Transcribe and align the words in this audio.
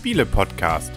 Spiele-Podcast. 0.00 0.92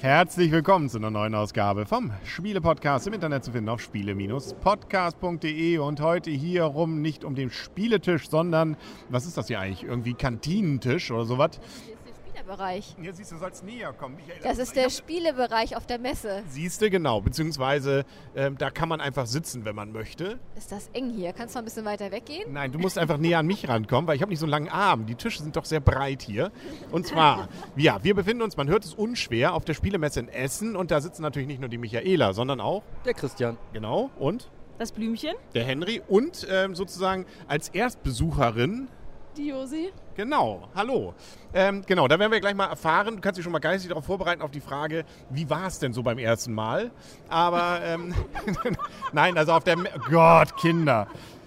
Herzlich 0.00 0.52
willkommen 0.52 0.88
zu 0.88 0.96
einer 0.96 1.10
neuen 1.10 1.34
Ausgabe 1.34 1.84
vom 1.84 2.12
Spiele-Podcast 2.24 3.08
im 3.08 3.12
Internet 3.12 3.44
zu 3.44 3.52
finden 3.52 3.68
auf 3.68 3.82
spiele-podcast.de 3.82 5.76
und 5.76 6.00
heute 6.00 6.30
hier 6.30 6.62
rum 6.62 7.02
nicht 7.02 7.24
um 7.24 7.34
den 7.34 7.50
Spieletisch, 7.50 8.30
sondern 8.30 8.78
was 9.10 9.26
ist 9.26 9.36
das 9.36 9.48
hier 9.48 9.60
eigentlich? 9.60 9.82
Irgendwie 9.82 10.14
Kantinentisch 10.14 11.10
oder 11.10 11.26
sowas? 11.26 11.60
Bereich. 12.48 12.96
Hier 13.00 13.14
siehst 13.14 13.30
du, 13.30 13.36
sollst 13.38 13.62
näher 13.62 13.92
kommen. 13.92 14.16
Michael, 14.16 14.40
Das 14.42 14.58
ist 14.58 14.74
der 14.74 14.90
Spielebereich 14.90 15.76
auf 15.76 15.86
der 15.86 15.98
Messe. 15.98 16.42
Siehst 16.48 16.82
du, 16.82 16.90
genau. 16.90 17.20
Beziehungsweise 17.20 18.04
ähm, 18.34 18.58
da 18.58 18.70
kann 18.70 18.88
man 18.88 19.00
einfach 19.00 19.26
sitzen, 19.26 19.64
wenn 19.64 19.76
man 19.76 19.92
möchte. 19.92 20.38
Ist 20.56 20.72
das 20.72 20.88
eng 20.94 21.10
hier? 21.10 21.32
Kannst 21.32 21.54
du 21.54 21.58
noch 21.58 21.62
ein 21.62 21.64
bisschen 21.66 21.84
weiter 21.84 22.10
weggehen? 22.10 22.52
Nein, 22.52 22.72
du 22.72 22.78
musst 22.78 22.98
einfach 22.98 23.18
näher 23.18 23.38
an 23.38 23.46
mich 23.46 23.68
rankommen, 23.68 24.08
weil 24.08 24.16
ich 24.16 24.22
habe 24.22 24.30
nicht 24.30 24.40
so 24.40 24.46
einen 24.46 24.50
langen 24.50 24.68
Arm. 24.68 25.06
Die 25.06 25.14
Tische 25.14 25.42
sind 25.42 25.54
doch 25.56 25.64
sehr 25.64 25.80
breit 25.80 26.22
hier. 26.22 26.50
Und 26.90 27.06
zwar, 27.06 27.48
ja, 27.76 28.02
wir 28.02 28.14
befinden 28.14 28.42
uns, 28.42 28.56
man 28.56 28.68
hört 28.68 28.84
es 28.84 28.94
unschwer, 28.94 29.54
auf 29.54 29.64
der 29.64 29.74
Spielemesse 29.74 30.20
in 30.20 30.28
Essen. 30.28 30.74
Und 30.74 30.90
da 30.90 31.00
sitzen 31.00 31.22
natürlich 31.22 31.48
nicht 31.48 31.60
nur 31.60 31.68
die 31.68 31.78
Michaela, 31.78 32.32
sondern 32.32 32.60
auch, 32.60 32.82
Der 33.04 33.14
Christian. 33.14 33.56
genau, 33.72 34.10
und 34.18 34.50
Das 34.78 34.92
Blümchen, 34.92 35.34
der 35.54 35.64
Henry. 35.64 36.02
Und 36.08 36.46
ähm, 36.50 36.74
sozusagen 36.74 37.26
als 37.46 37.68
Erstbesucherin 37.68 38.88
die 39.38 39.48
Josi. 39.48 39.92
Genau, 40.16 40.68
hallo. 40.74 41.14
Ähm, 41.54 41.82
genau, 41.86 42.08
da 42.08 42.18
werden 42.18 42.32
wir 42.32 42.40
gleich 42.40 42.54
mal 42.54 42.66
erfahren. 42.66 43.16
Du 43.16 43.20
kannst 43.20 43.38
dich 43.38 43.44
schon 43.44 43.52
mal 43.52 43.60
geistig 43.60 43.88
darauf 43.88 44.04
vorbereiten, 44.04 44.42
auf 44.42 44.50
die 44.50 44.60
Frage, 44.60 45.04
wie 45.30 45.48
war 45.48 45.66
es 45.68 45.78
denn 45.78 45.92
so 45.92 46.02
beim 46.02 46.18
ersten 46.18 46.52
Mal? 46.52 46.90
Aber, 47.28 47.80
ähm, 47.84 48.14
nein, 49.12 49.38
also 49.38 49.52
auf 49.52 49.64
der, 49.64 49.76
Me 49.76 49.90
Gott, 50.10 50.56
Kinder, 50.56 51.06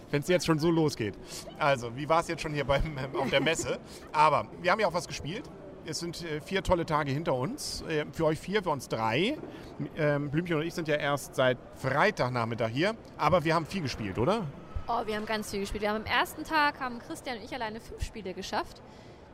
wenn 0.09 0.21
es 0.21 0.27
jetzt 0.29 0.45
schon 0.45 0.57
so 0.57 0.71
losgeht. 0.71 1.15
Also, 1.59 1.95
wie 1.95 2.07
war 2.07 2.21
es 2.21 2.29
jetzt 2.29 2.41
schon 2.41 2.53
hier 2.53 2.65
beim, 2.65 2.97
ähm, 2.97 3.19
auf 3.19 3.29
der 3.29 3.41
Messe? 3.41 3.77
Aber 4.13 4.47
wir 4.61 4.71
haben 4.71 4.79
ja 4.79 4.87
auch 4.87 4.93
was 4.93 5.07
gespielt. 5.07 5.43
Es 5.85 5.99
sind 5.99 6.23
äh, 6.23 6.39
vier 6.41 6.63
tolle 6.63 6.85
Tage 6.85 7.11
hinter 7.11 7.35
uns. 7.35 7.83
Äh, 7.89 8.05
für 8.13 8.25
euch 8.25 8.39
vier, 8.39 8.63
für 8.63 8.69
uns 8.69 8.87
drei. 8.87 9.37
Ähm, 9.97 10.29
Blümchen 10.29 10.57
und 10.57 10.63
ich 10.63 10.73
sind 10.73 10.87
ja 10.87 10.95
erst 10.95 11.35
seit 11.35 11.57
Freitagnachmittag 11.75 12.69
hier. 12.69 12.95
Aber 13.17 13.43
wir 13.43 13.53
haben 13.53 13.65
viel 13.65 13.81
gespielt, 13.81 14.17
oder? 14.17 14.45
Oh, 14.87 15.05
wir 15.05 15.15
haben 15.15 15.25
ganz 15.25 15.51
viel 15.51 15.59
gespielt. 15.59 15.83
Wir 15.83 15.89
haben 15.89 16.01
am 16.01 16.05
ersten 16.05 16.43
Tag, 16.43 16.79
haben 16.79 16.99
Christian 16.99 17.37
und 17.37 17.43
ich 17.43 17.53
alleine 17.53 17.79
fünf 17.79 18.03
Spiele 18.03 18.33
geschafft. 18.33 18.81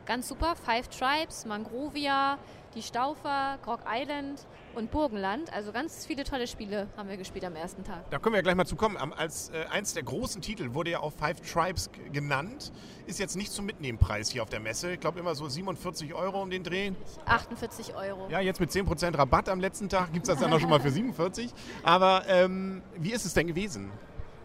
Ganz 0.04 0.28
super. 0.28 0.54
Five 0.56 0.88
Tribes, 0.88 1.46
Mangrovia, 1.46 2.38
die 2.74 2.82
Staufer, 2.82 3.58
Grog 3.62 3.80
Island 3.86 4.46
und 4.74 4.90
Burgenland. 4.90 5.52
Also 5.52 5.72
ganz 5.72 6.06
viele 6.06 6.24
tolle 6.24 6.46
Spiele 6.46 6.86
haben 6.96 7.08
wir 7.08 7.16
gespielt 7.16 7.44
am 7.44 7.56
ersten 7.56 7.82
Tag. 7.82 8.08
Da 8.10 8.18
können 8.18 8.34
wir 8.34 8.38
ja 8.38 8.42
gleich 8.42 8.54
mal 8.54 8.66
zu 8.66 8.76
kommen. 8.76 8.96
Als 8.96 9.50
äh, 9.50 9.64
eins 9.70 9.94
der 9.94 10.02
großen 10.02 10.40
Titel 10.42 10.74
wurde 10.74 10.90
ja 10.90 11.00
auch 11.00 11.12
Five 11.12 11.40
Tribes 11.40 11.90
genannt. 12.12 12.72
Ist 13.06 13.18
jetzt 13.18 13.36
nicht 13.36 13.50
zum 13.50 13.66
Mitnehmenpreis 13.66 14.30
hier 14.30 14.42
auf 14.42 14.50
der 14.50 14.60
Messe. 14.60 14.92
Ich 14.92 15.00
glaube 15.00 15.18
immer 15.18 15.34
so 15.34 15.48
47 15.48 16.14
Euro 16.14 16.42
um 16.42 16.50
den 16.50 16.62
Dreh. 16.62 16.92
48 17.24 17.94
Euro. 17.94 18.28
Ja, 18.30 18.40
jetzt 18.40 18.60
mit 18.60 18.70
10% 18.70 19.16
Rabatt 19.16 19.48
am 19.48 19.60
letzten 19.60 19.88
Tag 19.88 20.12
gibt 20.12 20.28
es 20.28 20.34
das 20.34 20.40
dann 20.40 20.52
auch 20.52 20.60
schon 20.60 20.70
mal 20.70 20.80
für 20.80 20.90
47. 20.90 21.52
Aber 21.82 22.22
ähm, 22.28 22.82
wie 22.96 23.12
ist 23.12 23.24
es 23.24 23.34
denn 23.34 23.46
gewesen? 23.46 23.90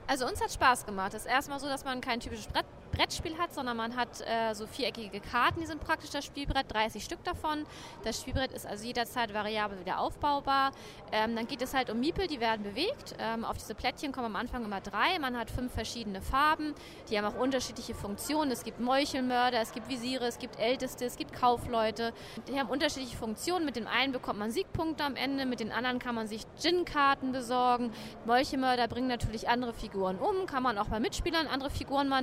Also 0.07 0.27
uns 0.27 0.41
hat 0.41 0.51
Spaß 0.51 0.85
gemacht. 0.85 1.13
Es 1.13 1.21
ist 1.21 1.31
erstmal 1.31 1.59
so, 1.59 1.67
dass 1.67 1.85
man 1.85 2.01
kein 2.01 2.19
typisches 2.19 2.47
Brett, 2.47 2.65
Brettspiel 2.93 3.37
hat, 3.37 3.53
sondern 3.53 3.77
man 3.77 3.95
hat 3.95 4.21
äh, 4.21 4.53
so 4.53 4.67
viereckige 4.67 5.19
Karten, 5.19 5.59
die 5.59 5.65
sind 5.65 5.83
praktisch 5.83 6.11
das 6.11 6.25
Spielbrett, 6.25 6.71
30 6.71 7.03
Stück 7.03 7.23
davon. 7.23 7.65
Das 8.03 8.21
Spielbrett 8.21 8.53
ist 8.53 8.65
also 8.65 8.85
jederzeit 8.85 9.33
variabel 9.33 9.79
wieder 9.79 9.99
aufbaubar. 9.99 10.71
Ähm, 11.11 11.35
dann 11.35 11.47
geht 11.47 11.61
es 11.61 11.73
halt 11.73 11.89
um 11.89 11.99
Miepel, 11.99 12.27
die 12.27 12.39
werden 12.39 12.63
bewegt. 12.63 13.15
Ähm, 13.19 13.45
auf 13.45 13.57
diese 13.57 13.75
Plättchen 13.75 14.11
kommen 14.11 14.27
am 14.27 14.35
Anfang 14.35 14.63
immer 14.63 14.81
drei. 14.81 15.19
Man 15.19 15.37
hat 15.37 15.49
fünf 15.49 15.73
verschiedene 15.73 16.21
Farben, 16.21 16.73
die 17.09 17.17
haben 17.17 17.25
auch 17.25 17.39
unterschiedliche 17.39 17.93
Funktionen. 17.93 18.51
Es 18.51 18.63
gibt 18.63 18.79
Meuchelmörder, 18.79 19.61
es 19.61 19.71
gibt 19.71 19.89
Visiere, 19.89 20.25
es 20.25 20.39
gibt 20.39 20.59
Älteste, 20.59 21.05
es 21.05 21.17
gibt 21.17 21.33
Kaufleute. 21.33 22.13
Die 22.47 22.59
haben 22.59 22.69
unterschiedliche 22.69 23.17
Funktionen. 23.17 23.65
Mit 23.65 23.75
dem 23.75 23.87
einen 23.87 24.11
bekommt 24.13 24.39
man 24.39 24.51
Siegpunkte 24.51 25.03
am 25.03 25.15
Ende, 25.15 25.45
mit 25.45 25.59
den 25.59 25.71
anderen 25.71 25.99
kann 25.99 26.15
man 26.15 26.27
sich 26.27 26.45
Gin-Karten 26.59 27.31
besorgen. 27.31 27.91
Meuchelmörder 28.25 28.87
bringen 28.87 29.07
natürlich 29.07 29.49
andere 29.49 29.73
Figuren 29.73 30.19
um, 30.19 30.45
kann 30.45 30.63
man 30.63 30.77
auch 30.77 30.87
bei 30.87 30.99
Mitspielern 30.99 31.47
andere 31.47 31.69
Figuren 31.69 32.07
mal 32.07 32.19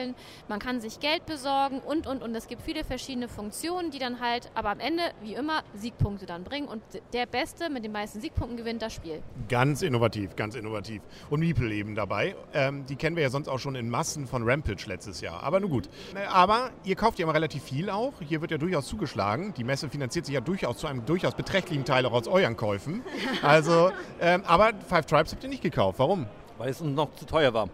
meucheln. 0.00 0.14
Man 0.48 0.58
kann 0.58 0.80
sich 0.80 1.00
Geld 1.00 1.26
besorgen 1.26 1.80
und, 1.80 2.06
und, 2.06 2.22
und. 2.22 2.34
Es 2.34 2.46
gibt 2.46 2.62
viele 2.62 2.84
verschiedene 2.84 3.28
Funktionen, 3.28 3.90
die 3.90 3.98
dann 3.98 4.20
halt, 4.20 4.50
aber 4.54 4.70
am 4.70 4.80
Ende, 4.80 5.02
wie 5.22 5.34
immer, 5.34 5.62
Siegpunkte 5.74 6.26
dann 6.26 6.44
bringen. 6.44 6.68
Und 6.68 6.82
der 7.12 7.26
Beste 7.26 7.70
mit 7.70 7.84
den 7.84 7.92
meisten 7.92 8.20
Siegpunkten 8.20 8.56
gewinnt 8.56 8.82
das 8.82 8.92
Spiel. 8.92 9.22
Ganz 9.48 9.82
innovativ, 9.82 10.36
ganz 10.36 10.54
innovativ. 10.54 11.02
Und 11.28 11.40
Miepel 11.40 11.70
eben 11.72 11.94
dabei. 11.94 12.34
Ähm, 12.52 12.86
die 12.86 12.96
kennen 12.96 13.16
wir 13.16 13.22
ja 13.22 13.30
sonst 13.30 13.48
auch 13.48 13.58
schon 13.58 13.74
in 13.74 13.88
Massen 13.88 14.26
von 14.26 14.48
Rampage 14.48 14.84
letztes 14.86 15.20
Jahr. 15.20 15.42
Aber 15.42 15.60
nun 15.60 15.70
gut. 15.70 15.88
Äh, 16.14 16.26
Aber 16.26 16.70
ihr 16.84 16.96
kauft 16.96 17.18
ja 17.18 17.24
immer 17.24 17.34
relativ 17.34 17.62
viel 17.62 17.90
auch. 17.90 18.14
Hier 18.20 18.40
wird 18.40 18.50
ja 18.50 18.58
durchaus 18.58 18.86
zugeschlagen. 18.86 19.54
Die 19.56 19.64
Messe 19.64 19.88
finanziert 19.88 20.26
sich 20.26 20.34
ja 20.34 20.40
durchaus 20.40 20.78
zu 20.78 20.86
einem 20.86 21.04
durchaus 21.04 21.34
beträchtlichen 21.34 21.84
Teil 21.84 22.06
auch 22.06 22.12
aus 22.12 22.28
euren 22.28 22.56
Käufen. 22.56 23.02
Also, 23.42 23.90
ähm, 24.20 24.42
aber 24.46 24.72
Five 24.88 25.06
Tribes 25.06 25.32
habt 25.32 25.42
ihr 25.42 25.48
nicht 25.48 25.62
gekauft. 25.62 25.98
Warum? 25.98 26.26
Weil 26.58 26.70
es 26.70 26.80
uns 26.80 26.94
noch 26.94 27.14
zu 27.14 27.24
teuer 27.24 27.54
war. 27.54 27.68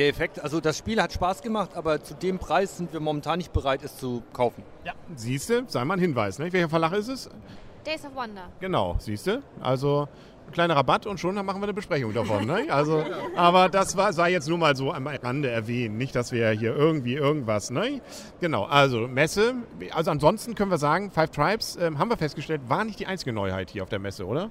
Der 0.00 0.08
Effekt, 0.08 0.42
also 0.42 0.62
das 0.62 0.78
Spiel 0.78 0.98
hat 1.02 1.12
Spaß 1.12 1.42
gemacht, 1.42 1.72
aber 1.74 2.02
zu 2.02 2.14
dem 2.14 2.38
Preis 2.38 2.78
sind 2.78 2.90
wir 2.90 3.00
momentan 3.00 3.36
nicht 3.36 3.52
bereit, 3.52 3.82
es 3.82 3.98
zu 3.98 4.22
kaufen. 4.32 4.62
Ja. 4.82 4.94
Siehst 5.14 5.50
du, 5.50 5.64
sei 5.66 5.84
mal 5.84 5.92
ein 5.92 6.00
Hinweis. 6.00 6.38
Ne? 6.38 6.50
Welcher 6.50 6.70
Verlag 6.70 6.92
ist 6.94 7.08
es? 7.08 7.28
Days 7.84 8.02
of 8.06 8.14
Wonder. 8.14 8.48
Genau, 8.60 8.96
siehst 8.98 9.26
du? 9.26 9.42
Also 9.60 10.08
ein 10.46 10.52
kleiner 10.54 10.74
Rabatt 10.74 11.04
und 11.04 11.20
schon 11.20 11.34
machen 11.34 11.60
wir 11.60 11.64
eine 11.64 11.74
Besprechung 11.74 12.14
davon. 12.14 12.46
Ne? 12.46 12.64
Also, 12.70 13.04
aber 13.36 13.68
das 13.68 13.94
war, 13.94 14.14
sei 14.14 14.32
jetzt 14.32 14.48
nur 14.48 14.56
mal 14.56 14.74
so 14.74 14.90
am 14.90 15.06
Rande 15.06 15.50
erwähnt. 15.50 15.98
Nicht, 15.98 16.16
dass 16.16 16.32
wir 16.32 16.48
hier 16.52 16.74
irgendwie 16.74 17.16
irgendwas. 17.16 17.68
Ne? 17.68 18.00
Genau, 18.40 18.64
also 18.64 19.06
Messe. 19.06 19.56
Also 19.92 20.12
ansonsten 20.12 20.54
können 20.54 20.70
wir 20.70 20.78
sagen, 20.78 21.10
Five 21.10 21.28
Tribes, 21.28 21.76
ähm, 21.76 21.98
haben 21.98 22.08
wir 22.08 22.16
festgestellt, 22.16 22.62
war 22.68 22.86
nicht 22.86 23.00
die 23.00 23.06
einzige 23.06 23.34
Neuheit 23.34 23.68
hier 23.68 23.82
auf 23.82 23.90
der 23.90 23.98
Messe, 23.98 24.26
oder? 24.26 24.50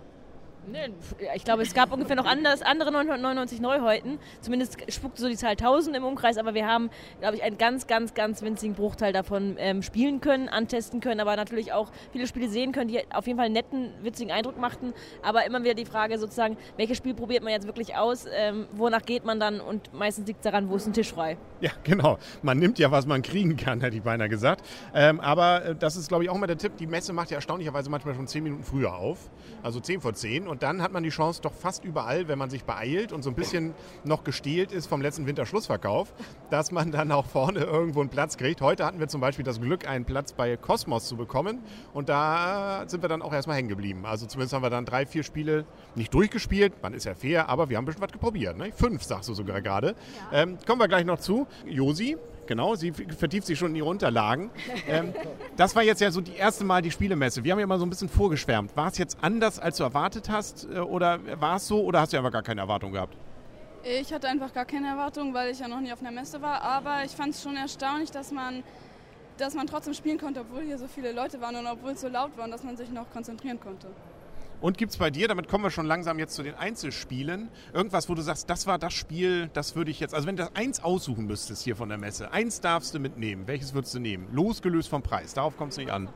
Nee, 0.71 0.93
Ich 1.35 1.43
glaube, 1.43 1.63
es 1.63 1.73
gab 1.73 1.91
ungefähr 1.91 2.15
noch 2.15 2.25
anders, 2.25 2.61
andere 2.61 2.91
999 2.91 3.59
Neuheiten. 3.59 4.19
Zumindest 4.41 4.77
spuckte 4.91 5.21
so 5.21 5.27
die 5.27 5.35
Zahl 5.35 5.51
1000 5.51 5.95
im 5.97 6.03
Umkreis, 6.03 6.37
aber 6.37 6.53
wir 6.53 6.67
haben, 6.67 6.89
glaube 7.19 7.35
ich, 7.35 7.43
einen 7.43 7.57
ganz, 7.57 7.87
ganz, 7.87 8.13
ganz 8.13 8.41
winzigen 8.41 8.75
Bruchteil 8.75 9.13
davon 9.13 9.55
ähm, 9.57 9.81
spielen 9.81 10.21
können, 10.21 10.47
antesten 10.47 10.99
können, 10.99 11.19
aber 11.19 11.35
natürlich 11.35 11.73
auch 11.73 11.91
viele 12.11 12.27
Spiele 12.27 12.49
sehen 12.49 12.71
können, 12.71 12.89
die 12.89 13.01
auf 13.11 13.25
jeden 13.25 13.37
Fall 13.37 13.45
einen 13.45 13.53
netten, 13.53 13.91
witzigen 14.03 14.31
Eindruck 14.31 14.59
machten. 14.59 14.93
Aber 15.23 15.45
immer 15.45 15.63
wieder 15.63 15.73
die 15.73 15.85
Frage 15.85 16.17
sozusagen, 16.19 16.57
welches 16.77 16.97
Spiel 16.97 17.13
probiert 17.13 17.43
man 17.43 17.51
jetzt 17.51 17.65
wirklich 17.65 17.95
aus, 17.95 18.25
ähm, 18.31 18.67
wonach 18.73 19.03
geht 19.03 19.25
man 19.25 19.39
dann 19.39 19.59
und 19.61 19.93
meistens 19.93 20.27
liegt 20.27 20.39
es 20.39 20.43
daran, 20.43 20.69
wo 20.69 20.75
ist 20.75 20.85
ein 20.85 20.93
Tisch 20.93 21.11
frei. 21.11 21.37
Ja, 21.61 21.71
genau. 21.83 22.17
Man 22.41 22.57
nimmt 22.59 22.79
ja, 22.79 22.91
was 22.91 23.05
man 23.05 23.21
kriegen 23.21 23.57
kann, 23.57 23.81
hätte 23.81 23.97
ich 23.97 24.03
beinahe 24.03 24.29
gesagt. 24.29 24.65
Ähm, 24.93 25.19
aber 25.19 25.65
äh, 25.65 25.75
das 25.75 25.95
ist, 25.95 26.07
glaube 26.07 26.23
ich, 26.23 26.29
auch 26.29 26.37
mal 26.37 26.47
der 26.47 26.57
Tipp. 26.57 26.77
Die 26.77 26.87
Messe 26.87 27.11
macht 27.11 27.31
ja 27.31 27.35
erstaunlicherweise 27.35 27.89
manchmal 27.89 28.15
schon 28.15 28.27
10 28.27 28.43
Minuten 28.43 28.63
früher 28.63 28.95
auf. 28.95 29.29
Also 29.63 29.79
10 29.79 30.01
vor 30.01 30.13
10. 30.13 30.47
Und 30.47 30.58
dann 30.59 30.81
hat 30.81 30.91
man 30.91 31.03
die 31.03 31.09
Chance 31.09 31.41
doch 31.41 31.53
fast 31.53 31.83
überall, 31.83 32.27
wenn 32.27 32.37
man 32.37 32.49
sich 32.49 32.63
beeilt 32.63 33.11
und 33.11 33.23
so 33.23 33.29
ein 33.29 33.35
bisschen 33.35 33.73
noch 34.03 34.23
gestählt 34.23 34.71
ist 34.71 34.87
vom 34.87 35.01
letzten 35.01 35.25
Winterschlussverkauf, 35.25 36.13
dass 36.49 36.71
man 36.71 36.91
dann 36.91 37.11
auch 37.11 37.25
vorne 37.25 37.59
irgendwo 37.61 38.01
einen 38.01 38.09
Platz 38.09 38.37
kriegt. 38.37 38.61
Heute 38.61 38.85
hatten 38.85 38.99
wir 38.99 39.07
zum 39.07 39.21
Beispiel 39.21 39.45
das 39.45 39.59
Glück, 39.59 39.87
einen 39.87 40.05
Platz 40.05 40.33
bei 40.33 40.57
Cosmos 40.57 41.07
zu 41.07 41.17
bekommen. 41.17 41.59
Und 41.93 42.09
da 42.09 42.83
sind 42.87 43.01
wir 43.01 43.09
dann 43.09 43.21
auch 43.21 43.33
erstmal 43.33 43.57
hängen 43.57 43.69
geblieben. 43.69 44.05
Also 44.05 44.25
zumindest 44.25 44.53
haben 44.53 44.63
wir 44.63 44.69
dann 44.69 44.85
drei, 44.85 45.05
vier 45.05 45.23
Spiele 45.23 45.65
nicht 45.95 46.13
durchgespielt. 46.13 46.73
Man 46.81 46.93
ist 46.93 47.05
ja 47.05 47.15
fair, 47.15 47.49
aber 47.49 47.69
wir 47.69 47.77
haben 47.77 47.83
ein 47.83 47.87
bisschen 47.87 48.01
was 48.01 48.11
geprobiert. 48.11 48.57
Ne? 48.57 48.71
Fünf, 48.73 49.03
sagst 49.03 49.29
du 49.29 49.33
sogar 49.33 49.61
gerade. 49.61 49.95
Ähm, 50.31 50.57
kommen 50.65 50.81
wir 50.81 50.87
gleich 50.87 51.05
noch 51.05 51.19
zu. 51.19 51.47
Josi, 51.65 52.17
genau, 52.49 52.75
sie 52.75 52.91
vertieft 52.91 53.47
sich 53.47 53.57
schon 53.57 53.69
in 53.69 53.75
ihre 53.77 53.87
Unterlagen. 53.87 54.49
Ähm, 54.89 55.13
das 55.55 55.73
war 55.75 55.83
jetzt 55.83 56.01
ja 56.01 56.11
so 56.11 56.19
die 56.19 56.35
erste 56.35 56.65
Mal 56.65 56.81
die 56.81 56.91
Spielemesse. 56.91 57.43
Wir 57.45 57.53
haben 57.53 57.59
ja 57.59 57.67
mal 57.67 57.79
so 57.79 57.85
ein 57.85 57.89
bisschen 57.89 58.09
vorgeschwärmt. 58.09 58.75
War 58.75 58.87
es 58.87 58.97
jetzt 58.97 59.17
anders, 59.21 59.59
als 59.59 59.77
du 59.77 59.83
erwartet 59.83 60.29
hast? 60.29 60.67
äh, 60.73 60.79
Oder 60.79 61.19
war 61.39 61.55
es 61.55 61.67
so? 61.67 61.81
Oder 61.81 62.01
hast 62.01 62.11
du 62.11 62.17
einfach 62.17 62.31
gar 62.31 62.43
keine 62.43 62.59
Erwartung 62.61 62.91
gehabt? 62.91 63.15
Ich 63.83 64.11
hatte 64.11 64.27
einfach 64.27 64.51
gar 64.51 64.65
keine 64.65 64.87
Erwartung, 64.87 65.33
weil 65.33 65.51
ich 65.51 65.59
ja 65.59 65.69
noch 65.69 65.79
nie 65.79 65.93
auf 65.93 66.01
einer 66.01 66.11
Messe 66.11 66.41
war. 66.41 66.61
Aber 66.61 67.05
ich 67.05 67.11
fand 67.11 67.33
es 67.33 67.41
schon 67.41 67.55
erstaunlich, 67.55 68.11
dass 68.11 68.31
man, 68.31 68.63
dass 69.37 69.53
man 69.53 69.67
trotzdem 69.67 69.93
spielen 69.93 70.17
konnte, 70.17 70.41
obwohl 70.41 70.63
hier 70.63 70.77
so 70.77 70.87
viele 70.87 71.13
Leute 71.13 71.39
waren 71.39 71.55
und 71.55 71.67
obwohl 71.67 71.91
es 71.91 72.01
so 72.01 72.09
laut 72.09 72.35
war 72.35 72.43
und 72.45 72.51
dass 72.51 72.63
man 72.63 72.75
sich 72.75 72.89
noch 72.89 73.09
konzentrieren 73.11 73.59
konnte. 73.59 73.87
Und 74.61 74.77
gibt 74.77 74.91
es 74.91 74.97
bei 74.97 75.09
dir, 75.09 75.29
damit 75.29 75.47
kommen 75.47 75.63
wir 75.63 75.71
schon 75.71 75.85
langsam 75.85 76.19
jetzt 76.19 76.35
zu 76.35 76.43
den 76.43 76.55
Einzelspielen, 76.55 77.49
irgendwas, 77.73 78.09
wo 78.09 78.15
du 78.15 78.21
sagst, 78.21 78.49
das 78.49 78.67
war 78.67 78.77
das 78.77 78.93
Spiel, 78.93 79.49
das 79.53 79.75
würde 79.75 79.89
ich 79.89 80.01
jetzt, 80.01 80.13
also 80.13 80.27
wenn 80.27 80.35
du 80.35 80.43
das 80.43 80.55
eins 80.55 80.83
aussuchen 80.83 81.27
müsstest 81.27 81.63
hier 81.63 81.77
von 81.77 81.87
der 81.87 81.97
Messe, 81.97 82.31
eins 82.33 82.59
darfst 82.59 82.93
du 82.93 82.99
mitnehmen, 82.99 83.47
welches 83.47 83.73
würdest 83.73 83.95
du 83.95 83.99
nehmen? 83.99 84.27
Losgelöst 84.33 84.89
vom 84.89 85.01
Preis, 85.01 85.33
darauf 85.33 85.55
kommt 85.55 85.71
es 85.71 85.77
nicht 85.77 85.91
an. 85.91 86.09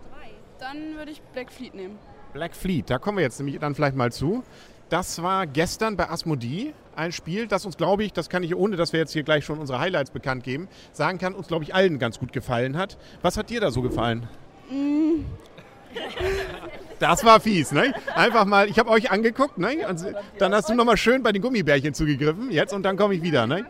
Dann 0.59 0.97
würde 0.97 1.11
ich 1.11 1.21
Black 1.33 1.51
Fleet 1.51 1.73
nehmen. 1.73 1.97
Black 2.33 2.55
Fleet, 2.55 2.89
da 2.89 2.99
kommen 2.99 3.17
wir 3.17 3.23
jetzt 3.23 3.39
nämlich 3.39 3.59
dann 3.59 3.75
vielleicht 3.75 3.95
mal 3.95 4.11
zu. 4.11 4.43
Das 4.89 5.23
war 5.23 5.47
gestern 5.47 5.95
bei 5.95 6.09
Asmodee 6.09 6.73
ein 6.95 7.11
Spiel, 7.11 7.47
das 7.47 7.65
uns, 7.65 7.77
glaube 7.77 8.03
ich, 8.03 8.13
das 8.13 8.29
kann 8.29 8.43
ich, 8.43 8.55
ohne 8.55 8.75
dass 8.75 8.93
wir 8.93 8.99
jetzt 8.99 9.13
hier 9.13 9.23
gleich 9.23 9.45
schon 9.45 9.59
unsere 9.59 9.79
Highlights 9.79 10.11
bekannt 10.11 10.43
geben, 10.43 10.67
sagen 10.91 11.17
kann, 11.17 11.33
uns, 11.33 11.47
glaube 11.47 11.63
ich, 11.63 11.73
allen 11.73 11.97
ganz 11.97 12.19
gut 12.19 12.33
gefallen 12.33 12.77
hat. 12.77 12.97
Was 13.21 13.37
hat 13.37 13.49
dir 13.49 13.61
da 13.61 13.71
so 13.71 13.81
gefallen? 13.81 14.27
Das 17.03 17.25
war 17.25 17.41
fies, 17.41 17.73
ne? 17.73 17.93
Einfach 18.15 18.45
mal, 18.45 18.69
ich 18.69 18.79
habe 18.79 18.89
euch 18.89 19.11
angeguckt, 19.11 19.57
ne? 19.57 19.85
Und 19.89 20.15
dann 20.37 20.55
hast 20.55 20.69
du 20.69 20.73
nochmal 20.73 20.95
schön 20.95 21.21
bei 21.21 21.33
den 21.33 21.41
Gummibärchen 21.41 21.93
zugegriffen, 21.93 22.49
jetzt 22.49 22.73
und 22.73 22.83
dann 22.83 22.95
komme 22.95 23.13
ich 23.13 23.21
wieder, 23.21 23.45
ne? 23.45 23.65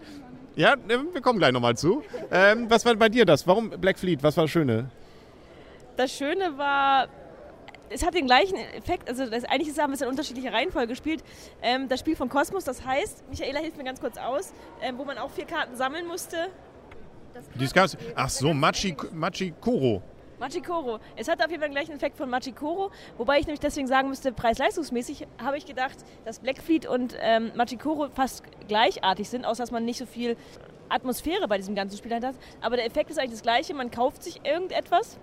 Ja, 0.56 0.76
wir 0.88 1.20
kommen 1.20 1.40
gleich 1.40 1.52
nochmal 1.52 1.76
zu. 1.76 2.04
Ähm, 2.32 2.70
was 2.70 2.86
war 2.86 2.94
bei 2.96 3.10
dir 3.10 3.26
das? 3.26 3.48
Warum 3.48 3.72
Black 3.72 3.98
Fleet? 3.98 4.22
Was 4.22 4.38
war 4.38 4.44
das 4.44 4.52
Schöne? 4.52 4.92
Das 5.98 6.16
Schöne 6.16 6.60
war, 6.60 7.08
es 7.90 8.06
hat 8.06 8.14
den 8.14 8.28
gleichen 8.28 8.56
Effekt, 8.56 9.10
also 9.10 9.26
das, 9.26 9.46
eigentlich 9.46 9.70
ist 9.70 9.80
es 9.80 9.84
ein 9.84 9.90
bisschen 9.90 10.10
unterschiedliche 10.10 10.54
Reihenfolge 10.54 10.90
gespielt. 10.90 11.24
Ähm, 11.64 11.90
das 11.90 12.02
Spiel 12.02 12.16
von 12.16 12.30
Kosmos, 12.30 12.66
das 12.66 12.86
heißt, 12.86 13.28
Michaela 13.32 13.62
hilft 13.62 13.78
mir 13.78 13.84
ganz 13.84 14.00
kurz 14.00 14.16
aus, 14.20 14.54
ähm, 14.80 15.00
wo 15.00 15.06
man 15.06 15.18
auch 15.18 15.32
vier 15.32 15.46
Karten 15.46 15.76
sammeln 15.76 16.06
musste. 16.06 16.50
Das 17.34 17.46
Ach 18.16 18.30
so, 18.30 18.54
Machi, 18.54 18.96
Machikoro. 19.12 20.04
Machikoro. 20.44 21.00
Es 21.16 21.30
hat 21.30 21.42
auf 21.42 21.50
jeden 21.50 21.62
Fall 21.62 21.70
den 21.70 21.76
gleichen 21.76 21.94
Effekt 21.94 22.18
von 22.18 22.30
Machikoro, 22.30 22.92
wobei 23.18 23.40
ich 23.40 23.46
nämlich 23.46 23.62
deswegen 23.62 23.88
sagen 23.88 24.10
müsste, 24.10 24.34
preis-leistungsmäßig 24.34 25.26
habe 25.42 25.58
ich 25.58 25.66
gedacht, 25.66 25.96
dass 26.26 26.40
Blackfleet 26.40 26.86
und 26.86 27.16
ähm, 27.22 27.54
Machikoro 27.56 28.10
fast 28.10 28.44
gleichartig 28.68 29.30
sind, 29.30 29.46
außer 29.46 29.64
dass 29.64 29.72
man 29.72 29.86
nicht 29.86 30.00
so 30.00 30.06
viel 30.06 30.36
Atmosphäre 30.90 31.48
bei 31.48 31.56
diesem 31.56 31.76
ganzen 31.76 31.98
Spiel 31.98 32.14
hat. 32.14 32.36
Aber 32.60 32.76
der 32.76 32.86
Effekt 32.86 33.10
ist 33.10 33.20
eigentlich 33.20 33.32
das 33.32 33.42
gleiche, 33.42 33.74
man 33.74 33.90
kauft 33.90 34.22
sich 34.22 34.46
irgendetwas 34.46 35.18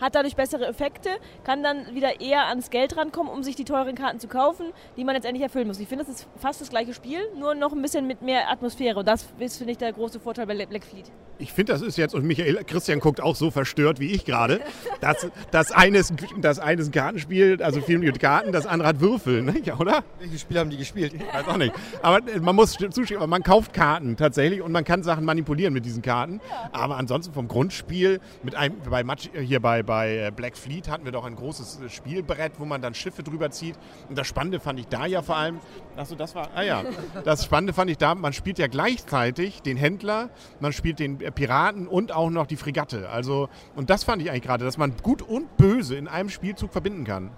hat 0.00 0.14
dadurch 0.14 0.36
bessere 0.36 0.66
Effekte, 0.66 1.10
kann 1.44 1.62
dann 1.62 1.94
wieder 1.94 2.20
eher 2.20 2.46
ans 2.46 2.70
Geld 2.70 2.96
rankommen, 2.96 3.32
um 3.32 3.42
sich 3.42 3.56
die 3.56 3.64
teuren 3.64 3.94
Karten 3.94 4.20
zu 4.20 4.28
kaufen, 4.28 4.72
die 4.96 5.04
man 5.04 5.14
letztendlich 5.14 5.42
erfüllen 5.42 5.66
muss. 5.66 5.78
Ich 5.80 5.88
finde, 5.88 6.04
das 6.04 6.14
ist 6.14 6.28
fast 6.36 6.60
das 6.60 6.70
gleiche 6.70 6.94
Spiel, 6.94 7.20
nur 7.38 7.54
noch 7.54 7.72
ein 7.72 7.82
bisschen 7.82 8.06
mit 8.06 8.22
mehr 8.22 8.50
Atmosphäre. 8.50 9.00
Und 9.00 9.08
das 9.08 9.26
ist, 9.38 9.58
finde 9.58 9.72
ich, 9.72 9.78
der 9.78 9.92
große 9.92 10.20
Vorteil 10.20 10.46
bei 10.46 10.66
Black 10.66 10.84
Fleet. 10.84 11.10
Ich 11.38 11.52
finde, 11.52 11.72
das 11.72 11.82
ist 11.82 11.98
jetzt, 11.98 12.14
und 12.14 12.24
Michael, 12.24 12.62
Christian 12.64 13.00
guckt 13.00 13.20
auch 13.20 13.34
so 13.34 13.50
verstört 13.50 13.98
wie 13.98 14.12
ich 14.12 14.24
gerade, 14.24 14.60
dass 15.00 15.26
das 15.50 15.72
eine 15.72 15.98
ist, 15.98 16.14
das 16.40 16.58
eine 16.58 16.80
ist 16.80 16.88
ein 16.88 16.92
Kartenspiel, 16.92 17.60
also 17.62 17.80
viel 17.80 17.98
mit 17.98 18.20
Karten, 18.20 18.52
das 18.52 18.66
andere 18.66 18.88
hat 18.88 19.00
Würfel, 19.00 19.42
ne? 19.42 19.54
ja, 19.64 19.76
oder? 19.76 20.04
Welches 20.20 20.42
Spiel 20.42 20.58
haben 20.58 20.70
die 20.70 20.76
gespielt? 20.76 21.12
Ich 21.14 21.20
weiß 21.20 21.48
auch 21.48 21.56
nicht. 21.56 21.74
Aber 22.02 22.18
äh, 22.28 22.38
man 22.38 22.54
muss 22.54 22.76
zustimmen, 22.90 23.28
man 23.28 23.42
kauft 23.42 23.72
Karten 23.72 24.16
tatsächlich 24.16 24.62
und 24.62 24.70
man 24.70 24.84
kann 24.84 25.02
Sachen 25.02 25.24
manipulieren 25.24 25.74
mit 25.74 25.84
diesen 25.84 26.02
Karten. 26.02 26.40
Aber 26.72 26.96
ansonsten 26.96 27.34
vom 27.34 27.48
Grundspiel, 27.48 28.20
mit 28.42 28.54
einem, 28.54 28.76
bei 28.88 29.02
Match, 29.02 29.30
hier 29.34 29.60
bei, 29.60 29.73
bei 29.82 30.16
äh, 30.16 30.32
Black 30.34 30.56
Fleet 30.56 30.88
hatten 30.88 31.04
wir 31.04 31.12
doch 31.12 31.24
ein 31.24 31.36
großes 31.36 31.80
äh, 31.80 31.88
Spielbrett, 31.88 32.52
wo 32.58 32.64
man 32.64 32.80
dann 32.80 32.94
Schiffe 32.94 33.22
drüber 33.22 33.50
zieht. 33.50 33.76
Und 34.08 34.16
das 34.16 34.26
Spannende 34.26 34.60
fand 34.60 34.78
ich 34.78 34.86
da 34.88 35.06
ja 35.06 35.22
vor 35.22 35.36
allem, 35.36 35.60
achso, 35.96 36.14
das 36.14 36.34
war, 36.34 36.48
ah 36.54 36.62
ja, 36.62 36.82
das 37.24 37.44
Spannende 37.44 37.72
fand 37.72 37.90
ich 37.90 37.98
da, 37.98 38.14
man 38.14 38.32
spielt 38.32 38.58
ja 38.58 38.66
gleichzeitig 38.66 39.62
den 39.62 39.76
Händler, 39.76 40.30
man 40.60 40.72
spielt 40.72 40.98
den 40.98 41.18
Piraten 41.18 41.86
und 41.88 42.12
auch 42.12 42.30
noch 42.30 42.46
die 42.46 42.56
Fregatte. 42.56 43.08
Also, 43.08 43.48
und 43.76 43.90
das 43.90 44.04
fand 44.04 44.22
ich 44.22 44.30
eigentlich 44.30 44.42
gerade, 44.42 44.64
dass 44.64 44.78
man 44.78 44.94
gut 45.02 45.22
und 45.22 45.56
böse 45.56 45.96
in 45.96 46.08
einem 46.08 46.28
Spielzug 46.28 46.72
verbinden 46.72 47.04
kann. 47.04 47.30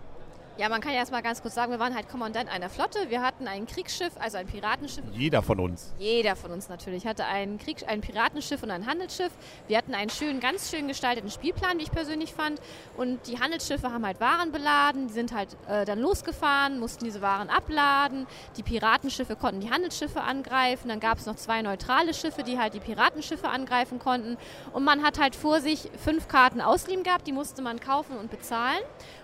Ja, 0.59 0.71
man 0.71 0.81
kann 0.81 0.93
ja 0.93 1.01
erstmal 1.01 1.21
ganz 1.21 1.43
kurz 1.43 1.55
sagen, 1.55 1.71
wir 1.71 1.79
waren 1.79 1.95
halt 1.95 2.09
Kommandant 2.09 2.51
einer 2.51 2.71
Flotte. 2.71 3.11
Wir 3.11 3.21
hatten 3.21 3.47
ein 3.47 3.67
Kriegsschiff, 3.67 4.13
also 4.19 4.39
ein 4.39 4.47
Piratenschiff. 4.47 5.05
Jeder 5.13 5.43
von 5.43 5.61
uns. 5.61 5.93
Jeder 5.99 6.35
von 6.35 6.51
uns 6.51 6.71
natürlich 6.71 7.07
hatte 7.07 7.27
ein, 7.27 7.59
Krieg, 7.59 7.85
ein 7.87 8.01
Piratenschiff 8.01 8.63
und 8.63 8.71
ein 8.71 8.87
Handelsschiff. 8.87 9.33
Wir 9.69 9.77
hatten 9.77 9.95
einen 9.95 10.09
schönen, 10.09 10.41
ganz 10.41 10.71
schön 10.71 10.89
gestalteten 10.89 11.31
Spielplan, 11.31 11.79
wie 11.79 11.83
ich 11.83 11.91
persönlich 11.91 12.33
fand. 12.33 12.59
Und 12.97 13.27
die 13.27 13.39
Handelsschiffe 13.39 13.93
haben 13.93 14.07
halt 14.07 14.19
Waren 14.19 14.51
beladen, 14.51 15.09
die 15.09 15.13
sind 15.13 15.35
halt 15.35 15.55
äh, 15.69 15.85
dann 15.85 15.99
losgefahren, 15.99 16.79
mussten 16.81 17.05
diese 17.05 17.21
Waren 17.21 17.51
abladen. 17.51 18.27
Die 18.57 18.63
Piratenschiffe 18.63 19.37
konnten 19.37 19.61
die 19.61 19.71
Handelsschiffe 19.71 20.23
angreifen. 20.23 20.89
Dann 20.89 21.01
gab 21.01 21.19
es 21.19 21.27
noch 21.27 21.37
zwei 21.37 21.61
neutrale 21.61 22.15
Schiffe, 22.15 22.45
die 22.45 22.59
halt 22.59 22.73
die 22.73 22.81
Piratenschiffe 22.81 23.51
angreifen 23.51 23.99
konnten. 23.99 24.39
Und 24.73 24.85
man 24.85 25.03
hat 25.03 25.21
halt 25.21 25.37
vor 25.37 25.61
sich 25.61 25.91
fünf 26.03 26.29
Karten 26.29 26.63
ausliehen 26.63 27.03
gehabt, 27.03 27.27
die 27.27 27.33
musste 27.33 27.61
man 27.61 27.79
kaufen 27.79 28.17
und 28.17 28.31
bezahlen. 28.31 28.81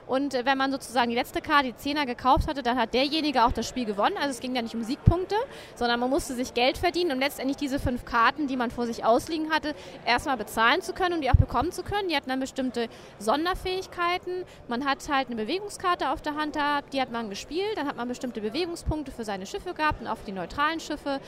Und 0.07 0.35
äh, 0.35 0.45
wenn 0.45 0.59
man 0.59 0.71
sozusagen 0.71 1.11
die 1.11 1.17
letzte 1.23 1.41
Karte, 1.41 1.69
die 1.69 1.77
Zehner, 1.77 2.05
gekauft 2.05 2.49
hatte, 2.49 2.65
dann 2.65 2.77
hat 2.77 2.95
derjenige 2.95 3.45
auch 3.45 3.53
das 3.53 3.69
Spiel 3.69 3.85
gewonnen. 3.85 4.17
Also 4.17 4.31
es 4.31 4.41
ging 4.41 4.57
ja 4.57 4.63
nicht 4.63 4.75
um 4.75 4.83
Siegpunkte, 4.83 5.37
sondern 5.77 6.01
man 6.01 6.11
musste 6.11 6.35
sich 6.35 6.53
Geld 6.53 6.79
verdienen, 6.79 7.13
um 7.13 7.21
letztendlich 7.21 7.57
diese 7.57 7.79
fünf 7.79 8.05
Karten, 8.05 8.49
die 8.49 8.57
man 8.57 8.73
vor 8.73 8.87
sich 8.87 9.05
ausliegen 9.05 9.53
hatte, 9.53 9.77
erstmal 10.05 10.37
bezahlen 10.37 10.83
zu 10.83 10.93
können 10.93 11.15
und 11.15 11.21
die 11.21 11.31
auch 11.31 11.37
bekommen 11.37 11.71
zu 11.71 11.85
können. 11.85 12.09
Die 12.09 12.17
hatten 12.17 12.29
dann 12.29 12.41
bestimmte 12.41 12.89
Sonderfähigkeiten. 13.21 14.43
Man 14.67 14.85
hat 14.85 15.09
halt 15.09 15.29
eine 15.29 15.37
Bewegungskarte 15.37 16.11
auf 16.11 16.23
der 16.23 16.35
Hand 16.35 16.55
gehabt, 16.55 16.93
die 16.93 17.01
hat 17.01 17.13
man 17.13 17.31
gespielt. 17.31 17.77
Dann 17.77 17.87
hat 17.87 17.97
man 17.97 18.09
bestimmte 18.09 18.41
Bewegungspunkte 18.41 19.13
für 19.13 19.25
seine 19.25 19.47
Schiffe 19.47 19.75
gehabt 19.75 20.01
und 20.01 20.09
auch 20.09 20.17
für 20.17 20.27
die 20.27 20.33
neutralen 20.33 20.81
Schiffe. 20.81 21.21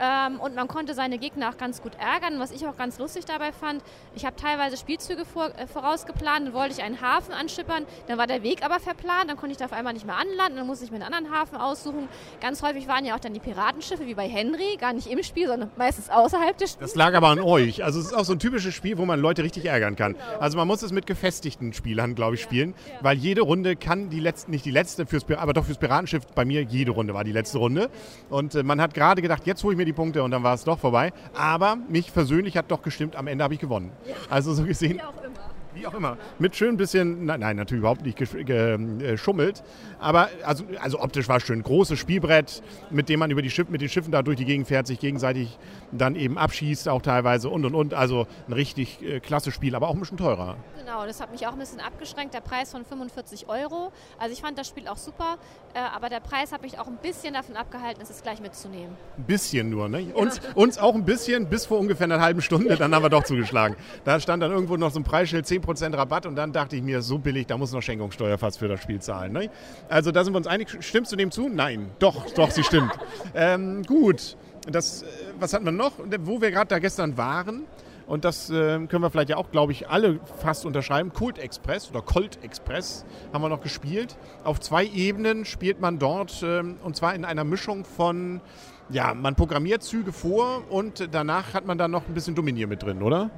Ähm, 0.00 0.40
und 0.40 0.54
man 0.54 0.66
konnte 0.66 0.94
seine 0.94 1.18
Gegner 1.18 1.50
auch 1.50 1.58
ganz 1.58 1.82
gut 1.82 1.92
ärgern. 1.98 2.40
Was 2.40 2.50
ich 2.52 2.66
auch 2.66 2.76
ganz 2.76 2.98
lustig 2.98 3.26
dabei 3.26 3.52
fand, 3.52 3.82
ich 4.14 4.24
habe 4.24 4.34
teilweise 4.34 4.78
Spielzüge 4.78 5.26
vor, 5.26 5.50
äh, 5.58 5.66
vorausgeplant, 5.66 6.46
dann 6.46 6.54
wollte 6.54 6.72
ich 6.72 6.82
einen 6.82 7.02
Hafen 7.02 7.34
anschippern, 7.34 7.84
dann 8.08 8.16
war 8.16 8.26
der 8.26 8.42
Weg 8.42 8.64
aber 8.64 8.80
verplant, 8.80 9.28
dann 9.28 9.36
konnte 9.36 9.52
ich 9.52 9.58
da 9.58 9.66
auf 9.66 9.72
einmal 9.72 9.92
nicht 9.92 10.06
mehr 10.06 10.16
anlanden, 10.16 10.56
dann 10.56 10.66
musste 10.66 10.86
ich 10.86 10.90
mir 10.90 10.96
einen 10.96 11.12
anderen 11.12 11.30
Hafen 11.30 11.56
aussuchen. 11.56 12.08
Ganz 12.40 12.62
häufig 12.62 12.88
waren 12.88 13.04
ja 13.04 13.14
auch 13.14 13.20
dann 13.20 13.34
die 13.34 13.40
Piratenschiffe, 13.40 14.06
wie 14.06 14.14
bei 14.14 14.26
Henry, 14.26 14.76
gar 14.80 14.94
nicht 14.94 15.06
im 15.06 15.22
Spiel, 15.22 15.48
sondern 15.48 15.70
meistens 15.76 16.08
außerhalb 16.08 16.56
des 16.56 16.72
Spiels. 16.72 16.92
Das 16.92 16.96
lag 16.96 17.14
aber 17.14 17.28
an 17.28 17.40
euch. 17.40 17.84
Also 17.84 18.00
es 18.00 18.06
ist 18.06 18.14
auch 18.14 18.24
so 18.24 18.32
ein 18.32 18.38
typisches 18.38 18.74
Spiel, 18.74 18.96
wo 18.96 19.04
man 19.04 19.20
Leute 19.20 19.42
richtig 19.42 19.66
ärgern 19.66 19.96
kann. 19.96 20.14
Genau. 20.14 20.24
Also 20.38 20.56
man 20.56 20.66
muss 20.66 20.80
es 20.82 20.92
mit 20.92 21.06
gefestigten 21.06 21.74
Spielern, 21.74 22.14
glaube 22.14 22.36
ich, 22.36 22.40
ja. 22.40 22.46
spielen, 22.46 22.74
ja. 22.88 22.94
weil 23.02 23.18
jede 23.18 23.42
Runde 23.42 23.76
kann 23.76 24.08
die 24.08 24.20
letzte, 24.20 24.50
nicht 24.50 24.64
die 24.64 24.70
letzte, 24.70 25.04
fürs, 25.04 25.28
aber 25.30 25.52
doch 25.52 25.66
fürs 25.66 25.78
Piratenschiff, 25.78 26.26
bei 26.34 26.46
mir 26.46 26.62
jede 26.62 26.92
Runde 26.92 27.12
war 27.12 27.24
die 27.24 27.32
letzte 27.32 27.58
Runde. 27.58 27.90
Und 28.30 28.54
äh, 28.54 28.62
man 28.62 28.80
hat 28.80 28.94
gerade 28.94 29.20
gedacht, 29.20 29.46
jetzt 29.46 29.62
hole 29.62 29.74
ich 29.74 29.78
mir 29.78 29.84
die 29.84 29.89
Punkte 29.92 30.22
und 30.22 30.30
dann 30.30 30.42
war 30.42 30.54
es 30.54 30.64
doch 30.64 30.78
vorbei. 30.78 31.12
Aber 31.34 31.76
mich 31.76 32.12
persönlich 32.12 32.56
hat 32.56 32.70
doch 32.70 32.82
gestimmt, 32.82 33.16
am 33.16 33.26
Ende 33.26 33.44
habe 33.44 33.54
ich 33.54 33.60
gewonnen. 33.60 33.92
Also 34.28 34.54
so 34.54 34.64
gesehen. 34.64 34.96
Wie 34.96 35.02
auch 35.02 35.22
immer. 35.24 35.49
Wie 35.74 35.86
auch 35.86 35.94
immer. 35.94 36.16
Mit 36.38 36.56
schön 36.56 36.76
bisschen, 36.76 37.24
nein, 37.24 37.40
nein 37.40 37.56
natürlich 37.56 37.80
überhaupt 37.80 38.02
nicht 38.02 38.18
geschummelt. 38.18 39.58
Äh, 39.58 39.62
Aber 40.00 40.28
also, 40.44 40.64
also 40.80 41.00
optisch 41.00 41.28
war 41.28 41.36
es 41.36 41.44
schön. 41.44 41.62
Großes 41.62 41.98
Spielbrett, 41.98 42.62
mit 42.90 43.08
dem 43.08 43.20
man 43.20 43.30
über 43.30 43.42
die 43.42 43.50
Schiff, 43.50 43.68
mit 43.68 43.80
den 43.80 43.88
Schiffen 43.88 44.10
da 44.10 44.22
durch 44.22 44.36
die 44.36 44.44
Gegend 44.44 44.66
fährt, 44.66 44.86
sich 44.86 44.98
gegenseitig 44.98 45.58
dann 45.92 46.16
eben 46.16 46.38
abschießt, 46.38 46.88
auch 46.88 47.02
teilweise 47.02 47.48
und 47.48 47.64
und 47.64 47.74
und. 47.74 47.94
Also 47.94 48.26
ein 48.48 48.52
richtig 48.52 49.02
äh, 49.02 49.20
klasse 49.20 49.52
Spiel, 49.52 49.74
aber 49.74 49.88
auch 49.88 49.94
ein 49.94 50.00
bisschen 50.00 50.16
teurer. 50.18 50.56
Genau, 50.78 51.06
das 51.06 51.20
hat 51.20 51.30
mich 51.30 51.46
auch 51.46 51.52
ein 51.52 51.58
bisschen 51.58 51.80
abgeschränkt. 51.80 52.34
Der 52.34 52.40
Preis 52.40 52.72
von 52.72 52.84
45 52.84 53.48
Euro. 53.48 53.92
Also 54.18 54.32
ich 54.32 54.40
fand 54.40 54.58
das 54.58 54.66
Spiel 54.66 54.88
auch 54.88 54.96
super, 54.96 55.38
äh, 55.74 55.78
aber 55.78 56.08
der 56.08 56.20
Preis 56.20 56.52
hat 56.52 56.62
mich 56.62 56.78
auch 56.78 56.88
ein 56.88 56.98
bisschen 57.00 57.34
davon 57.34 57.56
abgehalten, 57.56 58.02
es 58.02 58.22
gleich 58.22 58.40
mitzunehmen. 58.40 58.96
Ein 59.16 59.24
bisschen 59.24 59.70
nur, 59.70 59.88
ne? 59.88 60.12
Uns, 60.14 60.40
uns 60.54 60.78
auch 60.78 60.94
ein 60.94 61.04
bisschen, 61.04 61.46
bis 61.48 61.66
vor 61.66 61.78
ungefähr 61.78 62.04
einer 62.04 62.20
halben 62.20 62.42
Stunde, 62.42 62.76
dann 62.76 62.94
haben 62.94 63.02
wir 63.04 63.08
doch 63.08 63.24
zugeschlagen. 63.24 63.76
Da 64.04 64.18
stand 64.18 64.42
dann 64.42 64.50
irgendwo 64.50 64.76
noch 64.76 64.90
so 64.90 64.98
ein 64.98 65.04
Preisschild, 65.04 65.46
10% 65.46 65.59
Rabatt 65.66 66.26
und 66.26 66.36
dann 66.36 66.52
dachte 66.52 66.76
ich 66.76 66.82
mir, 66.82 67.02
so 67.02 67.18
billig, 67.18 67.46
da 67.46 67.56
muss 67.56 67.72
noch 67.72 67.82
Schenkungssteuer 67.82 68.38
fast 68.38 68.58
für 68.58 68.68
das 68.68 68.80
Spiel 68.80 69.00
zahlen. 69.00 69.32
Ne? 69.32 69.50
Also 69.88 70.12
da 70.12 70.24
sind 70.24 70.32
wir 70.32 70.38
uns 70.38 70.46
einig. 70.46 70.68
Stimmst 70.80 71.12
du 71.12 71.16
dem 71.16 71.30
zu? 71.30 71.48
Nein. 71.48 71.90
Doch, 71.98 72.30
doch, 72.32 72.50
sie 72.50 72.64
stimmt. 72.64 72.92
ähm, 73.34 73.82
gut. 73.84 74.36
Das, 74.70 75.02
äh, 75.02 75.06
was 75.38 75.52
hatten 75.52 75.64
wir 75.64 75.72
noch? 75.72 75.92
Wo 76.20 76.40
wir 76.40 76.50
gerade 76.50 76.68
da 76.68 76.78
gestern 76.78 77.16
waren, 77.16 77.66
und 78.10 78.24
das 78.24 78.50
äh, 78.50 78.54
können 78.88 79.02
wir 79.02 79.10
vielleicht 79.10 79.30
ja 79.30 79.36
auch, 79.36 79.52
glaube 79.52 79.70
ich, 79.70 79.88
alle 79.88 80.18
fast 80.38 80.66
unterschreiben. 80.66 81.12
Kult 81.12 81.38
Express 81.38 81.88
oder 81.90 82.02
Colt 82.02 82.42
Express 82.42 83.04
haben 83.32 83.40
wir 83.40 83.48
noch 83.48 83.60
gespielt. 83.60 84.16
Auf 84.42 84.58
zwei 84.58 84.84
Ebenen 84.84 85.44
spielt 85.44 85.80
man 85.80 86.00
dort 86.00 86.42
äh, 86.42 86.58
und 86.58 86.96
zwar 86.96 87.14
in 87.14 87.24
einer 87.24 87.44
Mischung 87.44 87.84
von, 87.84 88.40
ja, 88.88 89.14
man 89.14 89.36
programmiert 89.36 89.84
Züge 89.84 90.12
vor 90.12 90.64
und 90.70 91.08
danach 91.12 91.54
hat 91.54 91.66
man 91.66 91.78
dann 91.78 91.92
noch 91.92 92.08
ein 92.08 92.14
bisschen 92.14 92.34
Dominier 92.34 92.66
mit 92.66 92.82
drin, 92.82 93.00
oder? 93.00 93.30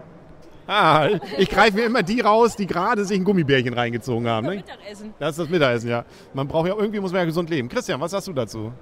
Ah, 0.66 1.08
ich 1.38 1.50
greife 1.50 1.76
mir 1.76 1.84
immer 1.84 2.02
die 2.02 2.20
raus, 2.20 2.56
die 2.56 2.66
gerade 2.66 3.04
sich 3.04 3.18
ein 3.18 3.24
Gummibärchen 3.24 3.74
reingezogen 3.74 4.28
haben. 4.28 4.46
Ne? 4.46 4.56
Mittagessen. 4.56 5.14
Das 5.18 5.30
ist 5.30 5.38
das 5.38 5.48
Mittagessen, 5.48 5.90
ja. 5.90 6.04
Man 6.34 6.48
braucht 6.48 6.68
ja 6.68 6.74
irgendwie 6.76 7.00
muss 7.00 7.12
man 7.12 7.20
ja 7.20 7.24
gesund 7.24 7.50
leben. 7.50 7.68
Christian, 7.68 8.00
was 8.00 8.12
hast 8.12 8.28
du 8.28 8.32
dazu? 8.32 8.72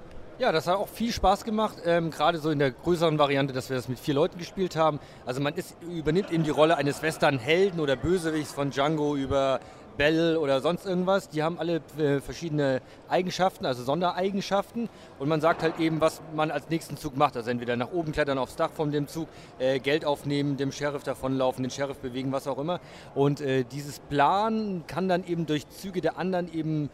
Ja, 0.41 0.51
das 0.51 0.65
hat 0.67 0.77
auch 0.77 0.87
viel 0.87 1.11
Spaß 1.11 1.43
gemacht, 1.43 1.77
ähm, 1.85 2.09
gerade 2.09 2.39
so 2.39 2.49
in 2.49 2.57
der 2.57 2.71
größeren 2.71 3.19
Variante, 3.19 3.53
dass 3.53 3.69
wir 3.69 3.75
das 3.75 3.87
mit 3.87 3.99
vier 3.99 4.15
Leuten 4.15 4.39
gespielt 4.39 4.75
haben. 4.75 4.99
Also 5.23 5.39
man 5.39 5.53
ist, 5.53 5.75
übernimmt 5.81 6.31
eben 6.31 6.43
die 6.43 6.49
Rolle 6.49 6.77
eines 6.77 7.03
Western-Helden 7.03 7.79
oder 7.79 7.95
Bösewichts 7.95 8.51
von 8.51 8.71
Django 8.71 9.15
über 9.15 9.59
Bell 10.01 10.35
oder 10.35 10.61
sonst 10.61 10.87
irgendwas. 10.87 11.29
Die 11.29 11.43
haben 11.43 11.59
alle 11.59 11.79
äh, 11.99 12.21
verschiedene 12.21 12.81
Eigenschaften, 13.07 13.67
also 13.67 13.83
Sondereigenschaften. 13.83 14.89
Und 15.19 15.29
man 15.29 15.41
sagt 15.41 15.61
halt 15.61 15.79
eben, 15.79 16.01
was 16.01 16.23
man 16.33 16.49
als 16.49 16.71
nächsten 16.71 16.97
Zug 16.97 17.15
macht. 17.15 17.37
Also 17.37 17.51
entweder 17.51 17.75
nach 17.75 17.91
oben 17.91 18.11
klettern 18.11 18.39
aufs 18.39 18.55
Dach 18.55 18.71
von 18.71 18.91
dem 18.91 19.07
Zug, 19.07 19.27
äh, 19.59 19.77
Geld 19.77 20.03
aufnehmen, 20.03 20.57
dem 20.57 20.71
Sheriff 20.71 21.03
davonlaufen, 21.03 21.61
den 21.63 21.69
Sheriff 21.69 21.99
bewegen, 21.99 22.31
was 22.31 22.47
auch 22.47 22.57
immer. 22.57 22.79
Und 23.13 23.41
äh, 23.41 23.63
dieses 23.63 23.99
Plan 23.99 24.85
kann 24.87 25.07
dann 25.07 25.23
eben 25.23 25.45
durch 25.45 25.69
Züge 25.69 26.01
der 26.01 26.17
anderen 26.17 26.51
eben 26.51 26.89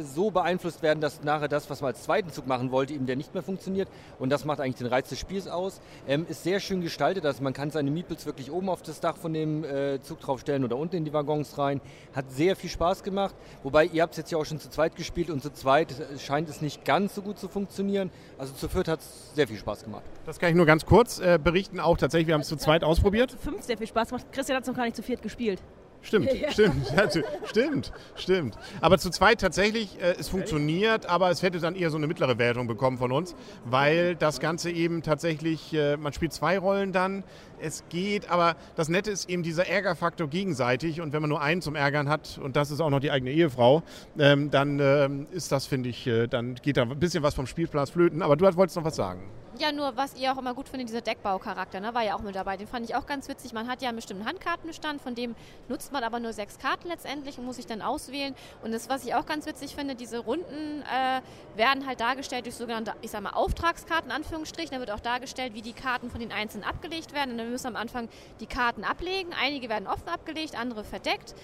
so 0.00 0.30
beeinflusst 0.30 0.82
werden, 0.82 1.00
dass 1.00 1.22
nachher 1.22 1.48
das, 1.48 1.68
was 1.70 1.80
man 1.80 1.88
als 1.88 2.02
zweiten 2.02 2.30
Zug 2.30 2.46
machen 2.46 2.70
wollte, 2.70 2.94
eben 2.94 3.06
der 3.06 3.16
nicht 3.16 3.34
mehr 3.34 3.42
funktioniert. 3.42 3.88
Und 4.18 4.30
das 4.30 4.44
macht 4.44 4.60
eigentlich 4.60 4.76
den 4.76 4.86
Reiz 4.86 5.08
des 5.08 5.18
Spiels 5.18 5.48
aus. 5.48 5.80
Ähm, 6.08 6.26
ist 6.28 6.42
sehr 6.42 6.60
schön 6.60 6.80
gestaltet, 6.80 7.26
also 7.26 7.42
man 7.42 7.52
kann 7.52 7.70
seine 7.70 7.90
Meeples 7.90 8.26
wirklich 8.26 8.50
oben 8.50 8.68
auf 8.68 8.82
das 8.82 9.00
Dach 9.00 9.16
von 9.16 9.32
dem 9.32 9.64
äh, 9.64 10.00
Zug 10.00 10.20
draufstellen 10.20 10.64
oder 10.64 10.76
unten 10.76 10.96
in 10.96 11.04
die 11.04 11.12
Waggons 11.12 11.58
rein. 11.58 11.80
Hat 12.14 12.30
sehr 12.30 12.56
viel 12.56 12.70
Spaß 12.70 13.02
gemacht. 13.02 13.34
Wobei, 13.62 13.86
ihr 13.86 14.02
habt 14.02 14.12
es 14.12 14.18
jetzt 14.18 14.32
ja 14.32 14.38
auch 14.38 14.44
schon 14.44 14.58
zu 14.58 14.70
zweit 14.70 14.96
gespielt 14.96 15.30
und 15.30 15.42
zu 15.42 15.52
zweit 15.52 15.94
scheint 16.18 16.48
es 16.48 16.60
nicht 16.60 16.84
ganz 16.84 17.14
so 17.14 17.22
gut 17.22 17.38
zu 17.38 17.48
funktionieren. 17.48 18.10
Also 18.38 18.54
zu 18.54 18.68
viert 18.68 18.88
hat 18.88 19.00
es 19.00 19.34
sehr 19.34 19.48
viel 19.48 19.58
Spaß 19.58 19.84
gemacht. 19.84 20.04
Das 20.26 20.38
kann 20.38 20.50
ich 20.50 20.56
nur 20.56 20.66
ganz 20.66 20.86
kurz 20.86 21.18
äh, 21.18 21.38
berichten. 21.42 21.80
Auch 21.80 21.96
tatsächlich, 21.96 22.28
wir 22.28 22.34
haben 22.34 22.42
es 22.42 22.48
zu 22.48 22.56
zweit 22.56 22.84
ausprobiert. 22.84 23.32
Zu 23.32 23.38
fünf 23.38 23.62
sehr 23.62 23.78
viel 23.78 23.86
Spaß 23.86 24.08
gemacht. 24.08 24.26
Christian 24.32 24.56
hat 24.56 24.62
es 24.62 24.68
noch 24.68 24.76
gar 24.76 24.84
nicht 24.84 24.96
zu 24.96 25.02
viert 25.02 25.22
gespielt. 25.22 25.60
Stimmt, 26.02 26.30
stimmt, 26.50 26.86
stimmt, 27.44 27.92
stimmt. 28.16 28.58
Aber 28.80 28.98
zu 28.98 29.10
zweit 29.10 29.40
tatsächlich, 29.40 30.00
äh, 30.00 30.14
es 30.18 30.28
funktioniert, 30.28 31.06
aber 31.06 31.30
es 31.30 31.42
hätte 31.42 31.60
dann 31.60 31.76
eher 31.76 31.90
so 31.90 31.96
eine 31.96 32.06
mittlere 32.06 32.38
Wertung 32.38 32.66
bekommen 32.66 32.98
von 32.98 33.12
uns, 33.12 33.34
weil 33.64 34.16
das 34.16 34.40
Ganze 34.40 34.70
eben 34.70 35.02
tatsächlich, 35.02 35.72
äh, 35.72 35.96
man 35.96 36.12
spielt 36.12 36.32
zwei 36.32 36.58
Rollen 36.58 36.92
dann, 36.92 37.22
es 37.60 37.84
geht, 37.88 38.30
aber 38.30 38.56
das 38.74 38.88
Nette 38.88 39.10
ist 39.10 39.30
eben 39.30 39.44
dieser 39.44 39.68
Ärgerfaktor 39.68 40.28
gegenseitig 40.28 41.00
und 41.00 41.12
wenn 41.12 41.22
man 41.22 41.30
nur 41.30 41.40
einen 41.40 41.62
zum 41.62 41.76
Ärgern 41.76 42.08
hat 42.08 42.40
und 42.42 42.56
das 42.56 42.72
ist 42.72 42.80
auch 42.80 42.90
noch 42.90 43.00
die 43.00 43.12
eigene 43.12 43.30
Ehefrau, 43.30 43.84
ähm, 44.18 44.50
dann 44.50 44.80
ähm, 44.80 45.26
ist 45.30 45.52
das, 45.52 45.66
finde 45.66 45.88
ich, 45.88 46.06
äh, 46.06 46.26
dann 46.26 46.56
geht 46.56 46.76
da 46.76 46.82
ein 46.82 46.98
bisschen 46.98 47.22
was 47.22 47.34
vom 47.34 47.46
Spielplatz 47.46 47.90
flöten. 47.90 48.22
Aber 48.22 48.36
du 48.36 48.44
wolltest 48.56 48.76
noch 48.76 48.84
was 48.84 48.96
sagen. 48.96 49.22
Ja, 49.58 49.70
nur 49.70 49.96
was 49.98 50.14
ihr 50.14 50.32
auch 50.32 50.38
immer 50.38 50.54
gut 50.54 50.68
findet, 50.68 50.88
dieser 50.88 51.02
Deckbaucharakter, 51.02 51.78
ne, 51.78 51.92
war 51.92 52.02
ja 52.02 52.14
auch 52.14 52.22
mit 52.22 52.34
dabei. 52.34 52.56
Den 52.56 52.66
fand 52.66 52.88
ich 52.88 52.94
auch 52.94 53.04
ganz 53.06 53.28
witzig. 53.28 53.52
Man 53.52 53.68
hat 53.68 53.82
ja 53.82 53.90
einen 53.90 53.96
bestimmten 53.96 54.24
Handkartenbestand, 54.24 55.02
von 55.02 55.14
dem 55.14 55.34
nutzt 55.68 55.92
man 55.92 56.02
aber 56.04 56.20
nur 56.20 56.32
sechs 56.32 56.58
Karten 56.58 56.88
letztendlich 56.88 57.38
und 57.38 57.44
muss 57.44 57.56
sich 57.56 57.66
dann 57.66 57.82
auswählen. 57.82 58.34
Und 58.62 58.72
das, 58.72 58.88
was 58.88 59.04
ich 59.04 59.14
auch 59.14 59.26
ganz 59.26 59.44
witzig 59.44 59.74
finde, 59.74 59.94
diese 59.94 60.20
Runden 60.20 60.82
äh, 60.82 61.20
werden 61.58 61.86
halt 61.86 62.00
dargestellt 62.00 62.46
durch 62.46 62.54
sogenannte, 62.54 62.94
ich 63.02 63.10
sag 63.10 63.20
mal, 63.20 63.30
Auftragskarten, 63.30 64.10
Anführungsstrichen. 64.10 64.72
Da 64.72 64.80
wird 64.80 64.90
auch 64.90 65.00
dargestellt, 65.00 65.52
wie 65.52 65.62
die 65.62 65.74
Karten 65.74 66.10
von 66.10 66.20
den 66.20 66.32
Einzelnen 66.32 66.64
abgelegt 66.64 67.12
werden. 67.12 67.32
Und 67.32 67.38
dann 67.38 67.50
müssen 67.50 67.64
wir 67.64 67.70
am 67.70 67.76
Anfang 67.76 68.08
die 68.40 68.46
Karten 68.46 68.84
ablegen. 68.84 69.32
Einige 69.38 69.68
werden 69.68 69.86
offen 69.86 70.08
abgelegt, 70.08 70.58
andere 70.58 70.82
verdeckt. 70.82 71.34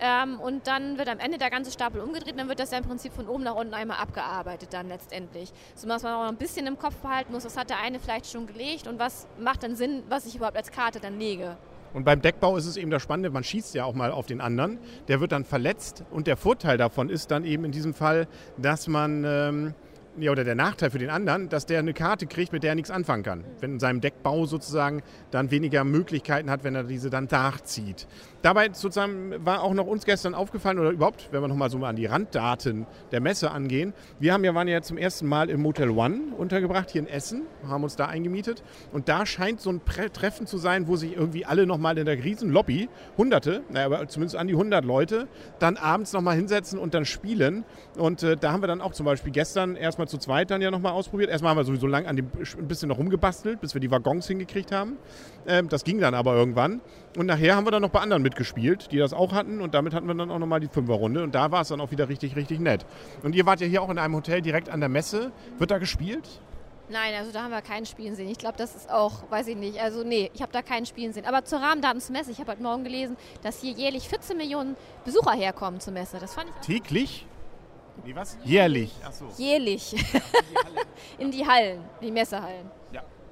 Ähm, 0.00 0.38
und 0.40 0.66
dann 0.66 0.98
wird 0.98 1.08
am 1.08 1.18
Ende 1.18 1.38
der 1.38 1.50
ganze 1.50 1.70
Stapel 1.70 2.00
umgedreht 2.00 2.32
und 2.32 2.38
dann 2.38 2.48
wird 2.48 2.60
das 2.60 2.70
ja 2.70 2.78
im 2.78 2.84
Prinzip 2.84 3.12
von 3.12 3.28
oben 3.28 3.42
nach 3.42 3.54
unten 3.54 3.74
einmal 3.74 3.98
abgearbeitet 3.98 4.72
dann 4.72 4.88
letztendlich. 4.88 5.52
So 5.74 5.88
was 5.88 6.02
man 6.02 6.14
auch 6.14 6.22
noch 6.22 6.28
ein 6.28 6.36
bisschen 6.36 6.66
im 6.66 6.78
Kopf 6.78 6.94
behalten 6.96 7.32
muss, 7.32 7.44
was 7.44 7.56
hat 7.56 7.67
der 7.70 7.80
eine 7.80 7.98
vielleicht 8.00 8.26
schon 8.26 8.46
gelegt 8.46 8.86
und 8.86 8.98
was 8.98 9.26
macht 9.38 9.62
dann 9.62 9.76
Sinn, 9.76 10.02
was 10.08 10.26
ich 10.26 10.36
überhaupt 10.36 10.56
als 10.56 10.70
Karte 10.70 11.00
dann 11.00 11.18
lege. 11.18 11.56
Und 11.94 12.04
beim 12.04 12.20
Deckbau 12.20 12.56
ist 12.56 12.66
es 12.66 12.76
eben 12.76 12.90
das 12.90 13.02
Spannende, 13.02 13.30
man 13.30 13.44
schießt 13.44 13.74
ja 13.74 13.84
auch 13.84 13.94
mal 13.94 14.10
auf 14.10 14.26
den 14.26 14.40
anderen, 14.40 14.78
der 15.08 15.20
wird 15.20 15.32
dann 15.32 15.44
verletzt 15.44 16.04
und 16.10 16.26
der 16.26 16.36
Vorteil 16.36 16.76
davon 16.76 17.08
ist 17.08 17.30
dann 17.30 17.44
eben 17.44 17.64
in 17.64 17.72
diesem 17.72 17.94
Fall, 17.94 18.28
dass 18.56 18.88
man... 18.88 19.24
Ähm 19.24 19.74
ja, 20.20 20.32
oder 20.32 20.44
der 20.44 20.54
Nachteil 20.54 20.90
für 20.90 20.98
den 20.98 21.10
anderen, 21.10 21.48
dass 21.48 21.66
der 21.66 21.78
eine 21.78 21.92
Karte 21.92 22.26
kriegt, 22.26 22.52
mit 22.52 22.62
der 22.62 22.70
er 22.70 22.74
nichts 22.74 22.90
anfangen 22.90 23.22
kann. 23.22 23.44
Wenn 23.60 23.74
in 23.74 23.80
seinem 23.80 24.00
Deckbau 24.00 24.46
sozusagen 24.46 25.02
dann 25.30 25.50
weniger 25.50 25.84
Möglichkeiten 25.84 26.50
hat, 26.50 26.64
wenn 26.64 26.74
er 26.74 26.84
diese 26.84 27.10
dann 27.10 27.28
nachzieht. 27.30 28.06
Dabei 28.40 28.68
sozusagen 28.72 29.34
war 29.44 29.62
auch 29.62 29.74
noch 29.74 29.86
uns 29.86 30.04
gestern 30.04 30.34
aufgefallen, 30.34 30.78
oder 30.78 30.90
überhaupt, 30.90 31.28
wenn 31.32 31.42
wir 31.42 31.48
nochmal 31.48 31.70
so 31.70 31.78
mal 31.78 31.88
an 31.88 31.96
die 31.96 32.06
Randdaten 32.06 32.86
der 33.10 33.20
Messe 33.20 33.50
angehen. 33.50 33.94
Wir 34.20 34.32
haben 34.32 34.44
ja, 34.44 34.54
waren 34.54 34.68
ja 34.68 34.80
zum 34.80 34.96
ersten 34.96 35.26
Mal 35.26 35.50
im 35.50 35.60
Motel 35.60 35.90
One 35.90 36.34
untergebracht, 36.36 36.90
hier 36.90 37.00
in 37.02 37.08
Essen, 37.08 37.42
haben 37.66 37.82
uns 37.82 37.96
da 37.96 38.06
eingemietet. 38.06 38.62
Und 38.92 39.08
da 39.08 39.26
scheint 39.26 39.60
so 39.60 39.70
ein 39.70 39.80
Treffen 40.12 40.46
zu 40.46 40.56
sein, 40.56 40.86
wo 40.86 40.94
sich 40.94 41.16
irgendwie 41.16 41.44
alle 41.44 41.66
nochmal 41.66 41.98
in 41.98 42.06
der 42.06 42.22
Riesenlobby, 42.22 42.88
hunderte, 43.16 43.62
naja, 43.70 43.86
aber 43.86 44.06
zumindest 44.06 44.36
an 44.36 44.46
die 44.46 44.54
100 44.54 44.84
Leute, 44.84 45.26
dann 45.58 45.76
abends 45.76 46.12
nochmal 46.12 46.36
hinsetzen 46.36 46.78
und 46.78 46.94
dann 46.94 47.04
spielen. 47.04 47.64
Und 47.96 48.22
äh, 48.22 48.36
da 48.36 48.52
haben 48.52 48.62
wir 48.62 48.68
dann 48.68 48.80
auch 48.80 48.92
zum 48.92 49.04
Beispiel 49.04 49.32
gestern 49.32 49.74
erstmal 49.74 50.06
zu 50.06 50.16
zweit 50.18 50.52
dann 50.52 50.62
ja 50.62 50.70
nochmal 50.70 50.92
ausprobiert. 50.92 51.30
Erstmal 51.30 51.50
haben 51.50 51.58
wir 51.58 51.64
sowieso 51.64 51.88
lang 51.88 52.06
an 52.06 52.14
dem 52.14 52.28
ein 52.56 52.68
bisschen 52.68 52.88
noch 52.88 52.98
rumgebastelt, 52.98 53.60
bis 53.60 53.74
wir 53.74 53.80
die 53.80 53.90
Waggons 53.90 54.28
hingekriegt 54.28 54.70
haben. 54.70 54.96
Ähm, 55.46 55.68
das 55.68 55.82
ging 55.82 55.98
dann 55.98 56.14
aber 56.14 56.36
irgendwann. 56.36 56.80
Und 57.16 57.26
nachher 57.26 57.56
haben 57.56 57.66
wir 57.66 57.72
dann 57.72 57.82
noch 57.82 57.90
bei 57.90 58.00
anderen 58.00 58.22
mitgespielt, 58.28 58.92
die 58.92 58.98
das 58.98 59.12
auch 59.12 59.32
hatten. 59.32 59.60
Und 59.60 59.74
damit 59.74 59.94
hatten 59.94 60.06
wir 60.06 60.14
dann 60.14 60.30
auch 60.30 60.38
nochmal 60.38 60.60
die 60.60 60.68
Fünferrunde. 60.68 61.22
Und 61.22 61.34
da 61.34 61.50
war 61.50 61.62
es 61.62 61.68
dann 61.68 61.80
auch 61.80 61.90
wieder 61.90 62.08
richtig, 62.08 62.36
richtig 62.36 62.60
nett. 62.60 62.84
Und 63.22 63.34
ihr 63.34 63.46
wart 63.46 63.60
ja 63.60 63.66
hier 63.66 63.82
auch 63.82 63.90
in 63.90 63.98
einem 63.98 64.14
Hotel 64.14 64.42
direkt 64.42 64.68
an 64.68 64.80
der 64.80 64.88
Messe. 64.88 65.32
Wird 65.58 65.70
da 65.70 65.78
gespielt? 65.78 66.28
Nein, 66.90 67.14
also 67.18 67.32
da 67.32 67.42
haben 67.42 67.50
wir 67.50 67.60
kein 67.60 67.84
Spielen 67.84 68.14
sehen. 68.14 68.28
Ich 68.28 68.38
glaube, 68.38 68.56
das 68.56 68.74
ist 68.74 68.90
auch, 68.90 69.30
weiß 69.30 69.48
ich 69.48 69.56
nicht. 69.56 69.80
Also 69.80 70.04
nee, 70.04 70.30
ich 70.32 70.40
habe 70.40 70.52
da 70.52 70.62
kein 70.62 70.86
Spielen 70.86 71.12
sehen. 71.12 71.26
Aber 71.26 71.44
zur 71.44 71.60
Rahmendaten 71.60 72.00
zur 72.00 72.14
Messe, 72.14 72.30
ich 72.30 72.38
habe 72.38 72.52
heute 72.52 72.62
Morgen 72.62 72.84
gelesen, 72.84 73.16
dass 73.42 73.60
hier 73.60 73.72
jährlich 73.72 74.08
14 74.08 74.36
Millionen 74.36 74.76
Besucher 75.04 75.32
herkommen 75.32 75.80
zur 75.80 75.92
Messe. 75.92 76.18
Das 76.18 76.34
fand 76.34 76.48
ich 76.48 76.66
Täglich? 76.66 77.26
Wie 78.04 78.14
was? 78.14 78.38
Jährlich. 78.44 78.92
Ach 79.04 79.12
so. 79.12 79.26
Jährlich. 79.36 79.94
In 81.18 81.30
die 81.30 81.46
Hallen, 81.46 81.80
die 82.00 82.10
Messehallen. 82.10 82.77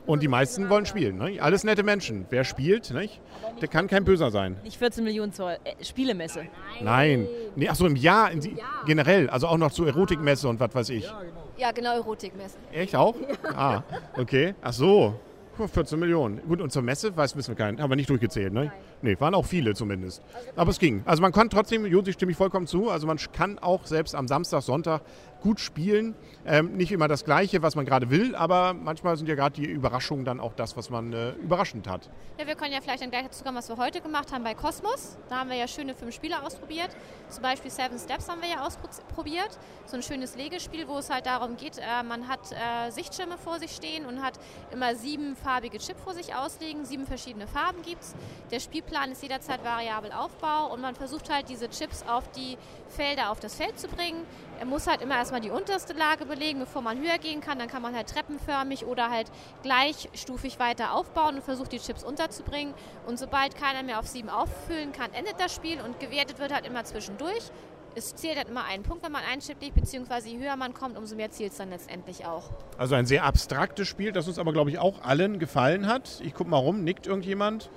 Und 0.07 0.23
die 0.23 0.29
meisten 0.29 0.71
wollen 0.71 0.87
spielen. 0.87 1.19
Ne? 1.19 1.41
Alles 1.41 1.65
nette 1.65 1.83
Menschen. 1.83 2.27
Wer 2.31 2.45
spielt, 2.45 2.91
nicht? 2.93 3.21
der 3.61 3.69
kann 3.69 3.89
kein 3.89 4.05
Böser 4.05 4.31
sein. 4.31 4.57
Nicht 4.63 4.79
14 4.79 5.03
Millionen 5.03 5.33
zur 5.33 5.53
äh, 5.53 5.59
Spielemesse. 5.83 6.47
Nein. 6.81 7.27
Nee, 7.55 7.69
ach 7.69 7.75
so, 7.75 7.87
im 7.87 7.97
Jahr, 7.97 8.31
in, 8.31 8.41
ja. 8.43 8.65
generell. 8.87 9.29
Also 9.31 9.49
auch 9.49 9.59
noch 9.59 9.73
zur 9.73 9.87
Erotikmesse 9.87 10.49
und 10.49 10.61
was 10.61 10.75
weiß 10.75 10.91
ich. 10.91 11.11
Ja, 11.57 11.73
genau, 11.73 11.95
Erotikmesse. 11.95 12.59
Echt 12.73 12.95
auch? 12.95 13.17
Ja. 13.45 13.53
Ah, 13.57 13.83
okay. 14.19 14.55
Ach 14.63 14.73
so. 14.73 15.15
14 15.57 15.99
Millionen. 15.99 16.43
Gut, 16.47 16.61
und 16.61 16.71
zur 16.71 16.83
Messe, 16.83 17.17
weiß, 17.17 17.35
wissen 17.35 17.49
wir 17.49 17.57
keinen. 17.57 17.81
Haben 17.81 17.91
wir 17.91 17.97
nicht 17.97 18.11
durchgezählt, 18.11 18.53
ne? 18.53 18.67
Nein. 18.67 18.73
Nee, 19.01 19.17
waren 19.19 19.35
auch 19.35 19.47
viele 19.47 19.75
zumindest. 19.75 20.23
Aber 20.55 20.71
es 20.71 20.79
ging. 20.79 21.03
Also 21.07 21.23
man 21.23 21.33
kann 21.33 21.49
trotzdem, 21.49 21.87
Josi 21.87 22.13
stimme 22.13 22.33
ich 22.33 22.37
vollkommen 22.37 22.67
zu, 22.67 22.91
also 22.91 23.07
man 23.07 23.17
kann 23.33 23.59
auch 23.59 23.87
selbst 23.87 24.15
am 24.15 24.29
Samstag, 24.29 24.63
Sonntag 24.63 25.01
gut 25.47 25.61
spielen. 25.61 26.17
Ähm, 26.45 26.77
nicht 26.77 26.91
immer 26.91 27.07
das 27.07 27.25
Gleiche, 27.25 27.63
was 27.63 27.77
man 27.77 27.85
gerade 27.85 28.11
will, 28.11 28.35
aber 28.35 28.75
manchmal 28.75 29.17
sind 29.17 29.29
ja 29.29 29.37
gerade 29.37 29.55
die 29.55 29.65
Überraschungen 29.65 30.25
dann 30.25 30.41
auch 30.41 30.55
das, 30.55 30.77
was 30.77 30.91
man 30.91 31.13
äh, 31.13 31.31
überraschend 31.35 31.89
hat. 31.89 32.11
Ja, 32.39 32.49
wir 32.49 32.57
können 32.57 32.73
ja 32.73 32.81
vielleicht 32.81 33.03
dann 33.03 33.11
gleich 33.11 33.23
dazu 33.23 33.45
kommen, 33.45 33.57
was 33.57 33.69
wir 33.69 33.77
heute 33.77 34.01
gemacht 34.01 34.33
haben 34.33 34.43
bei 34.43 34.55
Cosmos. 34.55 35.17
Da 35.29 35.39
haben 35.39 35.51
wir 35.51 35.57
ja 35.57 35.69
schöne 35.69 35.95
fünf 35.95 36.15
Spiele 36.15 36.43
ausprobiert. 36.43 36.89
Zum 37.29 37.43
Beispiel 37.43 37.71
Seven 37.71 37.97
Steps 37.97 38.29
haben 38.29 38.41
wir 38.41 38.49
ja 38.49 38.67
ausprobiert. 38.67 39.51
So 39.87 39.97
ein 39.97 40.03
schönes 40.03 40.35
Legespiel, 40.35 40.89
wo 40.89 40.99
es 40.99 41.11
halt 41.11 41.27
darum 41.27 41.57
geht, 41.57 41.79
äh, 41.79 42.03
man 42.03 42.27
hat 42.27 42.41
äh, 42.51 42.91
Sichtschirme 42.91 43.39
vor 43.39 43.61
sich 43.61 43.71
stehen 43.71 44.05
und 44.05 44.21
hat 44.21 44.41
immer 44.73 44.97
sieben 44.97 45.37
farbige 45.37 45.79
Chip 45.79 45.99
vor 46.01 46.15
sich 46.15 46.35
auslegen. 46.35 46.85
Sieben 46.85 47.07
verschiedene 47.07 47.47
Farben 47.47 47.83
gibt 47.83 48.03
es. 48.03 48.15
Der 48.51 48.59
Spielplan 48.59 49.13
ist 49.13 49.23
jederzeit 49.23 49.65
variabel 49.65 50.11
Aufbau 50.11 50.73
und 50.73 50.81
man 50.81 50.97
versucht 50.97 51.33
halt 51.33 51.49
diese 51.49 51.71
Chips 51.71 52.05
auf 52.09 52.29
die 52.33 52.59
Felder 52.89 53.31
auf 53.31 53.39
das 53.39 53.55
Feld 53.55 53.79
zu 53.79 53.87
bringen. 53.87 54.25
Er 54.59 54.65
muss 54.65 54.87
halt 54.87 55.03
immer 55.03 55.17
erstmal 55.17 55.36
die 55.41 55.51
unterste 55.51 55.93
Lage 55.93 56.27
belegen, 56.27 56.59
bevor 56.61 56.83
man 56.83 56.99
höher 56.99 57.19
gehen 57.19 57.41
kann. 57.41 57.59
Dann 57.59 57.69
kann 57.69 57.83
man 57.83 57.95
halt 57.95 58.09
treppenförmig 58.09 58.87
oder 58.87 59.11
halt 59.11 59.31
gleichstufig 59.63 60.59
weiter 60.59 60.93
aufbauen 60.93 61.37
und 61.37 61.43
versucht 61.45 61.73
die 61.73 61.79
Chips 61.79 62.05
unterzubringen. 62.05 62.75
Und 63.07 63.19
sobald 63.19 63.57
keiner 63.57 63.83
mehr 63.83 63.99
auf 63.99 64.07
sieben 64.07 64.29
auffüllen 64.29 64.93
kann, 64.93 65.13
endet 65.13 65.41
das 65.41 65.55
Spiel 65.55 65.81
und 65.81 66.01
gewertet 66.01 66.39
wird 66.39 66.53
halt 66.53 66.67
immer 66.67 66.85
zwischendurch. 66.85 67.51
Es 67.95 68.15
zählt 68.15 68.37
halt 68.37 68.51
immer 68.51 68.65
einen 68.65 68.83
Punkt, 68.83 69.03
wenn 69.03 69.13
man 69.13 69.23
einen 69.25 69.41
Chip 69.41 69.57
legt, 69.63 69.75
beziehungsweise 69.75 70.29
je 70.29 70.39
höher 70.39 70.55
man 70.57 70.75
kommt, 70.75 70.99
umso 70.99 71.17
mehr 71.17 71.31
zählt 71.31 71.53
es 71.53 71.59
dann 71.59 71.71
letztendlich 71.71 72.27
auch. 72.27 72.51
Also 72.77 72.95
ein 72.95 73.07
sehr 73.07 73.25
abstraktes 73.25 73.89
Spiel, 73.89 74.13
das 74.13 74.29
uns 74.29 74.39
aber, 74.39 74.53
glaube 74.53 74.69
ich, 74.69 74.79
auch 74.79 75.03
allen 75.03 75.39
gefallen 75.39 75.87
hat. 75.87 76.21
Ich 76.23 76.35
gucke 76.35 76.51
mal 76.51 76.59
rum, 76.59 76.85
nickt 76.85 77.07
irgendjemand? 77.07 77.71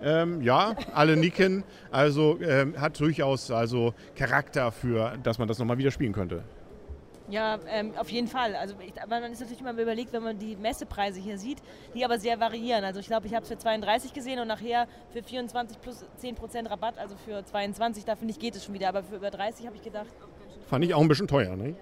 Ähm, 0.00 0.42
ja, 0.42 0.76
alle 0.92 1.16
nicken. 1.16 1.64
Also 1.90 2.38
ähm, 2.40 2.80
hat 2.80 3.00
durchaus 3.00 3.50
also 3.50 3.94
Charakter 4.14 4.70
für, 4.70 5.16
dass 5.22 5.38
man 5.38 5.48
das 5.48 5.58
nochmal 5.58 5.78
wieder 5.78 5.90
spielen 5.90 6.12
könnte. 6.12 6.44
Ja, 7.28 7.58
ähm, 7.68 7.92
auf 7.96 8.10
jeden 8.10 8.28
Fall. 8.28 8.54
Also 8.54 8.74
ich, 8.80 8.92
man 9.08 9.22
ist 9.32 9.40
natürlich 9.40 9.60
immer 9.60 9.72
überlegt, 9.72 10.12
wenn 10.12 10.22
man 10.22 10.38
die 10.38 10.56
Messepreise 10.56 11.20
hier 11.20 11.38
sieht, 11.38 11.58
die 11.94 12.04
aber 12.04 12.18
sehr 12.18 12.38
variieren. 12.38 12.84
Also 12.84 13.00
ich 13.00 13.06
glaube, 13.06 13.26
ich 13.26 13.34
habe 13.34 13.44
es 13.44 13.48
für 13.48 13.56
32 13.56 14.12
gesehen 14.12 14.40
und 14.40 14.48
nachher 14.48 14.86
für 15.10 15.22
24 15.22 15.80
plus 15.80 16.04
10% 16.20 16.68
Rabatt, 16.68 16.98
also 16.98 17.16
für 17.16 17.44
22, 17.44 18.04
da 18.04 18.16
finde 18.16 18.32
ich 18.32 18.38
geht 18.38 18.56
es 18.56 18.64
schon 18.64 18.74
wieder. 18.74 18.88
Aber 18.88 19.02
für 19.02 19.16
über 19.16 19.30
30 19.30 19.66
habe 19.66 19.76
ich 19.76 19.82
gedacht. 19.82 20.06
Fand 20.66 20.84
ich 20.84 20.94
auch 20.94 21.00
ein 21.00 21.08
bisschen 21.08 21.28
teuer, 21.28 21.56
ne? 21.56 21.74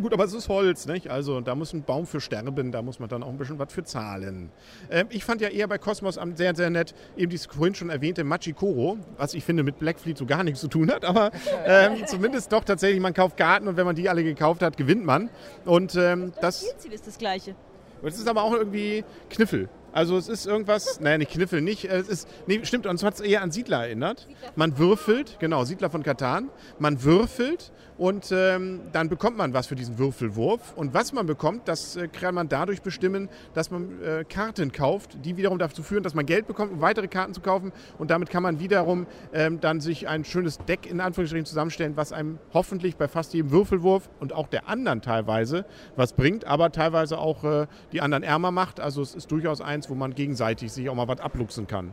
Gut, 0.00 0.12
aber 0.12 0.24
es 0.24 0.32
ist 0.32 0.48
Holz, 0.48 0.86
nicht? 0.86 1.08
Also 1.08 1.40
da 1.40 1.54
muss 1.54 1.72
ein 1.72 1.84
Baum 1.84 2.06
für 2.06 2.20
sterben, 2.20 2.72
da 2.72 2.82
muss 2.82 2.98
man 2.98 3.08
dann 3.08 3.22
auch 3.22 3.28
ein 3.28 3.38
bisschen 3.38 3.58
was 3.58 3.72
für 3.72 3.84
zahlen. 3.84 4.50
Ähm, 4.90 5.06
ich 5.10 5.24
fand 5.24 5.40
ja 5.40 5.48
eher 5.48 5.68
bei 5.68 5.78
Cosmos 5.78 6.18
sehr, 6.34 6.54
sehr 6.56 6.70
nett 6.70 6.94
eben 7.16 7.30
dieses 7.30 7.46
vorhin 7.46 7.74
schon 7.76 7.90
erwähnte 7.90 8.24
Machikoro, 8.24 8.98
was 9.16 9.34
ich 9.34 9.44
finde 9.44 9.62
mit 9.62 9.78
Blackfleet 9.78 10.18
so 10.18 10.26
gar 10.26 10.42
nichts 10.42 10.60
zu 10.60 10.68
tun 10.68 10.90
hat, 10.90 11.04
aber 11.04 11.30
ähm, 11.64 12.02
zumindest 12.06 12.52
doch 12.52 12.64
tatsächlich, 12.64 13.00
man 13.00 13.14
kauft 13.14 13.36
Karten 13.36 13.68
und 13.68 13.76
wenn 13.76 13.86
man 13.86 13.94
die 13.94 14.08
alle 14.08 14.24
gekauft 14.24 14.62
hat, 14.62 14.76
gewinnt 14.76 15.04
man. 15.04 15.30
Und 15.64 15.94
ähm, 15.94 16.32
das, 16.40 16.60
das 16.60 16.70
Spielziel 16.70 16.92
ist 16.92 17.06
das 17.06 17.18
gleiche. 17.18 17.54
Es 18.02 18.18
ist 18.18 18.28
aber 18.28 18.42
auch 18.42 18.52
irgendwie 18.52 19.04
Kniffel. 19.30 19.68
Also 19.94 20.16
es 20.16 20.28
ist 20.28 20.44
irgendwas, 20.44 20.98
naja, 20.98 21.18
nicht 21.18 21.30
Kniffel, 21.30 21.60
nicht. 21.60 21.84
Es 21.84 22.08
ist, 22.08 22.28
nee, 22.48 22.58
stimmt, 22.64 22.86
uns 22.86 23.04
hat 23.04 23.14
es 23.14 23.20
eher 23.20 23.42
an 23.42 23.52
Siedler 23.52 23.84
erinnert. 23.84 24.26
Man 24.56 24.76
würfelt, 24.76 25.36
genau, 25.38 25.64
Siedler 25.64 25.88
von 25.88 26.02
Katan. 26.02 26.50
Man 26.80 27.04
würfelt 27.04 27.70
und 27.96 28.32
ähm, 28.32 28.80
dann 28.92 29.08
bekommt 29.08 29.36
man 29.36 29.54
was 29.54 29.68
für 29.68 29.76
diesen 29.76 29.98
Würfelwurf. 29.98 30.72
Und 30.74 30.94
was 30.94 31.12
man 31.12 31.26
bekommt, 31.26 31.68
das 31.68 31.94
äh, 31.94 32.08
kann 32.08 32.34
man 32.34 32.48
dadurch 32.48 32.82
bestimmen, 32.82 33.28
dass 33.54 33.70
man 33.70 34.02
äh, 34.02 34.24
Karten 34.24 34.72
kauft, 34.72 35.24
die 35.24 35.36
wiederum 35.36 35.60
dazu 35.60 35.84
führen, 35.84 36.02
dass 36.02 36.14
man 36.14 36.26
Geld 36.26 36.48
bekommt, 36.48 36.72
um 36.72 36.80
weitere 36.80 37.06
Karten 37.06 37.32
zu 37.32 37.40
kaufen. 37.40 37.72
Und 37.96 38.10
damit 38.10 38.30
kann 38.30 38.42
man 38.42 38.58
wiederum 38.58 39.06
ähm, 39.32 39.60
dann 39.60 39.80
sich 39.80 40.08
ein 40.08 40.24
schönes 40.24 40.58
Deck 40.58 40.90
in 40.90 41.00
Anführungsstrichen 41.00 41.46
zusammenstellen, 41.46 41.96
was 41.96 42.12
einem 42.12 42.40
hoffentlich 42.52 42.96
bei 42.96 43.06
fast 43.06 43.32
jedem 43.32 43.52
Würfelwurf 43.52 44.10
und 44.18 44.32
auch 44.32 44.48
der 44.48 44.68
anderen 44.68 45.00
teilweise 45.00 45.64
was 45.94 46.14
bringt, 46.14 46.46
aber 46.46 46.72
teilweise 46.72 47.18
auch 47.18 47.44
äh, 47.44 47.66
die 47.92 48.00
anderen 48.00 48.24
ärmer 48.24 48.50
macht. 48.50 48.80
Also 48.80 49.02
es 49.02 49.14
ist 49.14 49.30
durchaus 49.30 49.60
eins, 49.60 49.83
wo 49.90 49.94
man 49.94 50.14
gegenseitig 50.14 50.72
sich 50.72 50.88
auch 50.88 50.94
mal 50.94 51.08
was 51.08 51.20
abluchsen 51.20 51.66
kann. 51.66 51.92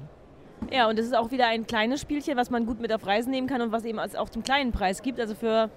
Ja, 0.72 0.88
und 0.88 1.00
es 1.00 1.08
ist 1.08 1.16
auch 1.16 1.32
wieder 1.32 1.48
ein 1.48 1.66
kleines 1.66 2.02
Spielchen, 2.02 2.38
was 2.38 2.52
man 2.52 2.66
gut 2.66 2.80
mit 2.80 2.94
auf 2.94 3.06
Reisen 3.06 3.32
nehmen 3.32 3.48
kann 3.48 3.62
und 3.62 3.72
was 3.72 3.84
eben 3.84 4.00
auch 4.00 4.30
zum 4.30 4.44
kleinen 4.44 4.72
Preis 4.72 5.02
gibt. 5.02 5.20
Also 5.20 5.34
für 5.34 5.70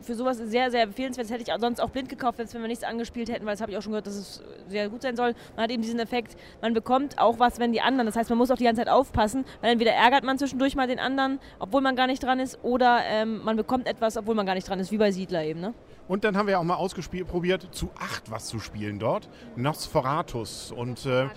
für 0.00 0.14
sowas 0.14 0.38
sehr, 0.38 0.70
sehr 0.70 0.82
empfehlenswert. 0.82 1.26
Das 1.26 1.32
hätte 1.32 1.50
ich 1.50 1.60
sonst 1.60 1.80
auch 1.80 1.90
blind 1.90 2.08
gekauft, 2.08 2.38
wenn 2.38 2.60
wir 2.60 2.68
nichts 2.68 2.84
angespielt 2.84 3.28
hätten, 3.28 3.46
weil 3.46 3.54
das 3.54 3.60
habe 3.60 3.72
ich 3.72 3.78
auch 3.78 3.82
schon 3.82 3.92
gehört, 3.92 4.06
dass 4.06 4.14
es 4.14 4.42
sehr 4.68 4.88
gut 4.88 5.02
sein 5.02 5.16
soll. 5.16 5.34
Man 5.54 5.64
hat 5.64 5.70
eben 5.70 5.82
diesen 5.82 5.98
Effekt, 5.98 6.36
man 6.60 6.74
bekommt 6.74 7.18
auch 7.18 7.38
was, 7.38 7.58
wenn 7.58 7.72
die 7.72 7.80
anderen, 7.80 8.06
das 8.06 8.16
heißt, 8.16 8.30
man 8.30 8.38
muss 8.38 8.50
auch 8.50 8.56
die 8.56 8.64
ganze 8.64 8.82
Zeit 8.82 8.90
aufpassen, 8.90 9.44
weil 9.60 9.72
entweder 9.72 9.92
ärgert 9.92 10.24
man 10.24 10.38
zwischendurch 10.38 10.76
mal 10.76 10.86
den 10.86 10.98
anderen, 10.98 11.38
obwohl 11.58 11.80
man 11.80 11.96
gar 11.96 12.06
nicht 12.06 12.22
dran 12.22 12.40
ist, 12.40 12.58
oder 12.62 13.00
ähm, 13.04 13.42
man 13.44 13.56
bekommt 13.56 13.86
etwas, 13.86 14.16
obwohl 14.16 14.34
man 14.34 14.46
gar 14.46 14.54
nicht 14.54 14.68
dran 14.68 14.80
ist, 14.80 14.92
wie 14.92 14.98
bei 14.98 15.10
Siedler 15.10 15.44
eben. 15.44 15.60
Ne? 15.60 15.74
Und 16.08 16.24
dann 16.24 16.36
haben 16.36 16.46
wir 16.46 16.60
auch 16.60 16.64
mal 16.64 16.76
ausprobiert, 16.76 17.68
zu 17.72 17.90
acht 17.98 18.30
was 18.30 18.46
zu 18.46 18.60
spielen 18.60 18.98
dort. 18.98 19.28
Nosferatus 19.56 20.70
und 20.70 21.04
äh, 21.06 21.28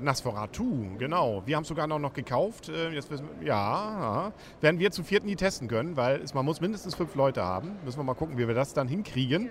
Nosferatu, 0.00 0.96
genau. 0.98 1.42
Wir 1.46 1.56
haben 1.56 1.62
es 1.62 1.68
sogar 1.68 1.86
noch, 1.86 1.98
noch 1.98 2.12
gekauft. 2.12 2.68
Äh, 2.68 2.90
jetzt 2.90 3.10
wir, 3.10 3.20
ja, 3.44 4.32
werden 4.60 4.80
wir 4.80 4.90
zu 4.90 5.04
vierten 5.04 5.26
nie 5.26 5.36
testen 5.36 5.68
können, 5.68 5.96
weil 5.96 6.20
es, 6.22 6.34
man 6.34 6.44
muss 6.44 6.60
mindestens 6.60 6.94
fünf 6.94 7.14
Leute 7.14 7.44
haben. 7.44 7.76
Müssen 7.84 7.98
wir 7.98 8.04
mal 8.04 8.14
gucken, 8.14 8.36
wie 8.36 8.48
wir 8.48 8.54
das 8.54 8.74
dann 8.74 8.88
hinkriegen. 8.88 9.50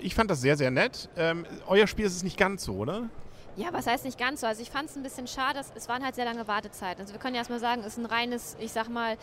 Ich 0.00 0.14
fand 0.14 0.30
das 0.30 0.40
sehr, 0.40 0.56
sehr 0.56 0.70
nett. 0.70 1.08
Ähm, 1.16 1.44
euer 1.66 1.86
Spiel 1.86 2.06
ist 2.06 2.16
es 2.16 2.22
nicht 2.22 2.36
ganz 2.36 2.64
so, 2.64 2.74
oder? 2.74 3.08
Ja, 3.54 3.66
was 3.72 3.86
heißt 3.86 4.06
nicht 4.06 4.18
ganz 4.18 4.40
so? 4.40 4.46
Also 4.46 4.62
ich 4.62 4.70
fand 4.70 4.88
es 4.88 4.96
ein 4.96 5.02
bisschen 5.02 5.26
schade, 5.26 5.60
es 5.74 5.86
waren 5.88 6.02
halt 6.02 6.14
sehr 6.14 6.24
lange 6.24 6.48
Wartezeiten. 6.48 7.02
Also 7.02 7.12
wir 7.12 7.20
können 7.20 7.34
ja 7.34 7.40
erstmal 7.40 7.60
sagen, 7.60 7.82
es 7.82 7.88
ist 7.88 7.98
ein 7.98 8.06
reines, 8.06 8.56
ich 8.60 8.72
sag 8.72 8.88
mal, 8.88 9.18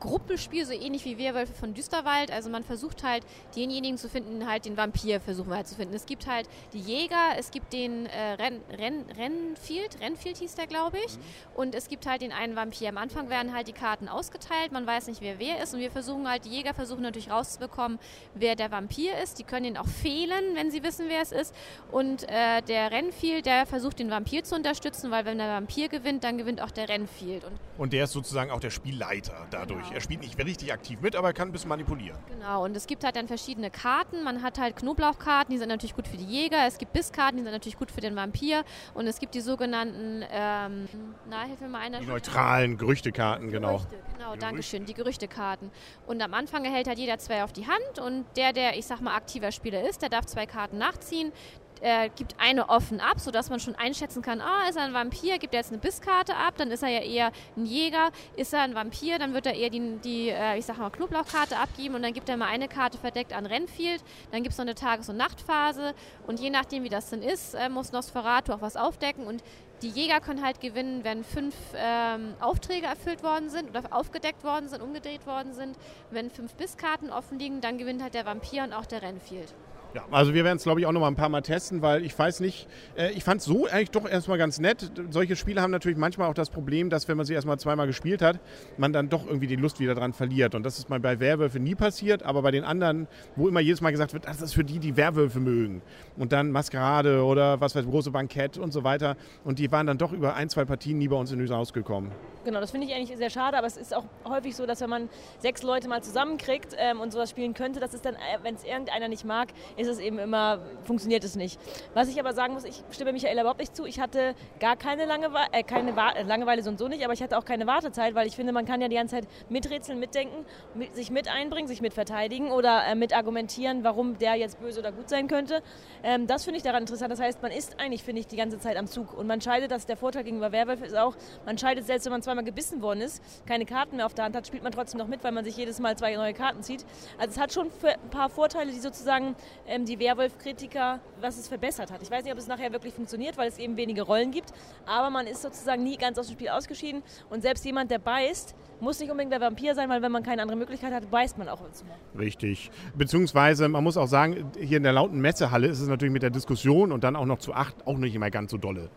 Gruppenspiel, 0.00 0.66
so 0.66 0.72
ähnlich 0.72 1.04
wie 1.04 1.18
Werwölfe 1.18 1.54
von 1.54 1.74
Düsterwald. 1.74 2.30
Also 2.30 2.50
man 2.50 2.64
versucht 2.64 3.02
halt, 3.02 3.24
denjenigen 3.56 3.98
zu 3.98 4.08
finden, 4.08 4.48
halt 4.48 4.64
den 4.64 4.76
Vampir 4.76 5.20
versuchen 5.20 5.50
wir 5.50 5.56
halt 5.56 5.68
zu 5.68 5.74
finden. 5.74 5.94
Es 5.94 6.06
gibt 6.06 6.26
halt 6.26 6.48
die 6.72 6.80
Jäger, 6.80 7.36
es 7.38 7.50
gibt 7.50 7.72
den 7.72 8.06
äh, 8.06 8.32
Ren, 8.32 8.60
Ren, 8.76 9.04
Renfield, 9.16 10.00
Renfield 10.00 10.38
hieß 10.38 10.54
der, 10.54 10.66
glaube 10.66 10.98
ich. 11.06 11.16
Mhm. 11.16 11.20
Und 11.54 11.74
es 11.74 11.88
gibt 11.88 12.06
halt 12.06 12.22
den 12.22 12.32
einen 12.32 12.56
Vampir. 12.56 12.88
Am 12.88 12.98
Anfang 12.98 13.30
werden 13.30 13.54
halt 13.54 13.68
die 13.68 13.72
Karten 13.72 14.08
ausgeteilt, 14.08 14.72
man 14.72 14.86
weiß 14.86 15.06
nicht, 15.06 15.20
wer 15.20 15.38
wer 15.38 15.62
ist. 15.62 15.74
Und 15.74 15.80
wir 15.80 15.90
versuchen 15.90 16.28
halt, 16.28 16.44
die 16.44 16.50
Jäger 16.50 16.74
versuchen 16.74 17.02
natürlich 17.02 17.30
rauszubekommen, 17.30 17.98
wer 18.34 18.56
der 18.56 18.70
Vampir 18.70 19.18
ist. 19.22 19.38
Die 19.38 19.44
können 19.44 19.66
ihn 19.66 19.76
auch 19.76 19.86
fehlen, 19.86 20.54
wenn 20.54 20.70
sie 20.70 20.82
wissen, 20.82 21.06
wer 21.08 21.22
es 21.22 21.32
ist. 21.32 21.54
Und 21.90 22.28
äh, 22.28 22.62
der 22.62 22.90
Renfield, 22.90 23.46
der 23.46 23.66
versucht 23.66 23.98
den 23.98 24.10
Vampir 24.10 24.44
zu 24.44 24.54
unterstützen, 24.54 25.10
weil 25.10 25.24
wenn 25.24 25.38
der 25.38 25.48
Vampir 25.48 25.88
gewinnt, 25.88 26.24
dann 26.24 26.38
gewinnt 26.38 26.60
auch 26.60 26.70
der 26.70 26.88
Renfield. 26.88 27.44
Und, 27.44 27.52
Und 27.78 27.92
der 27.92 28.04
ist 28.04 28.12
sozusagen 28.12 28.50
auch 28.50 28.60
der 28.60 28.70
Spielleiter 28.70 29.46
dadurch. 29.50 29.82
Genau. 29.82 29.83
Er 29.92 30.00
spielt 30.00 30.20
nicht 30.20 30.38
richtig 30.38 30.72
aktiv 30.72 31.00
mit, 31.00 31.16
aber 31.16 31.28
er 31.28 31.32
kann 31.34 31.48
ein 31.48 31.52
bisschen 31.52 31.68
manipulieren. 31.68 32.18
Genau, 32.28 32.64
und 32.64 32.76
es 32.76 32.86
gibt 32.86 33.04
halt 33.04 33.16
dann 33.16 33.28
verschiedene 33.28 33.70
Karten. 33.70 34.22
Man 34.22 34.42
hat 34.42 34.58
halt 34.58 34.76
Knoblauchkarten, 34.76 35.52
die 35.52 35.58
sind 35.58 35.68
natürlich 35.68 35.94
gut 35.94 36.08
für 36.08 36.16
die 36.16 36.24
Jäger. 36.24 36.66
Es 36.66 36.78
gibt 36.78 36.92
Bisskarten, 36.92 37.36
die 37.36 37.42
sind 37.42 37.52
natürlich 37.52 37.78
gut 37.78 37.90
für 37.90 38.00
den 38.00 38.16
Vampir. 38.16 38.64
Und 38.94 39.06
es 39.06 39.18
gibt 39.18 39.34
die 39.34 39.40
sogenannten, 39.40 40.24
ähm, 40.30 40.88
na, 41.28 41.42
hilf 41.44 41.60
mir 41.60 41.68
mal 41.68 41.80
einer. 41.80 42.00
Die 42.00 42.06
neutralen 42.06 42.76
Gerüchtekarten, 42.76 43.50
genau. 43.50 43.78
Gerüchte, 43.78 43.96
genau, 44.12 44.24
Gerüchte. 44.26 44.38
danke 44.38 44.62
schön, 44.62 44.84
die 44.84 44.94
Gerüchtekarten. 44.94 45.70
Und 46.06 46.22
am 46.22 46.34
Anfang 46.34 46.64
erhält 46.64 46.88
halt 46.88 46.98
jeder 46.98 47.18
zwei 47.18 47.44
auf 47.44 47.52
die 47.52 47.66
Hand 47.66 47.98
und 47.98 48.24
der, 48.36 48.52
der, 48.52 48.76
ich 48.78 48.86
sag 48.86 49.00
mal, 49.00 49.14
aktiver 49.14 49.52
Spieler 49.52 49.88
ist, 49.88 50.02
der 50.02 50.08
darf 50.08 50.26
zwei 50.26 50.46
Karten 50.46 50.78
nachziehen 50.78 51.32
äh, 51.80 52.10
gibt 52.16 52.34
eine 52.38 52.68
offen 52.68 53.00
ab, 53.00 53.20
sodass 53.20 53.50
man 53.50 53.60
schon 53.60 53.74
einschätzen 53.74 54.22
kann, 54.22 54.40
ah, 54.40 54.68
ist 54.68 54.76
er 54.76 54.84
ein 54.84 54.94
Vampir, 54.94 55.38
gibt 55.38 55.54
er 55.54 55.60
jetzt 55.60 55.72
eine 55.72 55.80
Bisskarte 55.80 56.36
ab, 56.36 56.54
dann 56.56 56.70
ist 56.70 56.82
er 56.82 56.88
ja 56.88 57.00
eher 57.00 57.32
ein 57.56 57.66
Jäger, 57.66 58.10
ist 58.36 58.52
er 58.52 58.62
ein 58.62 58.74
Vampir, 58.74 59.18
dann 59.18 59.34
wird 59.34 59.46
er 59.46 59.54
eher 59.54 59.70
die, 59.70 59.98
die 60.02 60.28
äh, 60.30 60.58
ich 60.58 60.66
sag 60.66 60.78
mal, 60.78 60.90
Knoblauchkarte 60.90 61.56
abgeben 61.56 61.94
und 61.94 62.02
dann 62.02 62.12
gibt 62.12 62.28
er 62.28 62.36
mal 62.36 62.48
eine 62.48 62.68
Karte 62.68 62.98
verdeckt 62.98 63.32
an 63.32 63.46
Renfield, 63.46 64.02
dann 64.30 64.42
gibt 64.42 64.52
es 64.52 64.58
noch 64.58 64.64
eine 64.64 64.74
Tages- 64.74 65.08
und 65.08 65.16
Nachtphase 65.16 65.94
und 66.26 66.40
je 66.40 66.50
nachdem, 66.50 66.84
wie 66.84 66.88
das 66.88 67.10
dann 67.10 67.22
ist, 67.22 67.54
äh, 67.54 67.68
muss 67.68 67.92
Nosferatu 67.92 68.52
auch 68.52 68.60
was 68.60 68.76
aufdecken 68.76 69.26
und 69.26 69.42
die 69.82 69.88
Jäger 69.88 70.20
können 70.20 70.42
halt 70.42 70.60
gewinnen, 70.60 71.04
wenn 71.04 71.24
fünf 71.24 71.54
ähm, 71.76 72.34
Aufträge 72.40 72.86
erfüllt 72.86 73.22
worden 73.22 73.50
sind 73.50 73.68
oder 73.68 73.82
aufgedeckt 73.90 74.42
worden 74.42 74.68
sind, 74.68 74.82
umgedreht 74.82 75.26
worden 75.26 75.52
sind. 75.52 75.76
Wenn 76.10 76.30
fünf 76.30 76.54
Bisskarten 76.54 77.10
offen 77.10 77.38
liegen, 77.38 77.60
dann 77.60 77.76
gewinnt 77.76 78.02
halt 78.02 78.14
der 78.14 78.24
Vampir 78.24 78.62
und 78.62 78.72
auch 78.72 78.86
der 78.86 79.02
Renfield. 79.02 79.52
Ja, 79.94 80.02
also 80.10 80.34
wir 80.34 80.42
werden 80.42 80.56
es, 80.56 80.64
glaube 80.64 80.80
ich, 80.80 80.86
auch 80.86 80.92
noch 80.92 81.00
mal 81.00 81.06
ein 81.06 81.14
paar 81.14 81.28
Mal 81.28 81.42
testen, 81.42 81.80
weil 81.80 82.04
ich 82.04 82.18
weiß 82.18 82.40
nicht, 82.40 82.66
äh, 82.96 83.12
ich 83.12 83.22
fand 83.22 83.40
es 83.40 83.46
so 83.46 83.66
eigentlich 83.66 83.92
doch 83.92 84.10
erstmal 84.10 84.38
ganz 84.38 84.58
nett. 84.58 84.90
Solche 85.10 85.36
Spiele 85.36 85.62
haben 85.62 85.70
natürlich 85.70 85.96
manchmal 85.96 86.28
auch 86.28 86.34
das 86.34 86.50
Problem, 86.50 86.90
dass 86.90 87.06
wenn 87.06 87.16
man 87.16 87.24
sie 87.24 87.34
erstmal 87.34 87.60
zweimal 87.60 87.86
gespielt 87.86 88.20
hat, 88.20 88.40
man 88.76 88.92
dann 88.92 89.08
doch 89.08 89.24
irgendwie 89.24 89.46
die 89.46 89.54
Lust 89.54 89.78
wieder 89.78 89.94
dran 89.94 90.12
verliert. 90.12 90.56
Und 90.56 90.64
das 90.64 90.80
ist 90.80 90.90
mal 90.90 90.98
bei 90.98 91.20
Werwölfe 91.20 91.60
nie 91.60 91.76
passiert, 91.76 92.24
aber 92.24 92.42
bei 92.42 92.50
den 92.50 92.64
anderen, 92.64 93.06
wo 93.36 93.46
immer 93.46 93.60
jedes 93.60 93.80
Mal 93.82 93.92
gesagt 93.92 94.14
wird, 94.14 94.26
das 94.26 94.42
ist 94.42 94.54
für 94.54 94.64
die, 94.64 94.80
die 94.80 94.96
Werwölfe 94.96 95.38
mögen. 95.38 95.80
Und 96.16 96.32
dann 96.32 96.50
Maskerade 96.50 97.22
oder 97.22 97.60
was 97.60 97.76
weiß 97.76 97.86
große 97.86 98.10
Bankett 98.10 98.58
und 98.58 98.72
so 98.72 98.82
weiter. 98.82 99.16
Und 99.44 99.60
die 99.60 99.70
waren 99.70 99.86
dann 99.86 99.98
doch 99.98 100.10
über 100.10 100.34
ein, 100.34 100.48
zwei 100.48 100.64
Partien 100.64 100.98
nie 100.98 101.06
bei 101.06 101.16
uns 101.16 101.30
in 101.30 101.38
Hüse 101.38 101.54
rausgekommen. 101.54 102.10
Genau, 102.44 102.60
das 102.60 102.72
finde 102.72 102.86
ich 102.86 102.94
eigentlich 102.94 103.16
sehr 103.16 103.30
schade, 103.30 103.56
aber 103.56 103.66
es 103.66 103.76
ist 103.76 103.94
auch 103.94 104.04
häufig 104.24 104.54
so, 104.54 104.66
dass 104.66 104.80
wenn 104.82 104.90
man 104.90 105.08
sechs 105.38 105.62
Leute 105.62 105.88
mal 105.88 106.02
zusammenkriegt 106.02 106.76
ähm, 106.76 107.00
und 107.00 107.10
sowas 107.10 107.30
spielen 107.30 107.54
könnte, 107.54 107.80
dass 107.80 107.94
es 107.94 108.02
dann, 108.02 108.14
äh, 108.14 108.18
wenn 108.42 108.54
es 108.54 108.64
irgendeiner 108.64 109.08
nicht 109.08 109.24
mag, 109.24 109.48
ist 109.76 109.83
es 109.88 109.98
eben 109.98 110.18
immer, 110.18 110.60
funktioniert 110.84 111.24
es 111.24 111.36
nicht. 111.36 111.60
Was 111.94 112.08
ich 112.08 112.18
aber 112.20 112.32
sagen 112.32 112.54
muss, 112.54 112.64
ich 112.64 112.82
stimme 112.90 113.12
Michaela 113.12 113.42
überhaupt 113.42 113.60
nicht 113.60 113.74
zu. 113.76 113.84
Ich 113.84 114.00
hatte 114.00 114.34
gar 114.60 114.76
keine 114.76 115.04
Langeweile, 115.04 115.48
äh, 115.52 115.62
keine 115.62 115.90
äh, 115.90 116.22
Langeweile 116.22 116.62
so 116.62 116.70
und 116.70 116.78
so 116.78 116.88
nicht, 116.88 117.04
aber 117.04 117.12
ich 117.12 117.22
hatte 117.22 117.38
auch 117.38 117.44
keine 117.44 117.66
Wartezeit, 117.66 118.14
weil 118.14 118.26
ich 118.26 118.36
finde, 118.36 118.52
man 118.52 118.64
kann 118.64 118.80
ja 118.80 118.88
die 118.88 118.96
ganze 118.96 119.16
Zeit 119.16 119.28
miträtseln, 119.48 119.98
mitdenken, 119.98 120.44
mit, 120.74 120.94
sich 120.94 121.10
mit 121.10 121.28
einbringen, 121.28 121.68
sich 121.68 121.80
mit 121.80 121.94
verteidigen 121.94 122.50
oder 122.50 122.86
äh, 122.86 122.94
mit 122.94 123.14
argumentieren, 123.16 123.84
warum 123.84 124.18
der 124.18 124.34
jetzt 124.34 124.60
böse 124.60 124.80
oder 124.80 124.92
gut 124.92 125.08
sein 125.08 125.28
könnte. 125.28 125.62
Ähm, 126.02 126.26
das 126.26 126.44
finde 126.44 126.58
ich 126.58 126.62
daran 126.62 126.82
interessant. 126.82 127.12
Das 127.12 127.20
heißt, 127.20 127.42
man 127.42 127.52
ist 127.52 127.80
eigentlich, 127.80 128.02
finde 128.02 128.20
ich, 128.20 128.26
die 128.26 128.36
ganze 128.36 128.58
Zeit 128.58 128.76
am 128.76 128.86
Zug 128.86 129.14
und 129.14 129.26
man 129.26 129.40
scheidet, 129.40 129.70
dass 129.70 129.86
der 129.86 129.96
Vorteil 129.96 130.24
gegenüber 130.24 130.52
Werwolf 130.52 130.82
ist 130.82 130.96
auch, 130.96 131.14
man 131.46 131.58
scheidet 131.58 131.86
selbst, 131.86 132.04
wenn 132.06 132.12
man 132.12 132.22
zweimal 132.22 132.44
gebissen 132.44 132.82
worden 132.82 133.00
ist, 133.00 133.22
keine 133.46 133.64
Karten 133.64 133.96
mehr 133.96 134.06
auf 134.06 134.14
der 134.14 134.24
Hand 134.24 134.36
hat, 134.36 134.46
spielt 134.46 134.62
man 134.62 134.72
trotzdem 134.72 134.98
noch 134.98 135.08
mit, 135.08 135.24
weil 135.24 135.32
man 135.32 135.44
sich 135.44 135.56
jedes 135.56 135.80
Mal 135.80 135.96
zwei 135.96 136.14
neue 136.14 136.34
Karten 136.34 136.62
zieht. 136.62 136.84
Also 137.18 137.32
es 137.32 137.40
hat 137.40 137.52
schon 137.52 137.70
ein 137.82 138.10
paar 138.10 138.28
Vorteile, 138.28 138.70
die 138.70 138.78
sozusagen 138.78 139.34
ähm, 139.74 139.84
die 139.84 139.98
Werwolf-Kritiker, 139.98 141.00
was 141.20 141.38
es 141.38 141.48
verbessert 141.48 141.90
hat. 141.90 142.02
Ich 142.02 142.10
weiß 142.10 142.24
nicht, 142.24 142.32
ob 142.32 142.38
es 142.38 142.46
nachher 142.46 142.72
wirklich 142.72 142.94
funktioniert, 142.94 143.36
weil 143.36 143.48
es 143.48 143.58
eben 143.58 143.76
wenige 143.76 144.02
Rollen 144.02 144.30
gibt, 144.30 144.52
aber 144.86 145.10
man 145.10 145.26
ist 145.26 145.42
sozusagen 145.42 145.82
nie 145.82 145.96
ganz 145.96 146.18
aus 146.18 146.28
dem 146.28 146.34
Spiel 146.34 146.48
ausgeschieden 146.48 147.02
und 147.30 147.42
selbst 147.42 147.64
jemand, 147.64 147.90
der 147.90 147.98
beißt, 147.98 148.54
muss 148.80 149.00
nicht 149.00 149.10
unbedingt 149.10 149.32
der 149.32 149.40
Vampir 149.40 149.74
sein, 149.74 149.88
weil 149.88 150.02
wenn 150.02 150.12
man 150.12 150.22
keine 150.22 150.42
andere 150.42 150.58
Möglichkeit 150.58 150.92
hat, 150.92 151.10
beißt 151.10 151.38
man 151.38 151.48
auch 151.48 151.60
immer. 151.60 152.20
Richtig. 152.20 152.70
Beziehungsweise, 152.96 153.68
man 153.68 153.82
muss 153.82 153.96
auch 153.96 154.06
sagen, 154.06 154.50
hier 154.58 154.76
in 154.76 154.82
der 154.82 154.92
lauten 154.92 155.20
Messehalle 155.20 155.66
ist 155.66 155.80
es 155.80 155.88
natürlich 155.88 156.12
mit 156.12 156.22
der 156.22 156.30
Diskussion 156.30 156.92
und 156.92 157.04
dann 157.04 157.16
auch 157.16 157.26
noch 157.26 157.38
zu 157.38 157.54
acht 157.54 157.86
auch 157.86 157.98
nicht 157.98 158.14
immer 158.14 158.30
ganz 158.30 158.50
so 158.50 158.58
dolle. 158.58 158.90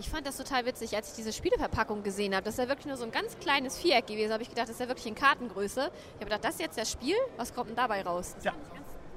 Ich 0.00 0.08
fand 0.08 0.24
das 0.26 0.36
total 0.36 0.64
witzig, 0.64 0.94
als 0.94 1.10
ich 1.10 1.16
diese 1.16 1.32
Spieleverpackung 1.32 2.04
gesehen 2.04 2.32
habe. 2.32 2.44
Das 2.44 2.54
ist 2.54 2.60
ja 2.60 2.68
wirklich 2.68 2.86
nur 2.86 2.96
so 2.96 3.04
ein 3.04 3.10
ganz 3.10 3.36
kleines 3.40 3.76
Viereck 3.76 4.06
gewesen. 4.06 4.28
Da 4.28 4.34
habe 4.34 4.44
ich 4.44 4.48
gedacht, 4.48 4.68
das 4.68 4.74
ist 4.74 4.80
ja 4.80 4.86
wirklich 4.86 5.06
in 5.06 5.16
Kartengröße. 5.16 5.90
Ich 5.90 6.14
habe 6.14 6.24
gedacht, 6.26 6.44
das 6.44 6.54
ist 6.54 6.60
jetzt 6.60 6.78
das 6.78 6.92
Spiel. 6.92 7.16
Was 7.36 7.52
kommt 7.52 7.70
denn 7.70 7.76
dabei 7.76 8.02
raus? 8.02 8.34
Das 8.36 8.44
ja. 8.44 8.52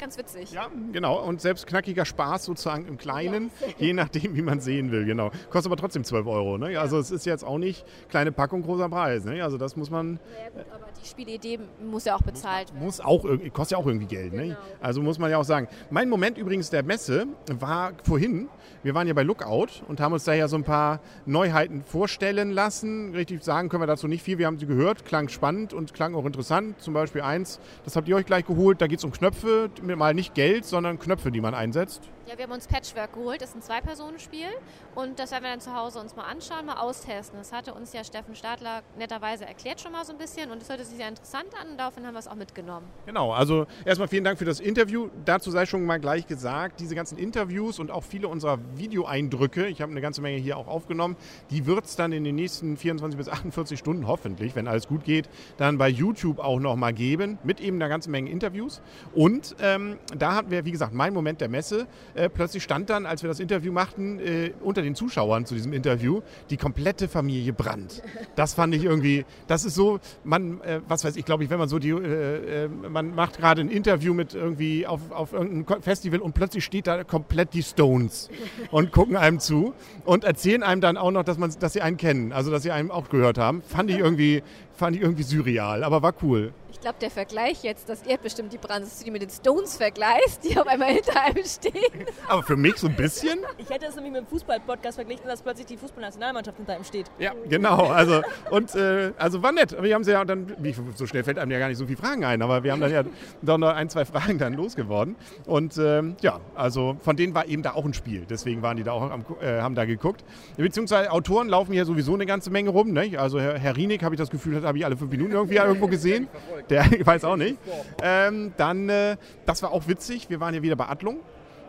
Ganz 0.02 0.18
witzig. 0.18 0.52
Ja, 0.52 0.70
genau. 0.92 1.24
Und 1.24 1.40
selbst 1.40 1.68
knackiger 1.68 2.04
Spaß 2.04 2.46
sozusagen 2.46 2.88
im 2.88 2.98
Kleinen, 2.98 3.52
ja. 3.62 3.68
je 3.78 3.94
nachdem, 3.94 4.36
wie 4.36 4.42
man 4.42 4.60
sehen 4.60 4.92
will. 4.92 5.06
Genau. 5.06 5.30
Kostet 5.50 5.72
aber 5.72 5.80
trotzdem 5.80 6.04
12 6.04 6.28
Euro. 6.28 6.58
Ne? 6.58 6.78
Also 6.80 6.98
es 6.98 7.12
ist 7.12 7.26
jetzt 7.26 7.46
auch 7.46 7.60
nicht 7.60 7.86
kleine 8.10 8.32
Packung, 8.32 8.64
großer 8.64 8.90
Preis. 8.90 9.24
Ne? 9.24 9.42
Also 9.44 9.58
das 9.58 9.76
muss 9.78 9.90
man... 9.90 10.20
Ja, 10.44 10.50
gut, 10.50 10.72
aber 10.74 10.88
die 11.02 11.08
Spielidee 11.08 11.60
muss 11.80 12.06
ja 12.06 12.16
auch 12.16 12.22
bezahlt 12.22 12.74
werden. 12.74 12.84
Muss 12.84 13.00
auch, 13.00 13.26
kostet 13.54 13.72
ja 13.72 13.78
auch 13.78 13.86
irgendwie 13.86 14.08
Geld. 14.08 14.34
Ne? 14.34 14.42
Genau. 14.44 14.54
Ne? 14.54 14.58
Also 14.82 15.02
muss 15.02 15.20
man 15.20 15.30
ja 15.30 15.38
auch 15.38 15.46
sagen. 15.46 15.68
Mein 15.92 16.10
Moment 16.10 16.38
übrigens 16.38 16.70
der 16.72 16.84
Messe 16.84 17.28
war 17.60 17.94
vorhin, 18.04 18.50
wir 18.84 18.96
waren 18.96 19.08
ja 19.08 19.14
bei 19.14 19.22
Lookout 19.24 19.84
und 19.88 20.00
haben 20.00 20.14
uns 20.14 20.24
da 20.24 20.34
ja 20.34 20.48
so 20.48 20.56
ein 20.56 20.64
paar 20.64 21.00
Neuheiten 21.28 21.84
vorstellen 21.84 22.50
lassen. 22.50 23.14
Richtig 23.14 23.44
sagen 23.44 23.70
können 23.70 23.84
wir 23.84 23.88
dazu 23.88 24.08
nicht 24.08 24.24
viel. 24.24 24.40
Wir 24.40 24.48
haben 24.48 24.58
sie 24.58 24.66
gehört, 24.66 25.06
klang 25.06 25.30
spannend 25.30 25.74
und 25.74 25.94
klang 25.94 26.16
auch 26.16 26.26
interessant. 26.26 26.82
Zum 26.82 26.96
Beispiel 26.96 27.22
eins, 27.22 27.60
das 27.84 27.96
habt 27.96 28.08
ihr 28.08 28.16
euch 28.16 28.26
gleich 28.26 28.48
geholt, 28.48 28.82
da 28.82 28.88
geht 28.88 28.98
es 28.98 29.06
um 29.06 29.12
Knöpfe 29.12 29.70
mal 29.96 30.14
nicht 30.14 30.34
Geld, 30.34 30.66
sondern 30.66 31.00
Knöpfe, 31.00 31.32
die 31.32 31.42
man 31.42 31.54
einsetzt. 31.54 32.10
Ja, 32.28 32.38
wir 32.38 32.46
haben 32.46 32.54
uns 32.54 32.68
Patchwork 32.68 33.14
geholt. 33.14 33.42
Das 33.42 33.50
ist 33.50 33.56
ein 33.58 33.62
Zwei-Personen-Spiel. 33.62 34.48
Und 34.96 35.20
das 35.20 35.32
werden 35.32 35.44
wir 35.44 35.50
dann 35.50 35.60
zu 35.60 35.76
Hause 35.76 36.00
uns 36.00 36.16
mal 36.16 36.24
anschauen, 36.24 36.66
mal 36.66 36.78
austesten. 36.78 37.38
Das 37.38 37.52
hatte 37.52 37.74
uns 37.74 37.92
ja 37.92 38.06
Steffen 38.06 38.36
Stadler 38.36 38.84
netterweise 38.98 39.46
erklärt 39.46 39.82
schon 39.82 39.92
mal 39.92 40.06
so 40.06 40.14
ein 40.14 40.18
bisschen. 40.18 40.50
Und 40.50 40.62
es 40.62 40.70
hörte 40.70 40.86
sich 40.86 40.96
sehr 40.96 41.10
interessant 41.10 41.50
an. 41.60 41.72
Und 41.72 41.78
daraufhin 41.78 42.06
haben 42.06 42.14
wir 42.14 42.20
es 42.20 42.30
auch 42.30 42.36
mitgenommen. 42.36 42.88
Genau. 43.06 43.34
Also 43.34 43.66
erstmal 43.84 44.08
vielen 44.08 44.24
Dank 44.24 44.38
für 44.40 44.46
das 44.46 44.62
Interview. 44.62 45.10
Dazu 45.26 45.52
sei 45.52 45.66
schon 45.66 45.86
mal 45.86 46.00
gleich 46.00 46.26
gesagt, 46.26 46.80
diese 46.80 46.96
ganzen 46.96 47.18
Interviews 47.18 47.80
und 47.80 47.92
auch 47.92 48.04
viele 48.04 48.30
unserer 48.30 48.60
Videoeindrücke, 48.76 49.68
ich 49.68 49.82
habe 49.82 49.92
eine 49.92 50.02
ganze 50.02 50.22
Menge 50.22 50.38
hier 50.38 50.56
auch 50.56 50.68
aufgenommen, 50.68 51.18
die 51.50 51.66
wird 51.66 51.84
es 51.84 51.98
dann 51.98 52.14
in 52.14 52.24
den 52.24 52.36
nächsten 52.36 52.78
24 52.78 53.18
bis 53.18 53.28
48 53.28 53.78
Stunden 53.78 54.08
hoffentlich, 54.08 54.56
wenn 54.56 54.70
alles 54.70 54.88
gut 54.88 55.04
geht, 55.04 55.28
dann 55.58 55.78
bei 55.78 55.90
YouTube 55.90 56.40
auch 56.40 56.60
noch 56.60 56.78
mal 56.78 56.94
geben. 56.94 57.40
Mit 57.44 57.60
eben 57.60 57.76
einer 57.76 57.90
ganzen 57.90 58.12
Menge 58.12 58.30
Interviews. 58.30 58.82
Und 59.14 59.56
ähm, 59.60 59.81
da 60.18 60.36
hatten 60.36 60.52
wir, 60.52 60.66
wie 60.66 60.72
gesagt, 60.72 60.94
mein 60.94 61.14
Moment 61.14 61.42
der 61.42 61.50
Messe. 61.50 61.88
Äh, 62.14 62.30
plötzlich 62.30 62.64
stand 62.64 62.90
dann, 62.90 63.06
als 63.06 63.24
wir 63.24 63.28
das 63.28 63.40
Interview 63.40 63.72
machten, 63.72 64.20
äh, 64.20 64.52
unter 64.62 64.82
den 64.82 64.96
Zuschauern 64.96 65.46
zu 65.46 65.56
diesem 65.56 65.74
Interview 65.74 66.22
die 66.50 66.58
komplette 66.58 67.08
Familie 67.08 67.54
Brandt. 67.54 68.02
Das 68.36 68.54
fand 68.54 68.74
ich 68.76 68.84
irgendwie, 68.84 69.26
das 69.48 69.66
ist 69.66 69.76
so, 69.76 70.00
man, 70.24 70.62
äh, 70.62 70.82
was 70.88 71.04
weiß 71.04 71.16
ich, 71.16 71.26
glaube 71.26 71.44
ich, 71.44 71.50
wenn 71.50 71.60
man 71.60 71.70
so 71.70 71.80
die, 71.80 71.90
äh, 71.90 72.66
äh, 72.66 72.68
man 72.68 73.16
macht 73.16 73.38
gerade 73.38 73.62
ein 73.62 73.70
Interview 73.70 74.14
mit 74.14 74.34
irgendwie 74.34 74.88
auf, 74.88 75.12
auf 75.12 75.34
irgendeinem 75.34 75.82
Festival 75.82 76.20
und 76.20 76.34
plötzlich 76.34 76.64
steht 76.66 76.88
da 76.88 77.04
komplett 77.04 77.54
die 77.54 77.64
Stones 77.64 78.30
und 78.72 78.92
gucken 78.92 79.16
einem 79.16 79.40
zu 79.40 79.74
und 80.06 80.24
erzählen 80.24 80.64
einem 80.64 80.82
dann 80.82 80.98
auch 80.98 81.12
noch, 81.12 81.24
dass, 81.24 81.38
man, 81.38 81.54
dass 81.60 81.74
sie 81.74 81.82
einen 81.82 81.98
kennen, 81.98 82.32
also 82.32 82.52
dass 82.52 82.64
sie 82.64 82.72
einen 82.72 82.92
auch 82.92 83.10
gehört 83.10 83.38
haben. 83.38 83.62
Fand 83.62 83.90
ich 83.90 83.98
irgendwie, 83.98 84.44
fand 84.82 84.96
ich 84.96 85.04
irgendwie 85.04 85.22
surreal, 85.22 85.84
aber 85.84 86.02
war 86.02 86.14
cool. 86.24 86.54
Ich 86.72 86.80
glaube, 86.80 86.98
der 87.00 87.12
Vergleich 87.12 87.62
jetzt, 87.62 87.88
dass 87.90 88.04
ihr 88.08 88.18
bestimmt 88.18 88.52
die 88.52 88.58
Brands, 88.58 89.04
die 89.04 89.12
mit 89.12 89.22
den 89.22 89.30
Stones 89.30 89.78
vergleichst, 89.78 90.44
die 90.44 90.58
auf 90.58 90.66
einmal 90.66 90.94
hinter 90.94 91.22
einem 91.22 91.44
stehen. 91.44 92.06
Aber 92.28 92.42
für 92.42 92.56
mich 92.56 92.78
so 92.78 92.88
ein 92.88 92.96
bisschen. 92.96 93.40
Ich 93.60 93.70
hätte 93.70 93.86
es 93.86 93.96
nämlich 93.96 94.14
mit 94.14 94.22
dem 94.22 94.28
Fußball-Podcast 94.28 94.96
verglichen, 94.96 95.28
dass 95.28 95.44
plötzlich 95.44 95.68
die 95.68 95.78
Fußballnationalmannschaft 95.78 96.58
hinter 96.58 96.74
einem 96.74 96.84
steht. 96.84 97.06
Ja, 97.20 97.34
genau. 97.48 97.90
Also, 97.92 98.24
und, 98.50 98.74
äh, 98.74 99.12
also 99.18 99.44
war 99.44 99.52
nett. 99.52 99.76
Wir 99.80 99.94
haben 99.94 100.04
sie 100.04 100.12
ja 100.12 100.26
dann, 100.26 100.56
wie, 100.58 100.76
so 100.96 101.06
schnell 101.06 101.24
fällt 101.24 101.38
einem 101.38 101.52
ja 101.52 101.60
gar 101.60 101.68
nicht 101.68 101.78
so 101.78 101.86
viele 101.86 101.98
Fragen 101.98 102.26
ein, 102.26 102.42
aber 102.42 102.64
wir 102.64 102.72
haben 102.72 102.82
dann 102.82 102.92
ja 102.92 103.04
doch 103.44 103.60
noch 103.60 103.76
ein, 103.76 103.90
zwei 103.90 104.06
Fragen 104.06 104.40
dann 104.40 104.54
losgeworden. 104.56 105.16
Und 105.46 105.78
ähm, 105.78 106.16
ja, 106.22 106.40
also 106.56 106.98
von 107.02 107.16
denen 107.16 107.36
war 107.36 107.46
eben 107.46 107.62
da 107.62 107.74
auch 107.74 107.86
ein 107.86 107.94
Spiel. 107.94 108.26
Deswegen 108.28 108.64
waren 108.64 108.78
die 108.78 108.84
da 108.84 108.94
auch 108.94 109.12
am, 109.12 109.24
äh, 109.40 109.62
haben 109.62 109.76
da 109.76 109.86
geguckt. 109.86 110.24
Beziehungsweise 110.58 111.12
Autoren 111.12 111.48
laufen 111.48 111.74
hier 111.74 111.86
sowieso 111.86 112.16
eine 112.16 112.26
ganze 112.26 112.50
Menge 112.50 112.72
rum. 112.72 112.92
Ne? 112.92 113.20
Also 113.20 113.40
Herr, 113.40 113.60
Herr 113.60 113.78
Rienig, 113.78 114.04
habe 114.04 114.16
ich 114.16 114.20
das 114.20 114.32
Gefühl, 114.32 114.56
das 114.56 114.64
habe 114.72 114.78
ich 114.78 114.86
alle 114.86 114.98
fünf 114.98 115.12
Minuten 115.12 115.34
irgendwie 115.34 115.56
irgendwo 115.56 115.88
gesehen. 115.88 116.28
Der 116.70 116.86
weiß 117.06 117.26
auch 117.26 117.36
nicht. 117.36 117.58
Ähm, 118.02 118.54
dann, 118.58 118.90
äh, 118.90 119.18
das 119.46 119.62
war 119.62 119.72
auch 119.72 119.88
witzig. 119.88 120.30
Wir 120.30 120.40
waren 120.40 120.54
ja 120.54 120.62
wieder 120.62 120.76
bei 120.76 120.88
Adlung 120.88 121.20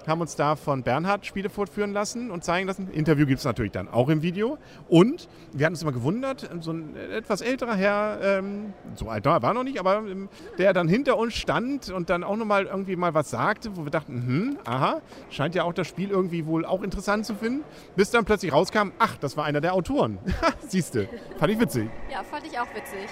haben 0.07 0.21
uns 0.21 0.37
da 0.37 0.57
von 0.57 0.83
Bernhard 0.83 1.27
Spiele 1.27 1.51
fortführen 1.51 1.93
lassen 1.93 2.31
und 2.31 2.45
zeigen 2.45 2.67
lassen. 2.67 2.91
Interview 2.91 3.27
gibt 3.27 3.39
es 3.39 3.45
natürlich 3.45 3.73
dann 3.73 3.89
auch 3.89 4.09
im 4.09 4.23
Video. 4.23 4.59
Und 4.89 5.29
wir 5.53 5.67
hatten 5.67 5.75
uns 5.75 5.83
immer 5.83 5.93
gewundert, 5.93 6.49
so 6.61 6.73
ein 6.73 6.97
etwas 6.97 7.41
älterer 7.41 7.75
Herr, 7.75 8.19
ähm, 8.23 8.73
so 8.95 9.09
alt 9.09 9.25
war 9.25 9.43
er 9.43 9.55
noch 9.55 9.65
nicht, 9.65 9.79
aber 9.79 9.99
ähm, 9.99 10.29
der 10.59 10.73
dann 10.73 10.89
hinter 10.89 11.17
uns 11.19 11.35
stand 11.35 11.91
und 11.91 12.11
dann 12.11 12.25
auch 12.25 12.37
nochmal 12.37 12.67
irgendwie 12.67 12.97
mal 12.97 13.15
was 13.15 13.31
sagte, 13.31 13.77
wo 13.77 13.85
wir 13.85 13.91
dachten, 13.91 14.15
hm, 14.15 14.59
aha, 14.65 15.01
scheint 15.31 15.55
ja 15.55 15.65
auch 15.65 15.73
das 15.73 15.87
Spiel 15.87 16.11
irgendwie 16.11 16.47
wohl 16.47 16.65
auch 16.65 16.83
interessant 16.83 17.27
zu 17.27 17.35
finden. 17.35 17.65
Bis 17.97 18.11
dann 18.11 18.25
plötzlich 18.25 18.53
rauskam, 18.53 18.91
ach, 18.99 19.17
das 19.17 19.37
war 19.37 19.45
einer 19.45 19.61
der 19.61 19.75
Autoren. 19.75 20.19
Siehste, 20.69 21.09
fand 21.39 21.53
ich 21.53 21.61
witzig. 21.61 21.89
Ja, 22.11 22.23
fand 22.23 22.47
ich 22.47 22.59
auch 22.59 22.69
witzig. 22.75 23.09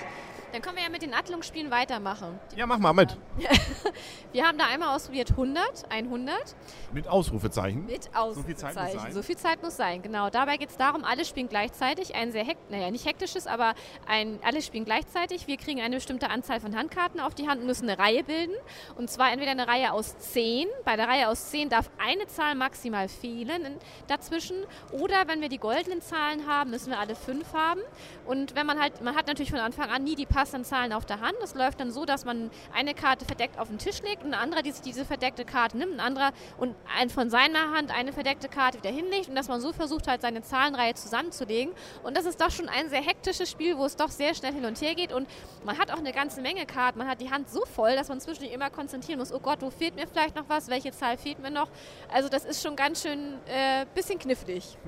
Dann 0.53 0.63
können 0.63 0.77
wir 0.77 0.83
ja 0.83 0.91
mit 0.91 1.03
den 1.03 1.15
Attlungsspielen 1.15 1.71
weitermachen. 1.71 2.39
Ja, 2.57 2.67
mach 2.67 2.79
mal 2.79 2.93
mit. 2.93 3.17
Wir 4.33 4.47
haben 4.47 4.59
da 4.59 4.67
einmal 4.67 4.95
ausprobiert 4.95 5.31
100, 5.31 5.85
100. 5.89 6.57
Mit 6.93 7.09
Ausrufezeichen. 7.09 7.87
Mit 7.87 8.11
Ausrufezeichen. 8.15 9.13
So 9.13 9.23
viel 9.23 9.37
Zeit 9.37 9.63
muss 9.63 9.77
sein. 9.77 10.03
genau. 10.03 10.31
Dabei 10.31 10.57
geht 10.57 10.71
es 10.71 10.77
darum, 10.77 11.05
alle 11.05 11.25
spielen 11.25 11.49
gleichzeitig. 11.49 12.15
Ein 12.15 12.33
sehr, 12.33 12.45
hekt 12.45 12.71
naja, 12.71 12.91
nicht 12.91 13.07
hektisches, 13.07 13.47
aber 13.47 13.75
ein, 14.07 14.39
alle 14.45 14.63
spielen 14.63 14.85
gleichzeitig. 14.85 15.47
Wir 15.47 15.57
kriegen 15.57 15.81
eine 15.81 15.97
bestimmte 15.97 16.31
Anzahl 16.31 16.61
von 16.61 16.77
Handkarten 16.77 17.21
auf 17.21 17.35
die 17.35 17.49
Hand 17.49 17.61
und 17.61 17.67
müssen 17.67 17.89
eine 17.89 17.99
Reihe 17.99 18.25
bilden. 18.25 18.55
Und 18.97 19.11
zwar 19.11 19.33
entweder 19.33 19.53
eine 19.53 19.69
Reihe 19.69 19.93
aus 19.93 20.19
10. 20.19 20.69
Bei 20.85 20.97
der 20.97 21.09
Reihe 21.09 21.29
aus 21.29 21.51
10 21.51 21.69
darf 21.69 21.91
eine 21.99 22.27
Zahl 22.27 22.55
maximal 22.55 23.09
fehlen 23.09 23.79
dazwischen. 24.07 24.57
Oder 24.93 25.27
wenn 25.29 25.41
wir 25.41 25.49
die 25.49 25.59
goldenen 25.59 26.01
Zahlen 26.01 26.47
haben, 26.47 26.71
müssen 26.71 26.91
wir 26.91 26.99
alle 26.99 27.15
fünf 27.15 27.53
haben. 27.53 27.81
Und 28.27 28.55
wenn 28.55 28.67
man 28.67 28.81
halt, 28.81 29.01
man 29.03 29.17
hat 29.17 29.27
natürlich 29.27 29.51
von 29.51 29.61
Anfang 29.61 29.91
an 29.91 30.05
nie 30.05 30.15
die 30.15 30.27
passenden 30.41 30.65
Zahlen 30.65 30.95
auf 30.95 31.05
der 31.05 31.21
Hand. 31.21 31.35
Das 31.43 31.55
läuft 31.55 31.81
dann 31.81 31.91
so, 31.91 32.07
dass 32.07 32.25
man 32.25 32.51
eine 32.73 32.95
Karte 32.95 33.27
verdeckt 33.27 33.59
auf 33.59 33.69
den 33.69 33.77
Tisch 33.77 34.01
legt 34.01 34.25
und 34.25 34.33
ein 34.33 34.41
anderer, 34.41 34.63
die 34.63 34.73
diese 34.83 35.05
verdeckte 35.05 35.45
Karte 35.45 35.77
nimmt, 35.77 35.93
ein 35.93 36.01
anderer 36.01 36.33
und 36.57 36.75
ein 36.99 37.11
von 37.11 37.29
seiner 37.29 37.73
Hand 37.73 37.95
eine 37.95 38.15
verdeckte 38.15 38.49
Karte 38.49 38.79
wieder 38.79 38.89
hinlegt 38.91 39.29
und 39.29 39.35
dass 39.35 39.49
man 39.49 39.61
so 39.61 39.75
versucht 39.75 40.09
halt 40.09 40.23
seine 40.23 40.41
Zahlenreihe 40.41 40.95
zusammenzulegen. 40.95 41.75
Und 42.05 42.17
das 42.17 42.25
ist 42.25 42.41
doch 42.41 42.51
schon 42.51 42.71
ein 42.71 42.89
sehr 42.89 43.03
hektisches 43.03 43.51
Spiel, 43.51 43.77
wo 43.77 43.85
es 43.85 43.97
doch 43.97 44.09
sehr 44.09 44.35
schnell 44.35 44.55
hin 44.55 44.65
und 44.65 44.81
her 44.81 44.95
geht 44.95 45.13
und 45.13 45.29
man 45.67 45.77
hat 45.77 45.91
auch 45.91 45.99
eine 45.99 46.13
ganze 46.13 46.41
Menge 46.41 46.65
Karten. 46.65 46.99
Man 46.99 47.09
hat 47.09 47.21
die 47.21 47.31
Hand 47.31 47.51
so 47.51 47.67
voll, 47.67 47.95
dass 47.95 48.09
man 48.09 48.19
zwischendurch 48.19 48.55
immer 48.55 48.71
konzentrieren 48.71 49.19
muss. 49.19 49.33
Oh 49.33 49.41
Gott, 49.41 49.59
wo 49.61 49.69
fehlt 49.69 49.95
mir 49.95 50.07
vielleicht 50.07 50.37
noch 50.37 50.49
was? 50.49 50.69
Welche 50.69 50.91
Zahl 50.93 51.19
fehlt 51.19 51.39
mir 51.41 51.51
noch? 51.51 51.69
Also 52.11 52.31
das 52.31 52.47
ist 52.47 52.63
schon 52.63 52.77
ganz 52.77 53.03
schön 53.03 53.35
äh, 53.47 53.85
bisschen 53.95 54.19
knifflig. 54.19 54.79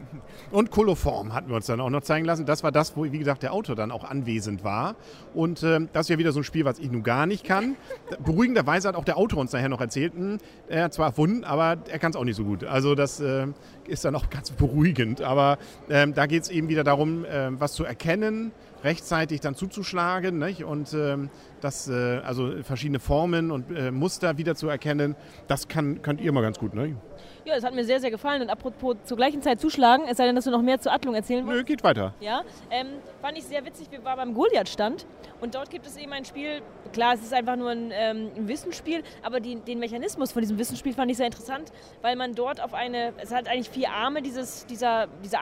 Und 0.51 0.71
Koloform 0.71 1.35
hatten 1.35 1.51
wir 1.51 1.57
uns 1.57 1.67
dann 1.67 1.81
auch 1.83 1.91
noch 1.91 2.03
zeigen 2.03 2.25
lassen. 2.25 2.47
Das 2.47 2.63
war 2.63 2.73
das, 2.73 2.97
wo, 2.97 3.05
wie 3.05 3.19
gesagt, 3.19 3.43
der 3.43 3.53
Autor 3.53 3.77
dann 3.77 3.91
auch 3.91 4.05
anwesend 4.05 4.65
war. 4.65 4.97
Und 5.35 5.42
äh, 5.63 5.81
das 5.93 6.07
ist 6.07 6.11
ja 6.11 6.19
wieder 6.19 6.33
so 6.33 6.41
ein 6.41 6.45
Spiel, 6.45 6.65
was 6.65 6.79
ich 6.79 6.91
nun 6.91 7.03
gar 7.03 7.27
nicht 7.27 7.45
kann. 7.45 7.77
Beruhigenderweise 8.25 8.89
hat 8.89 8.97
auch 8.97 9.05
der 9.05 9.17
Autor 9.17 9.41
uns 9.41 9.53
nachher 9.53 9.69
noch 9.69 9.81
erzählt, 9.81 10.19
mh, 10.19 10.39
er 10.69 10.85
hat 10.85 10.95
zwar 10.95 11.07
erfunden, 11.07 11.45
aber 11.45 11.79
er 11.89 11.99
kann 11.99 12.11
es 12.11 12.17
auch 12.17 12.25
nicht 12.25 12.37
so 12.37 12.45
gut. 12.45 12.65
Also 12.65 12.95
das 12.95 13.21
äh, 13.21 13.47
ist 13.87 14.05
dann 14.05 14.15
auch 14.15 14.31
ganz 14.31 14.51
beruhigend. 14.51 15.21
Aber 15.23 15.59
ähm, 15.89 16.15
da 16.15 16.27
geht 16.27 16.45
es 16.45 16.49
eben 16.49 16.69
wieder 16.69 16.85
darum, 16.85 17.25
äh, 17.25 17.49
was 17.61 17.75
zu 17.75 17.85
erkennen, 17.85 18.53
rechtzeitig 18.85 19.41
dann 19.41 19.55
zuzuschlagen 19.55 20.39
nicht? 20.39 20.65
und 20.65 20.93
ähm, 20.95 21.31
das, 21.61 21.89
äh, 21.89 22.19
also 22.25 22.63
verschiedene 22.63 22.99
Formen 22.99 23.51
und 23.51 23.71
äh, 23.71 23.91
Muster 23.91 24.39
wieder 24.39 24.55
zu 24.55 24.69
erkennen, 24.69 25.15
das 25.47 25.69
kann, 25.69 26.03
könnt 26.03 26.21
ihr 26.21 26.33
mal 26.33 26.43
ganz 26.43 26.59
gut. 26.59 26.75
Ne? 26.75 26.97
Ja, 27.45 27.57
das 27.57 27.65
hat 27.65 27.75
mir 27.75 27.85
sehr, 27.85 28.01
sehr 28.01 28.11
gefallen. 28.11 28.43
Und 28.43 28.51
apropos 28.51 28.97
zur 29.05 29.17
gleichen 29.17 29.43
Zeit 29.43 29.61
zuschlagen, 29.61 30.05
es 30.09 30.17
sei 30.17 30.27
denn, 30.27 30.37
dass 30.37 30.45
du 30.45 30.51
noch 30.51 30.63
mehr 30.63 30.81
zur 30.81 30.93
Attlung 30.93 31.15
erzählen 31.15 31.47
willst. 31.47 31.59
Nö, 31.59 31.65
geht 31.65 31.83
weiter. 31.83 32.15
Ja, 32.21 32.43
ähm, 32.71 32.87
fand 33.21 33.37
ich 33.37 33.45
sehr 33.45 33.65
witzig. 33.65 33.89
Wir 33.91 34.05
waren 34.05 34.17
beim 34.17 34.35
Goliath-Stand 34.35 35.07
und 35.41 35.55
dort 35.55 35.71
gibt 35.71 35.87
es 35.87 35.97
eben 35.97 36.13
ein 36.13 36.25
Spiel. 36.25 36.63
Klar, 36.93 37.15
es 37.15 37.23
ist 37.23 37.35
einfach 37.35 37.57
nur 37.57 37.71
ein, 37.71 37.91
ähm, 37.93 38.31
ein 38.37 38.49
Wissensspiel, 38.49 39.03
aber 39.23 39.41
die, 39.41 39.57
den 39.57 39.81
Mechanismus 39.81 40.31
von 40.31 40.43
diesem 40.43 40.59
Wissensspiel 40.59 40.93
fand 40.93 41.11
ich 41.11 41.17
sehr 41.17 41.27
interessant, 41.27 41.73
weil 42.01 42.15
man 42.17 42.35
dort 42.35 42.61
auf 42.61 42.75
eine, 42.75 43.13
es 43.21 43.33
hat 43.33 43.49
eigentlich 43.49 43.71
vier 43.71 43.91
Arme, 43.91 44.23
dieses, 44.23 44.67
dieser, 44.67 45.09
dieser 45.25 45.41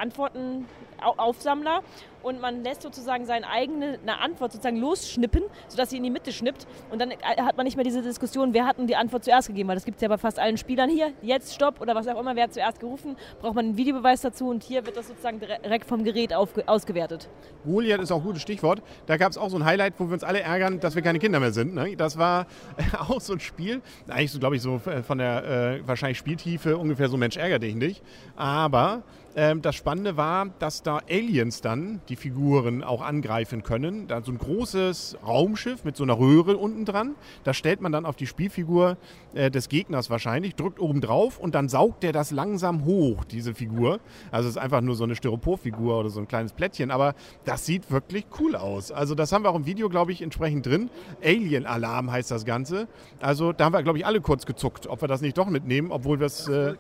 Antworten-Aufsammler 1.03 1.83
und 2.23 2.41
man 2.41 2.63
lässt 2.63 2.83
sozusagen 2.83 3.25
seine 3.25 3.49
eigene 3.49 3.99
eine 4.03 4.19
Antwort 4.19 4.53
sozusagen 4.53 4.77
losschnippen, 4.77 5.43
sodass 5.69 5.91
sie 5.91 5.97
in 5.97 6.03
die 6.03 6.11
Mitte 6.11 6.33
schnippt. 6.33 6.67
Und 6.91 7.01
dann 7.01 7.13
hat 7.13 7.57
man 7.57 7.65
nicht 7.65 7.77
mehr 7.77 7.85
diese 7.85 8.03
Diskussion, 8.03 8.53
wer 8.53 8.67
hat 8.67 8.79
denn 8.79 8.87
die 8.87 8.97
Antwort 8.97 9.25
zuerst 9.25 9.49
gegeben, 9.49 9.69
weil 9.69 9.77
das 9.77 9.85
gibt 9.85 9.97
es 9.97 10.03
ja 10.03 10.09
bei 10.09 10.19
fast 10.19 10.39
allen 10.39 10.59
Spielern 10.59 10.91
hier. 10.91 11.13
Jetzt 11.23 11.55
Stopp 11.55 11.81
oder 11.81 11.95
was 11.95 12.07
auch 12.09 12.21
immer, 12.21 12.37
wer 12.37 12.45
hat 12.45 12.55
zuerst 12.55 12.81
gerufen, 12.81 13.17
braucht 13.41 13.55
man 13.55 13.67
einen 13.67 13.77
Videobeweis 13.77 14.21
dazu 14.21 14.49
und 14.49 14.63
hier 14.63 14.85
wird 14.85 14.97
das 14.97 15.09
sozusagen 15.09 15.41
direkt 15.41 15.87
vom 15.87 16.05
Gerät 16.05 16.35
ausgewertet. 16.35 17.29
Goliath 17.65 18.01
ist 18.01 18.13
auch 18.13 18.19
ein 18.19 18.25
gutes 18.25 18.43
Stichwort. 18.43 18.83
Da 19.07 19.17
gab 19.17 19.31
es 19.31 19.39
auch 19.39 19.49
so 19.49 19.57
ein 19.57 19.65
Highlight, 19.65 19.95
wo 19.99 20.07
wir 20.07 20.15
uns 20.15 20.25
alle 20.25 20.41
ärgern, 20.41 20.81
dass 20.81 20.95
wir 20.95 21.03
keine 21.03 21.19
Kinder 21.19 21.41
mehr 21.41 21.53
sind. 21.53 21.75
Ne? 21.75 21.97
Das 21.97 22.19
war 22.19 22.47
auch 22.99 23.21
so 23.21 23.33
ein 23.33 23.41
Spiel, 23.41 23.81
eigentlich 24.09 24.33
so, 24.33 24.39
glaube 24.39 24.57
ich, 24.57 24.63
so 24.63 24.79
von 24.79 25.19
der 25.19 25.45
äh, 25.81 25.89
wahrscheinlich 25.89 26.19
Spieltiefe 26.19 26.77
ungefähr 26.77 27.09
so 27.09 27.17
Mensch 27.17 27.37
ärger 27.37 27.59
dich 27.59 27.75
nicht. 27.75 28.03
Aber 28.37 29.03
ähm, 29.37 29.63
das 29.63 29.77
Spannende 29.77 30.17
war, 30.17 30.47
dass 30.59 30.83
da 30.83 31.01
Aliens 31.09 31.61
dann 31.61 32.01
die 32.09 32.17
Figuren 32.17 32.83
auch 32.83 33.01
angreifen 33.01 33.63
können. 33.63 34.09
Da 34.09 34.23
so 34.23 34.33
ein 34.33 34.39
großes 34.39 35.19
Raumschiff 35.27 35.85
mit 35.85 35.97
so 35.97 36.03
einer 36.03 36.19
Röhre 36.19 36.57
unten 36.57 36.85
dran. 36.85 37.15
Da 37.45 37.55
stellt 37.55 37.81
man 37.81 37.93
dann 37.93 38.07
auf 38.07 38.17
die 38.17 38.27
Spielfigur 38.27 38.97
äh, 39.35 39.51
des 39.51 39.69
Gegners 39.69 40.11
wahrscheinlich, 40.11 40.57
drückt 40.57 40.81
oben 40.81 41.01
drauf 41.01 41.39
und 41.39 41.55
dann 41.55 41.69
saugt 41.69 42.03
der 42.03 42.13
das 42.13 42.31
langsam 42.31 42.85
hoch, 42.85 43.25
diese 43.25 43.55
Figur. 43.55 44.01
Also 44.31 44.49
es 44.49 44.57
ist 44.57 44.63
einfach 44.63 44.81
nur 44.81 44.97
so 44.97 45.05
eine 45.05 45.15
Styroporfigur 45.15 46.01
oder 46.01 46.11
so 46.11 46.21
ein 46.21 46.29
kleines 46.29 46.53
Plättchen, 46.53 46.91
aber 46.91 47.15
das 47.45 47.67
sieht 47.67 47.91
wirklich 47.91 48.27
cool 48.41 48.57
aus. 48.57 48.91
Also 48.91 49.15
das 49.15 49.33
haben 49.33 49.45
wir 49.45 49.51
auch 49.51 49.57
im 49.57 49.67
Video, 49.67 49.89
glaube 49.89 50.13
ich, 50.13 50.23
entsprechend 50.23 50.67
drin. 50.67 50.91
Alien 51.23 51.67
Alarm 51.67 52.11
heißt 52.11 52.31
das 52.31 52.45
Ganze. 52.45 52.89
Also 53.21 53.53
da 53.53 53.67
haben 53.67 53.73
wir, 53.73 53.83
glaube 53.83 53.99
ich, 53.99 54.07
alle 54.07 54.21
kurz 54.21 54.47
gezuckt, 54.47 54.87
ob 54.87 55.03
wir 55.03 55.09
das 55.09 55.21
nicht 55.21 55.39
doch 55.39 55.49
mitnehmen, 55.49 55.93
obwohl 55.93 56.19
wir 56.19 56.27
es... 56.27 56.49
Äh, 56.49 56.75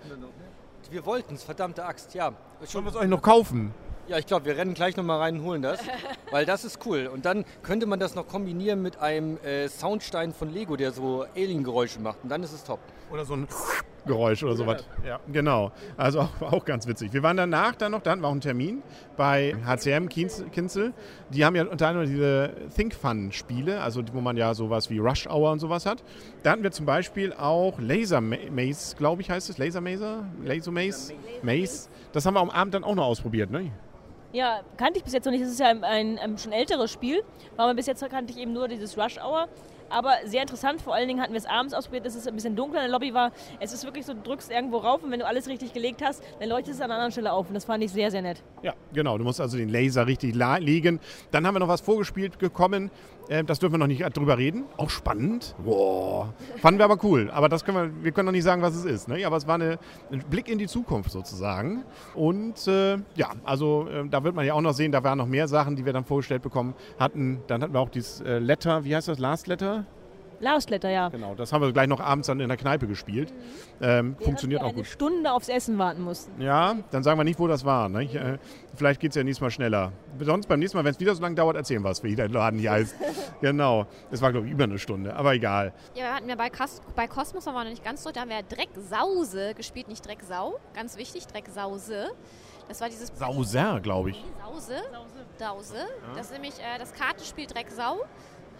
wir 0.90 1.06
wollten 1.06 1.34
es, 1.34 1.42
verdammte 1.42 1.84
Axt, 1.84 2.14
ja. 2.14 2.32
Sollen 2.64 2.84
wir 2.84 2.90
es 2.90 2.96
euch 2.96 3.08
noch 3.08 3.22
kaufen? 3.22 3.72
Ja, 4.08 4.18
ich 4.18 4.26
glaube, 4.26 4.46
wir 4.46 4.56
rennen 4.56 4.74
gleich 4.74 4.96
nochmal 4.96 5.20
rein 5.20 5.38
und 5.38 5.44
holen 5.44 5.62
das, 5.62 5.80
weil 6.32 6.44
das 6.44 6.64
ist 6.64 6.84
cool. 6.84 7.06
Und 7.06 7.24
dann 7.24 7.44
könnte 7.62 7.86
man 7.86 8.00
das 8.00 8.14
noch 8.14 8.26
kombinieren 8.26 8.82
mit 8.82 8.98
einem 8.98 9.38
äh, 9.38 9.68
Soundstein 9.68 10.32
von 10.32 10.52
Lego, 10.52 10.76
der 10.76 10.92
so 10.92 11.26
Alien-Geräusche 11.36 12.00
macht. 12.00 12.18
Und 12.22 12.28
dann 12.28 12.42
ist 12.42 12.52
es 12.52 12.64
top. 12.64 12.80
Oder 13.12 13.24
so 13.24 13.34
ein 13.34 13.46
Geräusch 14.06 14.42
oder 14.42 14.54
sowas. 14.54 14.84
Ja, 15.06 15.20
genau. 15.32 15.72
Also 15.96 16.20
auch, 16.20 16.52
auch, 16.52 16.64
ganz 16.64 16.86
witzig. 16.86 17.12
Wir 17.12 17.22
waren 17.22 17.36
danach 17.36 17.74
dann 17.74 17.92
noch, 17.92 18.02
da 18.02 18.12
hatten 18.12 18.22
wir 18.22 18.28
auch 18.28 18.32
einen 18.32 18.40
Termin 18.40 18.82
bei 19.16 19.54
HCM 19.64 20.08
Kinzel. 20.08 20.92
Die 21.30 21.44
haben 21.44 21.56
ja 21.56 21.64
unter 21.64 21.88
anderem 21.88 22.06
diese 22.08 22.52
Think 22.74 22.94
Fun 22.94 23.32
Spiele, 23.32 23.80
also 23.80 24.02
wo 24.12 24.20
man 24.20 24.36
ja 24.36 24.54
sowas 24.54 24.90
wie 24.90 24.98
Rush 24.98 25.26
Hour 25.26 25.52
und 25.52 25.58
sowas 25.58 25.86
hat. 25.86 26.02
Da 26.42 26.52
hatten 26.52 26.62
wir 26.62 26.72
zum 26.72 26.86
Beispiel 26.86 27.32
auch 27.32 27.78
Laser 27.78 28.20
Maze, 28.20 28.96
glaube 28.96 29.22
ich 29.22 29.30
heißt 29.30 29.50
es. 29.50 29.58
Laser 29.58 29.80
Maze? 29.80 30.24
Laser 30.44 30.70
Maze? 30.70 31.12
Maze. 31.42 31.88
Das 32.12 32.26
haben 32.26 32.34
wir 32.34 32.40
am 32.40 32.50
Abend 32.50 32.74
dann 32.74 32.84
auch 32.84 32.94
noch 32.94 33.06
ausprobiert, 33.06 33.50
ne? 33.50 33.70
Ja, 34.32 34.60
kannte 34.76 34.98
ich 34.98 35.04
bis 35.04 35.12
jetzt 35.12 35.24
noch 35.24 35.32
nicht. 35.32 35.42
Das 35.42 35.50
ist 35.50 35.60
ja 35.60 35.66
ein, 35.66 35.82
ein, 35.82 36.18
ein 36.18 36.38
schon 36.38 36.52
älteres 36.52 36.90
Spiel. 36.90 37.22
Aber 37.56 37.74
bis 37.74 37.86
jetzt 37.86 38.08
kannte 38.08 38.32
ich 38.32 38.38
eben 38.38 38.52
nur 38.52 38.68
dieses 38.68 38.96
Rush 38.96 39.18
Hour. 39.18 39.48
Aber 39.90 40.14
sehr 40.24 40.42
interessant, 40.42 40.80
vor 40.80 40.94
allen 40.94 41.08
Dingen 41.08 41.20
hatten 41.20 41.32
wir 41.32 41.38
es 41.38 41.46
abends 41.46 41.74
ausprobiert, 41.74 42.06
dass 42.06 42.14
es 42.14 42.26
ein 42.26 42.34
bisschen 42.34 42.54
dunkler 42.54 42.80
in 42.80 42.90
der 42.90 42.92
Lobby 42.92 43.12
war. 43.12 43.32
Es 43.58 43.72
ist 43.72 43.84
wirklich 43.84 44.06
so, 44.06 44.14
du 44.14 44.22
drückst 44.22 44.50
irgendwo 44.50 44.78
rauf 44.78 45.02
und 45.02 45.10
wenn 45.10 45.18
du 45.18 45.26
alles 45.26 45.48
richtig 45.48 45.72
gelegt 45.72 46.00
hast, 46.02 46.22
dann 46.38 46.48
leuchtet 46.48 46.74
es 46.74 46.80
an 46.80 46.84
einer 46.84 46.94
anderen 46.94 47.12
Stelle 47.12 47.32
auf. 47.32 47.48
Und 47.48 47.54
das 47.54 47.64
fand 47.64 47.82
ich 47.82 47.90
sehr, 47.90 48.10
sehr 48.10 48.22
nett. 48.22 48.42
Ja, 48.62 48.74
genau. 48.92 49.18
Du 49.18 49.24
musst 49.24 49.40
also 49.40 49.56
den 49.56 49.68
Laser 49.68 50.06
richtig 50.06 50.34
legen. 50.34 51.00
Dann 51.32 51.46
haben 51.46 51.54
wir 51.54 51.60
noch 51.60 51.68
was 51.68 51.80
vorgespielt 51.80 52.38
gekommen. 52.38 52.90
Äh, 53.30 53.44
das 53.44 53.60
dürfen 53.60 53.74
wir 53.74 53.78
noch 53.78 53.86
nicht 53.86 54.02
drüber 54.16 54.36
reden. 54.36 54.64
Auch 54.76 54.90
spannend. 54.90 55.54
Boah. 55.64 56.34
Fanden 56.56 56.78
wir 56.80 56.84
aber 56.84 57.02
cool. 57.04 57.30
Aber 57.30 57.48
das 57.48 57.64
können 57.64 57.76
wir, 57.76 58.04
wir 58.04 58.12
können 58.12 58.26
noch 58.26 58.32
nicht 58.32 58.44
sagen, 58.44 58.60
was 58.60 58.74
es 58.74 58.84
ist. 58.84 59.08
Ne? 59.08 59.24
Aber 59.24 59.36
es 59.36 59.46
war 59.46 59.54
eine, 59.54 59.78
ein 60.10 60.22
Blick 60.28 60.48
in 60.48 60.58
die 60.58 60.66
Zukunft 60.66 61.12
sozusagen. 61.12 61.84
Und 62.14 62.66
äh, 62.66 62.96
ja, 63.14 63.30
also 63.44 63.88
äh, 63.88 64.08
da 64.08 64.24
wird 64.24 64.34
man 64.34 64.44
ja 64.44 64.54
auch 64.54 64.60
noch 64.60 64.74
sehen, 64.74 64.90
da 64.90 65.04
waren 65.04 65.18
noch 65.18 65.28
mehr 65.28 65.46
Sachen, 65.46 65.76
die 65.76 65.86
wir 65.86 65.92
dann 65.92 66.04
vorgestellt 66.04 66.42
bekommen 66.42 66.74
hatten. 66.98 67.40
Dann 67.46 67.62
hatten 67.62 67.72
wir 67.72 67.80
auch 67.80 67.88
dieses 67.88 68.20
äh, 68.20 68.38
Letter, 68.38 68.84
wie 68.84 68.96
heißt 68.96 69.08
das? 69.08 69.20
Last 69.20 69.46
Letter? 69.46 69.86
Last 70.40 70.70
Letter, 70.70 70.88
ja. 70.88 71.10
Genau, 71.10 71.34
das 71.34 71.52
haben 71.52 71.62
wir 71.62 71.72
gleich 71.72 71.86
noch 71.86 72.00
abends 72.00 72.26
dann 72.26 72.40
in 72.40 72.48
der 72.48 72.56
Kneipe 72.56 72.86
gespielt. 72.86 73.32
Ähm, 73.80 74.16
funktioniert 74.20 74.62
wir 74.62 74.66
auch 74.66 74.70
eine 74.70 74.78
gut. 74.78 74.86
Stunde 74.86 75.30
aufs 75.32 75.48
Essen 75.48 75.78
warten 75.78 76.02
mussten. 76.02 76.40
Ja, 76.40 76.76
dann 76.90 77.02
sagen 77.02 77.20
wir 77.20 77.24
nicht, 77.24 77.38
wo 77.38 77.46
das 77.46 77.64
war. 77.64 77.88
Ne? 77.90 78.04
Ich, 78.04 78.14
äh, 78.14 78.38
vielleicht 78.74 79.00
geht 79.00 79.10
es 79.10 79.16
ja 79.16 79.22
nächstes 79.22 79.42
Mal 79.42 79.50
schneller. 79.50 79.92
Sonst 80.18 80.46
beim 80.46 80.58
nächsten 80.58 80.78
Mal, 80.78 80.84
wenn 80.84 80.92
es 80.92 81.00
wieder 81.00 81.14
so 81.14 81.20
lange 81.20 81.34
dauert, 81.34 81.56
erzählen 81.56 81.82
wir 81.82 81.90
es, 81.90 82.02
wie 82.02 82.16
der 82.16 82.28
Laden 82.28 82.58
hier 82.58 82.72
heißt. 82.72 82.96
genau. 83.42 83.86
Es 84.10 84.22
war, 84.22 84.32
glaube 84.32 84.46
ich, 84.46 84.52
über 84.52 84.64
eine 84.64 84.78
Stunde, 84.78 85.14
aber 85.14 85.34
egal. 85.34 85.74
Ja, 85.94 86.04
wir 86.04 86.14
hatten 86.14 86.28
ja 86.28 86.36
bei, 86.36 86.48
Kas 86.48 86.80
bei 86.96 87.06
Kosmos, 87.06 87.44
da 87.44 87.50
waren 87.50 87.60
wir 87.60 87.64
noch 87.64 87.70
nicht 87.70 87.84
ganz 87.84 88.02
so, 88.02 88.10
da 88.10 88.22
haben 88.22 88.30
wir 88.30 88.36
ja 88.36 88.42
Drecksause 88.42 89.54
gespielt, 89.54 89.88
nicht 89.88 90.06
Drecksau. 90.06 90.58
Ganz 90.74 90.96
wichtig, 90.96 91.26
Drecksause. 91.26 92.08
Das 92.68 92.80
war 92.80 92.88
dieses 92.88 93.12
Sauser, 93.18 93.80
glaube 93.80 94.10
ich. 94.10 94.24
Sause. 94.42 94.74
Dause. 95.38 95.74
Das 96.14 96.26
ist 96.26 96.32
nämlich 96.32 96.54
äh, 96.60 96.78
das 96.78 96.92
Kartenspiel 96.94 97.46
Drecksau. 97.46 98.04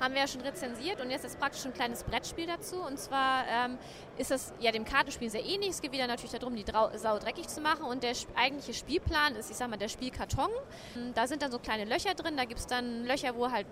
Haben 0.00 0.14
wir 0.14 0.22
ja 0.22 0.28
schon 0.28 0.40
rezensiert 0.40 0.98
und 1.02 1.10
jetzt 1.10 1.26
ist 1.26 1.38
praktisch 1.38 1.66
ein 1.66 1.74
kleines 1.74 2.04
Brettspiel 2.04 2.46
dazu. 2.46 2.82
Und 2.82 2.98
zwar 2.98 3.44
ähm, 3.46 3.76
ist 4.16 4.30
das 4.30 4.54
ja 4.58 4.72
dem 4.72 4.86
Kartenspiel 4.86 5.28
sehr 5.28 5.44
ähnlich. 5.44 5.70
Es 5.70 5.82
geht 5.82 5.92
wieder 5.92 6.06
natürlich 6.06 6.32
darum, 6.32 6.56
die 6.56 6.64
Drau 6.64 6.90
Sau 6.96 7.18
dreckig 7.18 7.48
zu 7.48 7.60
machen. 7.60 7.84
Und 7.84 8.02
der 8.02 8.14
eigentliche 8.34 8.72
Spielplan 8.72 9.36
ist, 9.36 9.50
ich 9.50 9.58
sag 9.58 9.68
mal, 9.68 9.76
der 9.76 9.88
Spielkarton. 9.88 10.48
Da 11.14 11.26
sind 11.26 11.42
dann 11.42 11.52
so 11.52 11.58
kleine 11.58 11.84
Löcher 11.84 12.14
drin. 12.14 12.38
Da 12.38 12.46
gibt 12.46 12.60
es 12.60 12.66
dann 12.66 13.04
Löcher, 13.04 13.36
wo 13.36 13.50
halt 13.50 13.66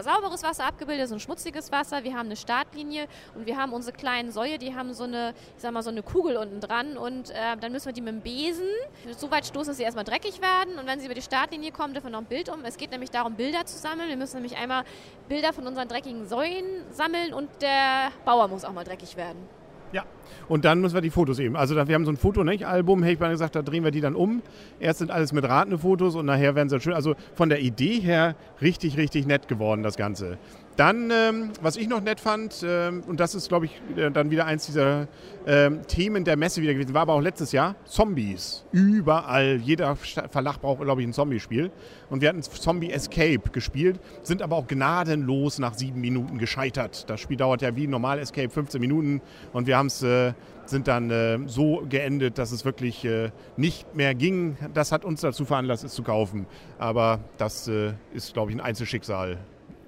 sauberes 0.00 0.42
Wasser 0.42 0.64
abgebildet, 0.64 1.08
so 1.08 1.14
ein 1.14 1.20
schmutziges 1.20 1.70
Wasser. 1.70 2.04
Wir 2.04 2.14
haben 2.14 2.26
eine 2.26 2.36
Startlinie 2.36 3.06
und 3.34 3.46
wir 3.46 3.56
haben 3.56 3.72
unsere 3.72 3.96
kleinen 3.96 4.32
Säue, 4.32 4.58
die 4.58 4.74
haben 4.74 4.94
so 4.94 5.04
eine, 5.04 5.34
ich 5.56 5.62
sag 5.62 5.72
mal, 5.72 5.82
so 5.82 5.90
eine 5.90 6.02
Kugel 6.02 6.36
unten 6.36 6.60
dran 6.60 6.96
und 6.96 7.30
äh, 7.30 7.56
dann 7.60 7.72
müssen 7.72 7.86
wir 7.86 7.92
die 7.92 8.00
mit 8.00 8.14
dem 8.14 8.20
Besen 8.22 8.68
so 9.16 9.30
weit 9.30 9.44
stoßen, 9.44 9.68
dass 9.68 9.76
sie 9.76 9.82
erstmal 9.82 10.04
dreckig 10.04 10.40
werden 10.40 10.78
und 10.78 10.86
wenn 10.86 11.00
sie 11.00 11.06
über 11.06 11.14
die 11.14 11.22
Startlinie 11.22 11.72
kommen, 11.72 11.92
dürfen 11.92 12.06
wir 12.06 12.12
noch 12.12 12.20
ein 12.20 12.26
Bild 12.26 12.48
um. 12.48 12.64
Es 12.64 12.76
geht 12.76 12.90
nämlich 12.90 13.10
darum, 13.10 13.34
Bilder 13.34 13.66
zu 13.66 13.76
sammeln. 13.76 14.08
Wir 14.08 14.16
müssen 14.16 14.36
nämlich 14.36 14.56
einmal 14.56 14.84
Bilder 15.28 15.52
von 15.52 15.66
unseren 15.66 15.88
dreckigen 15.88 16.26
Säuen 16.26 16.64
sammeln 16.90 17.34
und 17.34 17.50
der 17.60 18.12
Bauer 18.24 18.48
muss 18.48 18.64
auch 18.64 18.72
mal 18.72 18.84
dreckig 18.84 19.16
werden. 19.16 19.61
Ja. 19.92 20.04
Und 20.48 20.64
dann 20.64 20.80
müssen 20.80 20.94
wir 20.94 21.00
die 21.00 21.10
Fotos 21.10 21.38
eben. 21.38 21.56
Also 21.56 21.74
wir 21.74 21.94
haben 21.94 22.04
so 22.04 22.10
ein 22.10 22.16
Foto-Album, 22.16 23.02
hätte 23.02 23.12
ich 23.14 23.20
mal 23.20 23.30
gesagt, 23.30 23.54
da 23.54 23.62
drehen 23.62 23.84
wir 23.84 23.90
die 23.90 24.00
dann 24.00 24.14
um. 24.14 24.42
Erst 24.80 24.98
sind 24.98 25.10
alles 25.10 25.32
mit 25.32 25.44
ratende 25.44 25.78
Fotos 25.78 26.14
und 26.14 26.26
nachher 26.26 26.54
werden 26.54 26.68
sie 26.68 26.80
schön. 26.80 26.94
Also 26.94 27.14
von 27.34 27.48
der 27.48 27.60
Idee 27.60 28.00
her 28.00 28.34
richtig, 28.60 28.96
richtig 28.96 29.26
nett 29.26 29.48
geworden, 29.48 29.82
das 29.82 29.96
Ganze. 29.96 30.38
Dann, 30.76 31.10
ähm, 31.10 31.50
was 31.60 31.76
ich 31.76 31.86
noch 31.86 32.00
nett 32.00 32.18
fand, 32.18 32.64
ähm, 32.66 33.02
und 33.06 33.20
das 33.20 33.34
ist, 33.34 33.48
glaube 33.48 33.66
ich, 33.66 33.80
äh, 33.96 34.10
dann 34.10 34.30
wieder 34.30 34.46
eins 34.46 34.66
dieser 34.66 35.06
ähm, 35.46 35.86
Themen 35.86 36.24
der 36.24 36.36
Messe 36.36 36.62
wieder 36.62 36.72
gewesen, 36.72 36.94
war 36.94 37.02
aber 37.02 37.12
auch 37.12 37.20
letztes 37.20 37.52
Jahr, 37.52 37.76
Zombies. 37.84 38.64
Überall, 38.72 39.56
jeder 39.56 39.96
Verlag 39.96 40.60
braucht, 40.60 40.80
glaube 40.80 41.02
ich, 41.02 41.06
ein 41.06 41.12
Zombie-Spiel. 41.12 41.70
Und 42.08 42.22
wir 42.22 42.30
hatten 42.30 42.42
Zombie 42.42 42.90
Escape 42.90 43.50
gespielt, 43.52 44.00
sind 44.22 44.40
aber 44.40 44.56
auch 44.56 44.66
gnadenlos 44.66 45.58
nach 45.58 45.74
sieben 45.74 46.00
Minuten 46.00 46.38
gescheitert. 46.38 47.08
Das 47.10 47.20
Spiel 47.20 47.36
dauert 47.36 47.60
ja 47.60 47.76
wie 47.76 47.86
normal 47.86 48.18
Escape 48.18 48.48
15 48.50 48.80
Minuten 48.80 49.20
und 49.52 49.66
wir 49.66 49.76
haben 49.76 49.88
es 49.88 50.02
äh, 50.02 50.32
sind 50.64 50.88
dann 50.88 51.10
äh, 51.10 51.38
so 51.46 51.84
geendet, 51.88 52.38
dass 52.38 52.52
es 52.52 52.64
wirklich 52.64 53.04
äh, 53.04 53.30
nicht 53.56 53.94
mehr 53.94 54.14
ging. 54.14 54.56
Das 54.74 54.92
hat 54.92 55.04
uns 55.04 55.20
dazu 55.20 55.44
veranlasst, 55.44 55.84
es 55.84 55.92
zu 55.92 56.02
kaufen. 56.02 56.46
Aber 56.78 57.20
das 57.36 57.68
äh, 57.68 57.92
ist, 58.14 58.32
glaube 58.32 58.50
ich, 58.50 58.56
ein 58.56 58.60
Einzelschicksal. 58.60 59.38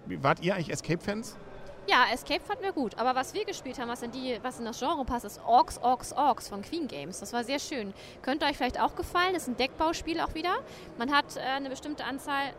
Wart 0.07 0.41
ihr 0.41 0.55
eigentlich 0.55 0.71
Escape-Fans? 0.71 1.37
Ja, 1.87 2.07
Escape 2.13 2.41
fanden 2.41 2.63
wir 2.63 2.73
gut. 2.73 2.99
Aber 2.99 3.15
was 3.15 3.35
wir 3.35 3.45
gespielt 3.45 3.79
haben, 3.79 3.89
was 3.89 4.03
in, 4.03 4.11
die, 4.11 4.39
was 4.43 4.59
in 4.59 4.65
das 4.65 4.79
Genre 4.79 5.05
passt, 5.05 5.25
ist 5.25 5.41
Orks, 5.45 5.79
Orks, 5.79 6.13
Orks 6.13 6.49
von 6.49 6.63
Queen 6.63 6.89
Games. 6.89 7.21
Das 7.21 7.33
war 7.33 7.45
sehr 7.45 7.59
schön. 7.59 7.93
Könnte 8.23 8.47
euch 8.47 8.57
vielleicht 8.57 8.81
auch 8.81 8.97
gefallen. 8.97 9.35
Das 9.35 9.43
ist 9.43 9.49
ein 9.49 9.57
Deckbauspiel 9.57 10.21
auch 10.21 10.35
wieder. 10.35 10.57
Man 10.99 11.13
hat 11.13 11.37
äh, 11.37 11.41
eine 11.41 11.69
bestimmte 11.69 12.05
Anzahl. 12.05 12.55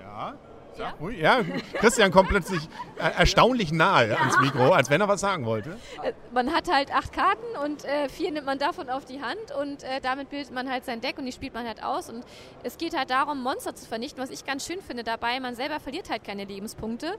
Ja. 0.00 0.34
Ja? 0.78 0.94
Ja, 1.10 1.40
Christian 1.74 2.10
kommt 2.10 2.28
plötzlich 2.28 2.60
äh, 2.98 3.10
erstaunlich 3.18 3.72
nahe 3.72 4.18
ans 4.18 4.38
Mikro, 4.40 4.72
als 4.72 4.90
wenn 4.90 5.00
er 5.00 5.08
was 5.08 5.20
sagen 5.20 5.44
wollte. 5.44 5.78
Äh, 6.02 6.12
man 6.32 6.52
hat 6.52 6.70
halt 6.72 6.94
acht 6.94 7.12
Karten 7.12 7.56
und 7.64 7.84
äh, 7.84 8.08
vier 8.08 8.30
nimmt 8.30 8.46
man 8.46 8.58
davon 8.58 8.88
auf 8.88 9.04
die 9.04 9.22
Hand 9.22 9.52
und 9.60 9.82
äh, 9.82 10.00
damit 10.00 10.30
bildet 10.30 10.52
man 10.52 10.70
halt 10.70 10.84
sein 10.84 11.00
Deck 11.00 11.18
und 11.18 11.26
die 11.26 11.32
spielt 11.32 11.54
man 11.54 11.66
halt 11.66 11.82
aus. 11.82 12.08
Und 12.08 12.24
es 12.62 12.78
geht 12.78 12.96
halt 12.96 13.10
darum, 13.10 13.42
Monster 13.42 13.74
zu 13.74 13.86
vernichten, 13.86 14.22
was 14.22 14.30
ich 14.30 14.44
ganz 14.44 14.66
schön 14.66 14.80
finde 14.80 15.04
dabei. 15.04 15.38
Man 15.40 15.54
selber 15.54 15.80
verliert 15.80 16.10
halt 16.10 16.24
keine 16.24 16.44
Lebenspunkte. 16.44 17.16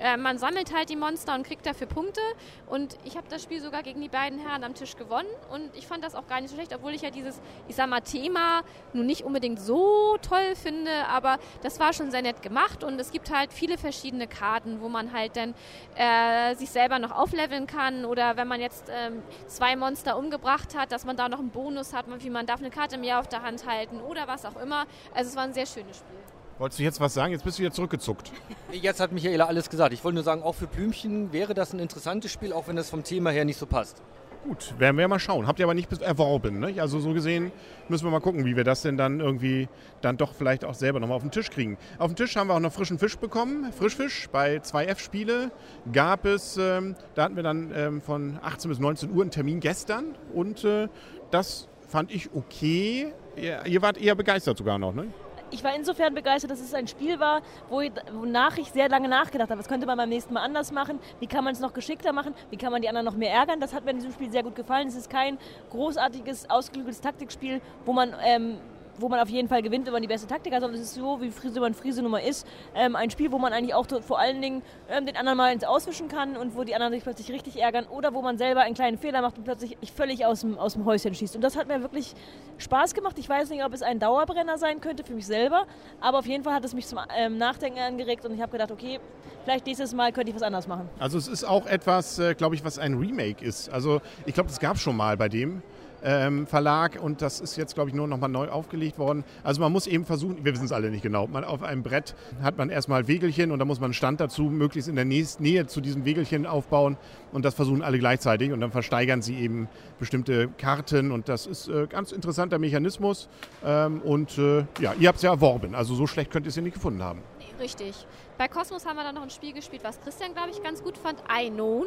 Äh, 0.00 0.16
man 0.16 0.38
sammelt 0.38 0.74
halt 0.74 0.88
die 0.88 0.96
Monster 0.96 1.34
und 1.34 1.46
kriegt 1.46 1.66
dafür 1.66 1.86
Punkte. 1.86 2.20
Und 2.66 2.96
ich 3.04 3.16
habe 3.16 3.26
das 3.28 3.42
Spiel 3.42 3.60
sogar 3.60 3.82
gegen 3.82 4.00
die 4.00 4.08
beiden 4.08 4.38
Herren 4.38 4.64
am 4.64 4.74
Tisch 4.74 4.96
gewonnen. 4.96 5.28
Und 5.52 5.74
ich 5.74 5.86
fand 5.86 6.04
das 6.04 6.14
auch 6.14 6.26
gar 6.26 6.40
nicht 6.40 6.50
so 6.50 6.56
schlecht, 6.56 6.74
obwohl 6.74 6.94
ich 6.94 7.02
ja 7.02 7.10
dieses, 7.10 7.40
ich 7.68 7.76
sag 7.76 7.88
mal, 7.88 8.00
Thema 8.00 8.62
nun 8.92 9.06
nicht 9.06 9.22
unbedingt 9.22 9.60
so 9.60 10.16
toll 10.22 10.54
finde, 10.54 10.90
aber 11.08 11.38
das 11.62 11.80
war 11.80 11.92
schon 11.92 12.10
sehr 12.10 12.22
nett 12.22 12.42
gemacht 12.42 12.84
und 12.84 12.95
es 13.00 13.10
gibt 13.10 13.34
halt 13.34 13.52
viele 13.52 13.78
verschiedene 13.78 14.26
Karten, 14.26 14.80
wo 14.80 14.88
man 14.88 15.12
halt 15.12 15.36
dann 15.36 15.54
äh, 15.96 16.54
sich 16.56 16.70
selber 16.70 16.98
noch 16.98 17.12
aufleveln 17.12 17.66
kann 17.66 18.04
oder 18.04 18.36
wenn 18.36 18.48
man 18.48 18.60
jetzt 18.60 18.84
ähm, 18.90 19.22
zwei 19.46 19.76
Monster 19.76 20.16
umgebracht 20.16 20.76
hat, 20.76 20.92
dass 20.92 21.04
man 21.04 21.16
da 21.16 21.28
noch 21.28 21.38
einen 21.38 21.50
Bonus 21.50 21.92
hat, 21.92 22.06
wie 22.22 22.30
man 22.30 22.46
darf 22.46 22.60
eine 22.60 22.70
Karte 22.70 22.98
mehr 22.98 23.20
auf 23.20 23.28
der 23.28 23.42
Hand 23.42 23.66
halten 23.66 24.00
oder 24.00 24.26
was 24.28 24.44
auch 24.44 24.56
immer. 24.60 24.86
Also 25.14 25.30
es 25.30 25.36
war 25.36 25.44
ein 25.44 25.52
sehr 25.52 25.66
schönes 25.66 25.98
Spiel. 25.98 26.16
Wolltest 26.58 26.78
du 26.78 26.84
jetzt 26.84 27.00
was 27.00 27.12
sagen? 27.12 27.32
Jetzt 27.32 27.44
bist 27.44 27.58
du 27.58 27.62
wieder 27.62 27.72
zurückgezuckt. 27.72 28.32
Jetzt 28.72 28.98
hat 28.98 29.12
Michaela 29.12 29.44
alles 29.44 29.68
gesagt. 29.68 29.92
Ich 29.92 30.02
wollte 30.04 30.14
nur 30.14 30.24
sagen, 30.24 30.42
auch 30.42 30.54
für 30.54 30.66
Blümchen 30.66 31.30
wäre 31.32 31.52
das 31.52 31.74
ein 31.74 31.80
interessantes 31.80 32.32
Spiel, 32.32 32.54
auch 32.54 32.66
wenn 32.66 32.76
das 32.76 32.88
vom 32.88 33.04
Thema 33.04 33.30
her 33.30 33.44
nicht 33.44 33.58
so 33.58 33.66
passt. 33.66 34.00
Gut, 34.44 34.74
werden 34.78 34.96
wir 34.96 35.08
mal 35.08 35.18
schauen. 35.18 35.46
Habt 35.46 35.58
ihr 35.58 35.64
aber 35.64 35.74
nicht 35.74 35.90
erworben. 36.00 36.60
Ne? 36.60 36.74
Also 36.80 37.00
so 37.00 37.12
gesehen 37.12 37.50
müssen 37.88 38.04
wir 38.04 38.10
mal 38.10 38.20
gucken, 38.20 38.44
wie 38.44 38.56
wir 38.56 38.64
das 38.64 38.82
denn 38.82 38.96
dann 38.96 39.20
irgendwie 39.20 39.68
dann 40.02 40.16
doch 40.16 40.34
vielleicht 40.34 40.64
auch 40.64 40.74
selber 40.74 41.00
nochmal 41.00 41.16
auf 41.16 41.22
den 41.22 41.32
Tisch 41.32 41.50
kriegen. 41.50 41.76
Auf 41.98 42.12
dem 42.12 42.16
Tisch 42.16 42.36
haben 42.36 42.48
wir 42.48 42.54
auch 42.54 42.60
noch 42.60 42.72
frischen 42.72 42.98
Fisch 42.98 43.16
bekommen. 43.16 43.72
Frischfisch 43.72 44.28
bei 44.30 44.58
2F-Spiele 44.58 45.50
gab 45.92 46.24
es, 46.24 46.56
ähm, 46.56 46.94
da 47.14 47.24
hatten 47.24 47.36
wir 47.36 47.42
dann 47.42 47.72
ähm, 47.74 48.00
von 48.00 48.38
18 48.42 48.68
bis 48.68 48.78
19 48.78 49.12
Uhr 49.12 49.22
einen 49.22 49.30
Termin 49.30 49.60
gestern 49.60 50.14
und 50.32 50.64
äh, 50.64 50.88
das 51.30 51.68
fand 51.88 52.12
ich 52.14 52.30
okay. 52.34 53.12
Ihr, 53.36 53.66
ihr 53.66 53.82
wart 53.82 53.98
eher 53.98 54.14
begeistert 54.14 54.58
sogar 54.58 54.78
noch, 54.78 54.94
ne? 54.94 55.08
Ich 55.52 55.62
war 55.62 55.74
insofern 55.74 56.12
begeistert, 56.14 56.50
dass 56.50 56.60
es 56.60 56.74
ein 56.74 56.88
Spiel 56.88 57.20
war, 57.20 57.40
wo 57.68 57.80
ich, 57.80 57.92
wonach 58.12 58.58
ich 58.58 58.70
sehr 58.72 58.88
lange 58.88 59.08
nachgedacht 59.08 59.48
habe. 59.50 59.60
Was 59.60 59.68
könnte 59.68 59.86
man 59.86 59.96
beim 59.96 60.08
nächsten 60.08 60.34
Mal 60.34 60.42
anders 60.42 60.72
machen? 60.72 60.98
Wie 61.20 61.28
kann 61.28 61.44
man 61.44 61.52
es 61.52 61.60
noch 61.60 61.72
geschickter 61.72 62.12
machen? 62.12 62.34
Wie 62.50 62.56
kann 62.56 62.72
man 62.72 62.82
die 62.82 62.88
anderen 62.88 63.04
noch 63.04 63.14
mehr 63.16 63.32
ärgern? 63.32 63.60
Das 63.60 63.72
hat 63.72 63.84
mir 63.84 63.92
in 63.92 63.98
diesem 63.98 64.12
Spiel 64.12 64.30
sehr 64.30 64.42
gut 64.42 64.56
gefallen. 64.56 64.88
Es 64.88 64.96
ist 64.96 65.08
kein 65.08 65.38
großartiges, 65.70 66.50
ausgeklügeltes 66.50 67.00
Taktikspiel, 67.00 67.60
wo 67.84 67.92
man, 67.92 68.14
ähm, 68.24 68.58
wo 68.98 69.08
man 69.08 69.20
auf 69.20 69.28
jeden 69.28 69.48
Fall 69.48 69.62
gewinnt, 69.62 69.86
wenn 69.86 69.92
man 69.92 70.02
die 70.02 70.08
beste 70.08 70.26
Taktik 70.26 70.52
hat, 70.52 70.60
sondern 70.60 70.80
es 70.80 70.88
ist 70.88 70.94
so, 70.94 71.20
wie 71.20 71.30
Friese 71.30 71.60
man 71.60 71.74
Friese 71.74 72.02
Nummer 72.02 72.22
ist. 72.22 72.46
Ähm, 72.74 72.96
ein 72.96 73.10
Spiel, 73.10 73.32
wo 73.32 73.38
man 73.38 73.52
eigentlich 73.52 73.74
auch 73.74 73.86
vor 74.02 74.18
allen 74.18 74.40
Dingen 74.40 74.62
ähm, 74.90 75.06
den 75.06 75.16
anderen 75.16 75.36
mal 75.36 75.52
ins 75.52 75.64
Auswischen 75.64 76.08
kann 76.08 76.36
und 76.36 76.56
wo 76.56 76.64
die 76.64 76.74
anderen 76.74 76.92
sich 76.92 77.02
plötzlich 77.02 77.30
richtig 77.30 77.60
ärgern 77.60 77.86
oder 77.86 78.14
wo 78.14 78.22
man 78.22 78.38
selber 78.38 78.60
einen 78.62 78.74
kleinen 78.74 78.98
Fehler 78.98 79.22
macht 79.22 79.38
und 79.38 79.44
plötzlich 79.44 79.76
völlig 79.94 80.24
aus 80.26 80.40
dem, 80.40 80.56
Häuschen 80.84 81.14
schießt. 81.14 81.36
Und 81.36 81.42
das 81.42 81.56
hat 81.56 81.68
mir 81.68 81.80
wirklich 81.82 82.14
Spaß 82.58 82.94
gemacht. 82.94 83.18
Ich 83.18 83.28
weiß 83.28 83.50
nicht, 83.50 83.64
ob 83.64 83.72
es 83.72 83.82
ein 83.82 83.98
Dauerbrenner 83.98 84.58
sein 84.58 84.80
könnte 84.80 85.04
für 85.04 85.14
mich 85.14 85.26
selber, 85.26 85.66
aber 86.00 86.18
auf 86.18 86.26
jeden 86.26 86.44
Fall 86.44 86.54
hat 86.54 86.64
es 86.64 86.74
mich 86.74 86.86
zum 86.86 86.98
ähm, 87.16 87.38
Nachdenken 87.38 87.78
angeregt 87.78 88.24
und 88.24 88.34
ich 88.34 88.40
habe 88.40 88.52
gedacht, 88.52 88.70
okay, 88.70 89.00
vielleicht 89.44 89.66
nächstes 89.66 89.94
Mal 89.94 90.12
könnte 90.12 90.30
ich 90.30 90.36
was 90.36 90.42
anderes 90.42 90.66
machen. 90.66 90.88
Also 90.98 91.18
es 91.18 91.28
ist 91.28 91.44
auch 91.44 91.66
etwas, 91.66 92.18
äh, 92.18 92.34
glaube 92.34 92.54
ich, 92.54 92.64
was 92.64 92.78
ein 92.78 92.94
Remake 92.94 93.44
ist. 93.44 93.68
Also 93.70 94.00
ich 94.24 94.34
glaube, 94.34 94.48
das 94.48 94.60
gab 94.60 94.76
es 94.76 94.82
schon 94.82 94.96
mal 94.96 95.16
bei 95.16 95.28
dem 95.28 95.62
ähm, 96.02 96.46
Verlag 96.46 96.98
und 97.02 97.22
das 97.22 97.40
ist 97.40 97.56
jetzt, 97.56 97.74
glaube 97.74 97.90
ich, 97.90 97.96
nur 97.96 98.06
nochmal 98.06 98.28
neu 98.28 98.48
aufgelegt 98.48 98.98
worden. 98.98 99.24
Also 99.42 99.60
man 99.60 99.72
muss 99.72 99.86
eben 99.86 100.04
versuchen, 100.04 100.44
wir 100.44 100.52
wissen 100.52 100.66
es 100.66 100.72
alle 100.72 100.90
nicht 100.90 101.02
genau, 101.02 101.26
man, 101.26 101.44
auf 101.44 101.62
einem 101.62 101.82
Brett 101.82 102.14
hat 102.42 102.58
man 102.58 102.70
erstmal 102.70 103.08
Wegelchen 103.08 103.50
und 103.50 103.58
da 103.58 103.64
muss 103.64 103.80
man 103.80 103.86
einen 103.86 103.94
Stand 103.94 104.20
dazu 104.20 104.44
möglichst 104.44 104.88
in 104.88 104.96
der 104.96 105.04
Nächst 105.04 105.40
Nähe 105.40 105.66
zu 105.66 105.80
diesem 105.80 106.04
Wegelchen 106.04 106.46
aufbauen 106.46 106.96
und 107.32 107.44
das 107.44 107.54
versuchen 107.54 107.82
alle 107.82 107.98
gleichzeitig 107.98 108.52
und 108.52 108.60
dann 108.60 108.70
versteigern 108.70 109.22
sie 109.22 109.36
eben 109.36 109.68
bestimmte 109.98 110.48
Karten 110.58 111.12
und 111.12 111.28
das 111.28 111.46
ist 111.46 111.68
äh, 111.68 111.86
ganz 111.86 112.12
interessanter 112.12 112.58
Mechanismus 112.58 113.28
ähm, 113.64 114.00
und 114.02 114.38
äh, 114.38 114.64
ja, 114.80 114.94
ihr 114.98 115.08
habt 115.08 115.16
es 115.16 115.22
ja 115.22 115.30
erworben, 115.30 115.74
also 115.74 115.94
so 115.94 116.06
schlecht 116.06 116.30
könnt 116.30 116.46
ihr 116.46 116.50
es 116.50 116.56
ja 116.56 116.62
nicht 116.62 116.74
gefunden 116.74 117.02
haben. 117.02 117.22
Richtig. 117.60 118.06
Bei 118.38 118.48
Cosmos 118.48 118.84
haben 118.84 118.96
wir 118.96 119.04
dann 119.04 119.14
noch 119.14 119.22
ein 119.22 119.30
Spiel 119.30 119.52
gespielt, 119.52 119.82
was 119.82 120.00
Christian, 120.00 120.34
glaube 120.34 120.50
ich, 120.50 120.62
ganz 120.62 120.82
gut 120.82 120.98
fand. 120.98 121.22
Einon. 121.28 121.86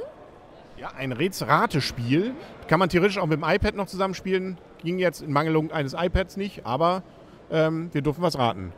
Ja, 0.80 0.94
ein 0.98 1.12
Rätsel-Ratespiel. 1.12 2.34
Kann 2.70 2.80
man 2.80 2.88
theoretisch 2.88 3.18
auch 3.18 3.26
mit 3.26 3.42
dem 3.42 3.44
iPad 3.44 3.76
noch 3.76 3.88
zusammenspielen. 3.88 4.58
Ging 4.82 4.98
jetzt 4.98 5.22
in 5.22 5.34
Mangelung 5.34 5.74
eines 5.74 5.94
iPads 5.94 6.38
nicht, 6.38 6.65
aber 6.65 7.04
ähm, 7.52 7.89
wir 7.92 8.02
durften 8.02 8.22
was 8.22 8.38
raten. 8.38 8.72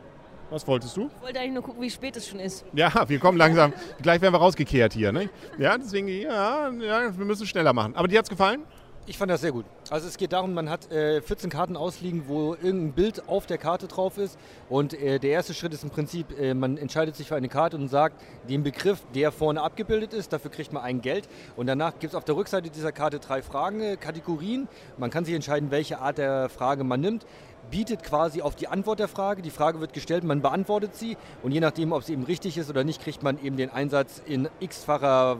Was 0.50 0.66
wolltest 0.66 0.96
du? 0.96 1.10
Ich 1.16 1.22
wollte 1.22 1.38
eigentlich 1.38 1.52
nur 1.52 1.62
gucken, 1.62 1.80
wie 1.80 1.90
spät 1.90 2.16
es 2.16 2.28
schon 2.28 2.40
ist. 2.40 2.64
Ja, 2.72 2.90
wir 3.08 3.20
kommen 3.20 3.38
langsam. 3.38 3.72
Gleich 4.02 4.20
werden 4.20 4.34
wir 4.34 4.40
rausgekehrt 4.40 4.94
hier. 4.94 5.12
Ne? 5.12 5.30
Ja, 5.58 5.78
deswegen, 5.78 6.08
ja, 6.08 6.70
ja, 6.70 7.16
wir 7.16 7.24
müssen 7.24 7.46
schneller 7.46 7.72
machen. 7.72 7.94
Aber 7.94 8.08
dir 8.08 8.18
hat's 8.18 8.28
gefallen? 8.28 8.64
Ich 9.04 9.18
fand 9.18 9.32
das 9.32 9.40
sehr 9.40 9.50
gut. 9.50 9.64
Also 9.90 10.06
es 10.06 10.16
geht 10.16 10.32
darum, 10.32 10.54
man 10.54 10.70
hat 10.70 10.92
äh, 10.92 11.20
14 11.20 11.50
Karten 11.50 11.76
ausliegen, 11.76 12.22
wo 12.28 12.54
irgendein 12.54 12.92
Bild 12.92 13.28
auf 13.28 13.46
der 13.46 13.58
Karte 13.58 13.88
drauf 13.88 14.16
ist. 14.16 14.38
Und 14.68 14.94
äh, 14.94 15.18
der 15.18 15.30
erste 15.30 15.54
Schritt 15.54 15.74
ist 15.74 15.82
im 15.82 15.90
Prinzip, 15.90 16.38
äh, 16.38 16.54
man 16.54 16.78
entscheidet 16.78 17.16
sich 17.16 17.26
für 17.26 17.34
eine 17.34 17.48
Karte 17.48 17.76
und 17.76 17.88
sagt 17.88 18.22
den 18.48 18.62
Begriff, 18.62 19.00
der 19.12 19.32
vorne 19.32 19.60
abgebildet 19.60 20.14
ist. 20.14 20.32
Dafür 20.32 20.52
kriegt 20.52 20.72
man 20.72 20.84
ein 20.84 21.00
Geld. 21.00 21.28
Und 21.56 21.66
danach 21.66 21.98
gibt 21.98 22.12
es 22.12 22.14
auf 22.14 22.24
der 22.24 22.36
Rückseite 22.36 22.70
dieser 22.70 22.92
Karte 22.92 23.18
drei 23.18 23.42
Fragen, 23.42 23.80
äh, 23.80 23.96
Kategorien. 23.96 24.68
Man 24.98 25.10
kann 25.10 25.24
sich 25.24 25.34
entscheiden, 25.34 25.72
welche 25.72 25.98
Art 25.98 26.18
der 26.18 26.48
Frage 26.48 26.84
man 26.84 27.00
nimmt. 27.00 27.26
bietet 27.72 28.04
quasi 28.04 28.40
auf 28.40 28.54
die 28.54 28.68
Antwort 28.68 29.00
der 29.00 29.08
Frage. 29.08 29.42
Die 29.42 29.50
Frage 29.50 29.80
wird 29.80 29.94
gestellt, 29.94 30.22
man 30.22 30.42
beantwortet 30.42 30.94
sie 30.94 31.16
und 31.42 31.50
je 31.50 31.60
nachdem, 31.60 31.92
ob 31.92 32.04
sie 32.04 32.12
eben 32.12 32.24
richtig 32.24 32.56
ist 32.56 32.70
oder 32.70 32.84
nicht, 32.84 33.02
kriegt 33.02 33.24
man 33.24 33.42
eben 33.42 33.56
den 33.56 33.70
Einsatz 33.70 34.22
in 34.24 34.48
x-facher 34.60 35.38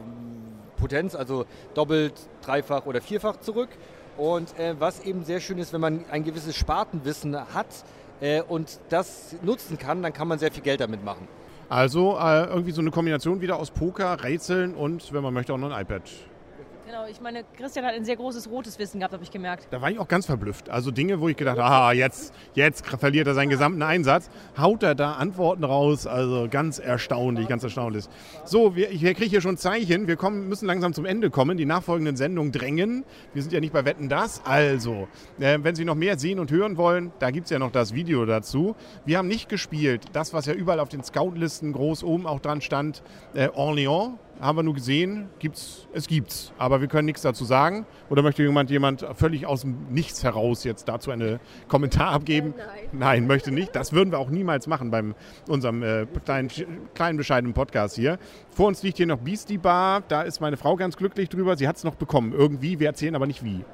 Potenz, 0.83 1.15
also 1.15 1.47
doppelt, 1.75 2.15
dreifach 2.45 2.87
oder 2.87 3.01
vierfach 3.01 3.39
zurück. 3.39 3.69
Und 4.17 4.59
äh, 4.59 4.75
was 4.79 5.01
eben 5.05 5.25
sehr 5.25 5.41
schön 5.41 5.59
ist, 5.59 5.73
wenn 5.73 5.81
man 5.81 6.05
ein 6.11 6.25
gewisses 6.25 6.57
Spartenwissen 6.57 7.37
hat 7.55 7.69
äh, 8.21 8.43
und 8.43 8.81
das 8.91 9.37
nutzen 9.43 9.79
kann, 9.79 10.03
dann 10.03 10.13
kann 10.13 10.27
man 10.29 10.39
sehr 10.39 10.51
viel 10.51 10.63
Geld 10.63 10.81
damit 10.81 11.05
machen. 11.05 11.29
Also 11.69 12.19
äh, 12.19 12.45
irgendwie 12.45 12.73
so 12.73 12.83
eine 12.83 12.91
Kombination 12.91 13.41
wieder 13.41 13.59
aus 13.59 13.71
Poker, 13.71 14.23
Rätseln 14.25 14.75
und, 14.75 15.13
wenn 15.13 15.23
man 15.23 15.33
möchte, 15.33 15.55
auch 15.55 15.59
noch 15.59 15.71
ein 15.71 15.83
iPad. 15.83 16.03
Genau, 16.93 17.07
ich 17.11 17.23
meine, 17.23 17.43
Christian 17.57 17.87
hat 17.87 17.95
ein 17.95 18.05
sehr 18.05 18.17
großes 18.17 18.51
rotes 18.51 18.79
Wissen 18.79 18.99
gehabt, 18.99 19.15
habe 19.15 19.25
ich 19.25 19.31
gemerkt. 19.31 19.67
Da 19.71 19.81
war 19.81 19.91
ich 19.91 19.99
auch 19.99 20.09
ganz 20.09 20.27
verblüfft. 20.27 20.69
Also 20.69 20.91
Dinge, 20.91 21.23
wo 21.23 21.29
ich 21.31 21.39
gedacht 21.39 21.57
habe, 21.57 21.67
aha, 21.67 21.93
jetzt, 21.93 22.35
jetzt 22.53 22.87
verliert 22.87 23.27
er 23.27 23.33
seinen 23.33 23.49
gesamten 23.49 23.81
Einsatz. 23.81 24.29
Haut 24.59 24.83
er 24.83 24.95
da 24.95 25.13
Antworten 25.13 25.65
raus. 25.65 26.07
Also 26.07 26.49
ganz 26.51 26.79
erstaunlich, 26.79 27.49
ganz 27.49 27.65
erstaunlich. 27.65 28.05
So, 28.45 28.77
wir, 28.77 28.91
ich 28.91 29.01
kriege 29.01 29.25
hier 29.25 29.41
schon 29.41 29.57
Zeichen. 29.57 30.07
Wir 30.07 30.17
kommen, 30.17 30.51
müssen 30.51 30.67
langsam 30.67 30.93
zum 30.93 31.07
Ende 31.07 31.31
kommen. 31.31 31.57
Die 31.57 31.65
nachfolgenden 31.65 32.17
Sendungen 32.17 32.53
drängen. 32.53 33.05
Wir 33.33 33.41
sind 33.41 33.55
ja 33.55 33.61
nicht 33.61 33.73
bei 33.73 33.87
Wetten 33.87 34.11
das. 34.11 34.43
Also, 34.45 35.09
äh, 35.41 35.61
wenn 35.63 35.75
Sie 35.75 35.87
noch 35.87 35.95
mehr 35.95 36.19
sehen 36.19 36.39
und 36.39 36.51
hören 36.51 36.77
wollen, 36.77 37.11
da 37.21 37.31
gibt 37.31 37.47
es 37.47 37.51
ja 37.51 37.59
noch 37.59 37.73
das 37.73 37.95
Video 37.95 38.27
dazu. 38.27 38.77
Wir 39.07 39.17
haben 39.17 39.29
nicht 39.29 39.49
gespielt. 39.49 40.05
Das, 40.13 40.35
was 40.35 40.45
ja 40.45 40.53
überall 40.53 40.79
auf 40.79 40.91
den 40.91 41.03
Scoutlisten 41.03 41.73
groß 41.73 42.05
oben 42.05 42.27
auch 42.27 42.41
dran 42.41 42.61
stand, 42.61 43.03
äh, 43.33 43.49
Orléans 43.49 44.19
haben 44.41 44.59
wir 44.59 44.63
nur 44.63 44.75
gesehen, 44.75 45.29
gibt's, 45.39 45.87
es 45.93 46.07
gibt's. 46.07 46.53
Aber 46.59 46.81
wir 46.81 46.89
können 46.89 47.07
nichts 47.07 47.23
dazu 47.23 47.45
sagen. 47.45 47.87
Oder 48.11 48.23
möchte 48.23 48.43
jemand, 48.43 48.71
jemand 48.71 49.07
völlig 49.15 49.47
aus 49.47 49.63
dem 49.63 49.87
Nichts 49.91 50.25
heraus 50.25 50.65
jetzt 50.65 50.89
dazu 50.89 51.11
einen 51.11 51.39
Kommentar 51.69 52.13
abgeben? 52.13 52.55
Äh, 52.55 52.57
nein. 52.59 52.89
Nein, 52.93 53.27
möchte 53.27 53.53
nicht. 53.53 53.75
Das 53.77 53.93
würden 53.93 54.11
wir 54.11 54.19
auch 54.19 54.31
niemals 54.31 54.67
machen 54.67 54.91
bei 54.91 55.03
unserem 55.49 55.83
äh, 55.83 56.07
kleinen, 56.25 56.51
kleinen, 56.95 57.17
bescheidenen 57.17 57.55
Podcast 57.55 57.97
hier. 57.97 58.19
Vor 58.51 58.67
uns 58.69 58.83
liegt 58.83 58.97
hier 58.97 59.07
noch 59.07 59.19
Beastie 59.19 59.59
Bar. 59.59 60.03
Da 60.09 60.23
ist 60.23 60.41
meine 60.41 60.57
Frau 60.57 60.77
ganz 60.77 60.97
glücklich 60.97 61.29
drüber. 61.29 61.57
Sie 61.57 61.69
hat 61.69 61.77
es 61.77 61.85
noch 61.85 61.95
bekommen. 61.95 62.33
Irgendwie. 62.33 62.81
Wir 62.81 62.89
erzählen 62.89 63.15
aber 63.15 63.27
nicht 63.27 63.45
wie. 63.45 63.65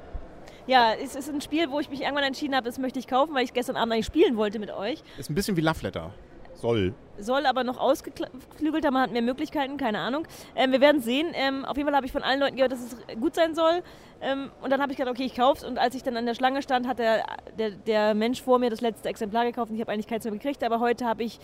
Ja, 0.67 0.93
es 0.93 1.15
ist 1.15 1.29
ein 1.29 1.41
Spiel, 1.41 1.71
wo 1.71 1.79
ich 1.79 1.89
mich 1.89 2.01
irgendwann 2.01 2.25
entschieden 2.25 2.53
habe, 2.53 2.65
das 2.65 2.77
möchte 2.77 2.99
ich 2.99 3.07
kaufen, 3.07 3.33
weil 3.33 3.43
ich 3.43 3.53
gestern 3.53 3.75
Abend 3.75 3.91
eigentlich 3.91 4.05
spielen 4.05 4.37
wollte 4.37 4.59
mit 4.59 4.69
euch. 4.69 5.01
Ist 5.17 5.31
ein 5.31 5.33
bisschen 5.33 5.57
wie 5.57 5.61
Love 5.61 5.79
Letter. 5.81 6.13
Soll. 6.59 6.93
Soll 7.17 7.45
aber 7.45 7.63
noch 7.63 7.77
ausgeklügelter, 7.77 8.91
man 8.91 9.03
hat 9.03 9.11
mehr 9.11 9.21
Möglichkeiten, 9.21 9.77
keine 9.77 9.99
Ahnung. 9.99 10.27
Ähm, 10.55 10.71
wir 10.71 10.81
werden 10.81 11.01
sehen. 11.01 11.27
Ähm, 11.33 11.65
auf 11.65 11.77
jeden 11.77 11.87
Fall 11.87 11.95
habe 11.95 12.05
ich 12.05 12.11
von 12.11 12.23
allen 12.23 12.39
Leuten 12.39 12.55
gehört, 12.55 12.71
dass 12.71 12.79
es 12.81 12.97
gut 13.19 13.35
sein 13.35 13.55
soll. 13.55 13.81
Ähm, 14.21 14.51
und 14.61 14.69
dann 14.69 14.81
habe 14.81 14.91
ich 14.91 14.97
gedacht, 14.97 15.13
okay, 15.13 15.25
ich 15.25 15.35
kauf's. 15.35 15.63
Und 15.63 15.79
als 15.79 15.95
ich 15.95 16.03
dann 16.03 16.17
an 16.17 16.25
der 16.25 16.35
Schlange 16.35 16.61
stand, 16.61 16.87
hat 16.87 16.99
der, 16.99 17.23
der, 17.57 17.71
der 17.71 18.13
Mensch 18.13 18.41
vor 18.41 18.59
mir 18.59 18.69
das 18.69 18.81
letzte 18.81 19.09
Exemplar 19.09 19.45
gekauft 19.45 19.69
und 19.69 19.75
ich 19.75 19.81
habe 19.81 19.91
eigentlich 19.91 20.07
keins 20.07 20.23
mehr 20.25 20.33
gekriegt. 20.33 20.63
Aber 20.63 20.79
heute 20.79 21.05
habe 21.05 21.23
ich 21.23 21.39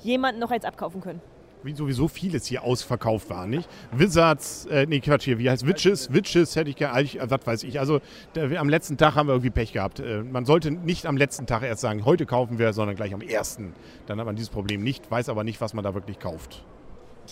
jemanden 0.00 0.40
noch 0.40 0.50
eins 0.50 0.64
abkaufen 0.64 1.00
können 1.00 1.20
wie 1.62 1.74
sowieso 1.74 2.08
vieles 2.08 2.46
hier 2.46 2.64
ausverkauft 2.64 3.30
war, 3.30 3.46
nicht? 3.46 3.68
Wizards, 3.92 4.66
äh, 4.66 4.86
nee, 4.86 5.00
Quatsch 5.00 5.24
hier, 5.24 5.38
wie 5.38 5.50
heißt 5.50 5.66
Witches? 5.66 6.12
Witches 6.12 6.56
hätte 6.56 6.70
ich 6.70 6.76
gerne, 6.76 7.00
äh, 7.00 7.30
was 7.30 7.46
weiß 7.46 7.62
ich. 7.64 7.78
Also 7.78 8.00
der, 8.34 8.60
am 8.60 8.68
letzten 8.68 8.96
Tag 8.96 9.14
haben 9.14 9.28
wir 9.28 9.34
irgendwie 9.34 9.50
Pech 9.50 9.72
gehabt. 9.72 10.00
Äh, 10.00 10.22
man 10.22 10.44
sollte 10.44 10.70
nicht 10.70 11.06
am 11.06 11.16
letzten 11.16 11.46
Tag 11.46 11.62
erst 11.62 11.80
sagen, 11.80 12.04
heute 12.04 12.26
kaufen 12.26 12.58
wir, 12.58 12.72
sondern 12.72 12.96
gleich 12.96 13.14
am 13.14 13.20
ersten. 13.20 13.74
Dann 14.06 14.18
hat 14.18 14.26
man 14.26 14.36
dieses 14.36 14.50
Problem 14.50 14.82
nicht, 14.82 15.10
weiß 15.10 15.28
aber 15.28 15.44
nicht, 15.44 15.60
was 15.60 15.74
man 15.74 15.84
da 15.84 15.94
wirklich 15.94 16.18
kauft. 16.18 16.64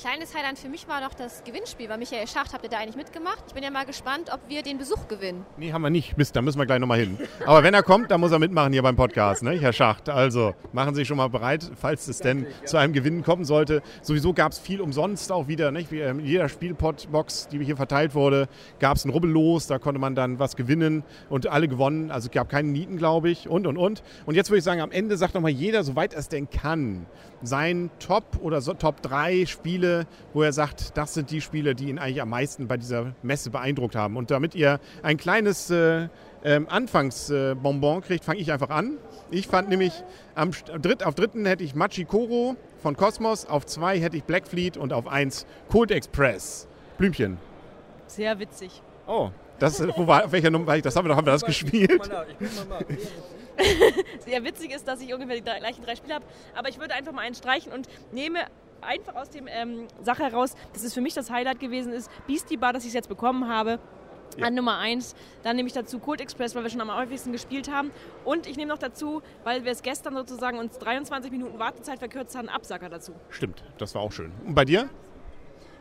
Kleines 0.01 0.33
Highlight 0.33 0.61
für 0.61 0.69
mich 0.69 0.87
war 0.87 1.01
noch 1.01 1.13
das 1.13 1.43
Gewinnspiel, 1.43 1.89
weil 1.89 1.99
Michael 1.99 2.29
Schacht 2.29 2.53
habt 2.53 2.63
ihr 2.63 2.71
da 2.71 2.79
eigentlich 2.79 2.95
mitgemacht. 2.95 3.43
Ich 3.49 3.55
bin 3.55 3.65
ja 3.65 3.71
mal 3.71 3.85
gespannt, 3.85 4.31
ob 4.33 4.39
wir 4.49 4.63
den 4.63 4.79
Besuch 4.79 5.09
gewinnen. 5.09 5.45
Nee, 5.57 5.73
haben 5.73 5.83
wir 5.83 5.91
nicht. 5.91 6.17
Mist, 6.17 6.37
da 6.37 6.41
müssen 6.41 6.57
wir 6.57 6.67
gleich 6.67 6.79
nochmal 6.79 7.01
hin. 7.01 7.19
Aber 7.45 7.65
wenn 7.65 7.75
er 7.75 7.83
kommt, 7.83 8.13
dann 8.13 8.21
muss 8.21 8.31
er 8.31 8.39
mitmachen 8.39 8.73
hier 8.73 8.83
beim 8.83 8.95
Podcast, 8.95 9.43
ne, 9.43 9.59
Herr 9.59 9.73
Schacht. 9.73 10.09
Also 10.09 10.55
machen 10.73 10.95
Sie 10.95 11.01
sich 11.01 11.09
schon 11.09 11.17
mal 11.17 11.27
bereit, 11.29 11.69
falls 11.75 12.07
es 12.07 12.19
denn 12.19 12.47
zu 12.65 12.77
einem 12.77 12.93
Gewinnen 12.93 13.25
kommen 13.25 13.45
sollte. 13.45 13.83
Sowieso 14.01 14.33
gab 14.33 14.53
es 14.53 14.61
viel 14.61 14.81
umsonst 14.81 15.33
auch 15.33 15.49
wieder. 15.49 15.73
Nicht? 15.73 15.91
In 15.91 16.21
jeder 16.21 16.49
Spielpotbox, 16.49 17.49
die 17.49 17.65
hier 17.65 17.77
verteilt 17.77 18.15
wurde, 18.15 18.47
gab 18.79 18.99
es 18.99 19.05
ein 19.05 19.11
Rubbellos. 19.11 19.67
Da 19.67 19.81
konnte 19.81 20.01
man 20.01 20.15
dann 20.15 20.39
was 20.39 20.55
gewinnen 20.55 21.03
und 21.29 21.49
alle 21.49 21.67
gewonnen. 21.67 22.13
Also 22.13 22.27
es 22.27 22.33
gab 22.33 22.49
keine 22.49 22.69
Nieten, 22.69 22.99
glaube 22.99 23.31
ich, 23.31 23.49
und, 23.49 23.67
und, 23.67 23.77
und. 23.77 24.05
Und 24.27 24.37
jetzt 24.37 24.49
würde 24.49 24.59
ich 24.59 24.65
sagen, 24.65 24.81
am 24.81 24.93
Ende 24.93 25.17
sagt 25.17 25.35
nochmal 25.35 25.51
jeder, 25.51 25.83
soweit 25.83 26.13
er 26.13 26.21
es 26.21 26.29
denn 26.29 26.49
kann, 26.49 27.07
sein 27.43 27.91
Top 27.99 28.39
oder 28.41 28.61
so, 28.61 28.75
Top 28.75 29.03
3 29.03 29.47
Spiele, 29.47 29.88
wo 30.33 30.43
er 30.43 30.53
sagt, 30.53 30.97
das 30.97 31.15
sind 31.15 31.31
die 31.31 31.41
Spiele, 31.41 31.75
die 31.75 31.89
ihn 31.89 31.99
eigentlich 31.99 32.23
am 32.23 32.31
meisten 32.31 32.69
bei 32.69 32.77
dieser 32.77 33.13
Messe 33.23 33.51
beeindruckt 33.51 33.95
haben. 33.95 34.17
Und 34.17 34.31
damit 34.31 34.55
ihr 34.55 34.81
ein 35.03 35.17
kleines 35.17 35.71
äh, 35.71 36.09
äh, 36.43 36.61
Anfangsbonbon 36.67 38.03
kriegt, 38.03 38.25
fange 38.25 38.41
ich 38.41 38.53
einfach 38.53 38.71
an. 38.71 38.99
Ich 39.31 39.49
fand 39.49 39.69
nämlich, 39.69 39.93
am, 40.35 40.51
dritt, 40.81 41.05
auf 41.05 41.15
dritten 41.15 41.45
hätte 41.47 41.65
ich 41.65 41.75
Machi 41.75 42.05
Koro 42.05 42.57
von 42.83 42.97
Cosmos, 42.97 43.47
auf 43.47 43.67
zwei 43.67 44.01
hätte 44.01 44.17
ich 44.17 44.25
Blackfleet 44.25 44.77
und 44.77 44.93
auf 44.93 45.07
eins 45.07 45.47
Cold 45.71 45.91
Express. 45.91 46.67
Blümchen. 46.97 47.39
Sehr 48.07 48.39
witzig. 48.39 48.83
Oh, 49.07 49.31
das, 49.59 49.87
wo 49.97 50.07
war, 50.07 50.25
auf 50.25 50.33
welcher 50.33 50.51
Nummer 50.51 50.67
war 50.67 50.77
ich? 50.77 50.83
Das 50.83 50.95
haben 50.97 51.05
wir 51.05 51.09
doch 51.11 51.17
haben 51.17 51.27
wir 51.27 51.33
das 51.33 51.45
gespielt. 51.45 51.91
Ich 52.41 52.69
mal 52.69 52.85
Sehr 54.25 54.45
witzig 54.45 54.73
ist, 54.73 54.87
dass 54.87 55.01
ich 55.01 55.13
ungefähr 55.13 55.37
die 55.37 55.43
drei, 55.43 55.59
gleichen 55.59 55.85
drei 55.85 55.97
Spiele 55.97 56.15
habe. 56.15 56.25
Aber 56.55 56.69
ich 56.69 56.79
würde 56.79 56.95
einfach 56.95 57.13
mal 57.13 57.23
einen 57.23 57.35
streichen 57.35 57.73
und 57.73 57.89
nehme 58.13 58.41
einfach 58.81 59.15
aus 59.15 59.31
dem 59.31 59.47
ähm, 59.49 59.87
Sache 60.03 60.25
heraus, 60.25 60.55
dass 60.73 60.83
es 60.83 60.95
für 60.95 61.01
mich 61.01 61.15
das 61.15 61.31
Highlight 61.31 61.61
gewesen 61.61 61.93
ist, 61.93 62.11
Beastie 62.27 62.57
Bar, 62.57 62.73
dass 62.73 62.85
ich 62.85 62.89
es 62.89 62.95
jetzt 62.95 63.09
bekommen 63.09 63.49
habe. 63.49 63.79
Ja. 64.37 64.47
An 64.47 64.55
Nummer 64.55 64.79
1. 64.79 65.17
Dann 65.43 65.57
nehme 65.57 65.67
ich 65.67 65.73
dazu 65.73 65.99
Cold 65.99 66.21
Express, 66.21 66.55
weil 66.55 66.63
wir 66.63 66.71
schon 66.71 66.81
am 66.81 66.95
häufigsten 66.95 67.33
gespielt 67.33 67.71
haben. 67.71 67.91
Und 68.25 68.47
ich 68.47 68.57
nehme 68.57 68.69
noch 68.69 68.79
dazu, 68.79 69.23
weil 69.43 69.65
wir 69.65 69.73
es 69.73 69.83
gestern 69.83 70.15
sozusagen 70.15 70.59
uns 70.59 70.79
23 70.79 71.33
Minuten 71.33 71.59
Wartezeit 71.59 71.99
verkürzt 71.99 72.37
haben, 72.37 72.49
Absacker 72.49 72.89
dazu. 72.89 73.13
Stimmt, 73.31 73.65
das 73.79 73.95
war 73.95 74.03
auch 74.03 74.13
schön. 74.13 74.33
Und 74.47 74.55
bei 74.55 74.65
dir? 74.65 74.89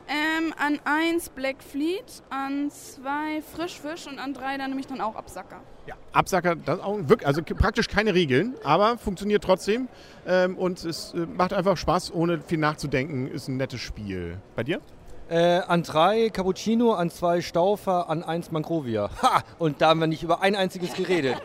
Ähm, 0.10 0.54
an 0.58 0.80
1 0.86 1.30
Black 1.30 1.58
Fleet, 1.62 2.24
an 2.30 2.72
2 2.72 3.42
Frischfisch 3.42 4.08
und 4.08 4.20
an 4.20 4.34
3 4.34 4.58
dann 4.58 4.70
nämlich 4.70 4.88
dann 4.88 5.02
auch 5.02 5.16
Absacker. 5.16 5.60
Ja, 5.86 5.96
Absacker, 6.14 6.56
das 6.56 6.80
auch 6.80 6.98
wirklich, 7.02 7.28
also 7.28 7.42
praktisch 7.44 7.90
keine 7.90 8.14
Regeln, 8.14 8.56
aber 8.64 8.98
funktioniert 8.98 9.44
trotzdem 9.44 9.90
ähm, 10.26 10.58
und 10.58 10.84
es 10.86 11.14
äh, 11.14 11.26
macht 11.26 11.52
einfach 11.52 11.76
Spaß, 11.76 12.14
ohne 12.14 12.40
viel 12.42 12.58
nachzudenken, 12.58 13.28
ist 13.28 13.50
ein 13.50 13.58
nettes 13.58 13.82
Spiel. 13.82 14.38
Bei 14.56 14.64
dir? 14.64 14.80
Äh, 15.30 15.60
an 15.68 15.84
drei 15.84 16.30
Cappuccino, 16.30 16.94
an 16.94 17.10
zwei 17.10 17.42
Staufer, 17.42 18.10
an 18.10 18.24
eins 18.24 18.50
Mangrovia. 18.52 19.10
Ha! 19.22 19.44
Und 19.60 19.82
da 19.82 19.90
haben 19.90 20.00
wir 20.00 20.08
nicht 20.08 20.24
über 20.24 20.42
ein 20.42 20.56
einziges 20.56 20.94
geredet. 20.94 21.36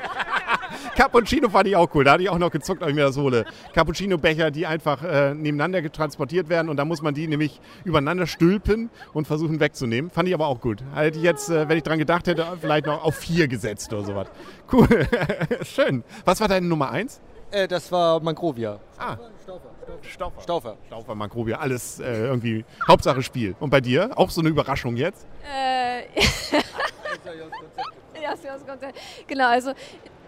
Cappuccino 0.96 1.48
fand 1.48 1.68
ich 1.68 1.76
auch 1.76 1.88
cool. 1.94 2.05
Da 2.05 2.12
hatte 2.12 2.22
ich 2.22 2.31
auch 2.31 2.38
noch 2.38 2.50
gezuckt, 2.50 2.83
ob 2.83 2.88
ich 2.88 2.94
mir 2.94 3.02
das 3.02 3.16
hole. 3.16 3.44
Cappuccino-Becher, 3.72 4.50
die 4.50 4.66
einfach 4.66 5.02
äh, 5.02 5.35
nebeneinander 5.35 5.90
transportiert 5.90 6.48
werden 6.48 6.68
und 6.68 6.76
da 6.76 6.85
muss 6.85 7.02
man 7.02 7.14
die 7.14 7.26
nämlich 7.26 7.61
übereinander 7.85 8.26
stülpen 8.26 8.90
und 9.12 9.26
versuchen 9.26 9.61
wegzunehmen. 9.61 10.11
Fand 10.11 10.28
ich 10.28 10.35
aber 10.35 10.46
auch 10.46 10.61
gut. 10.61 10.83
Hätte 10.94 11.18
ich 11.18 11.24
jetzt, 11.24 11.48
äh, 11.48 11.68
wenn 11.68 11.78
ich 11.78 11.83
dran 11.83 11.98
gedacht 11.98 12.26
hätte, 12.26 12.46
vielleicht 12.61 12.87
noch 12.87 13.05
auf 13.05 13.16
vier 13.16 13.48
gesetzt 13.48 13.92
oder 13.92 14.05
sowas. 14.05 14.28
Cool. 14.70 15.07
Schön. 15.62 16.05
Was 16.24 16.40
war 16.40 16.48
deine 16.48 16.66
Nummer 16.66 16.90
eins? 16.90 17.20
Äh, 17.50 17.68
das 17.68 17.90
war 17.92 18.20
Mangrovia. 18.20 18.78
Ah. 18.98 19.16
Staufer. 19.42 19.70
Staufer. 20.02 20.42
Staufer. 20.42 20.76
Staufer, 20.87 21.14
Mangrovia, 21.14 21.59
alles 21.59 22.00
äh, 22.00 22.24
irgendwie 22.24 22.64
Hauptsache 22.88 23.22
Spiel. 23.22 23.55
Und 23.61 23.70
bei 23.70 23.81
dir? 23.81 24.11
Auch 24.16 24.31
so 24.31 24.40
eine 24.40 24.48
Überraschung 24.48 24.96
jetzt? 24.96 25.26
Äh, 25.44 26.02
ja, 28.22 28.35
genau, 29.26 29.48
also 29.48 29.72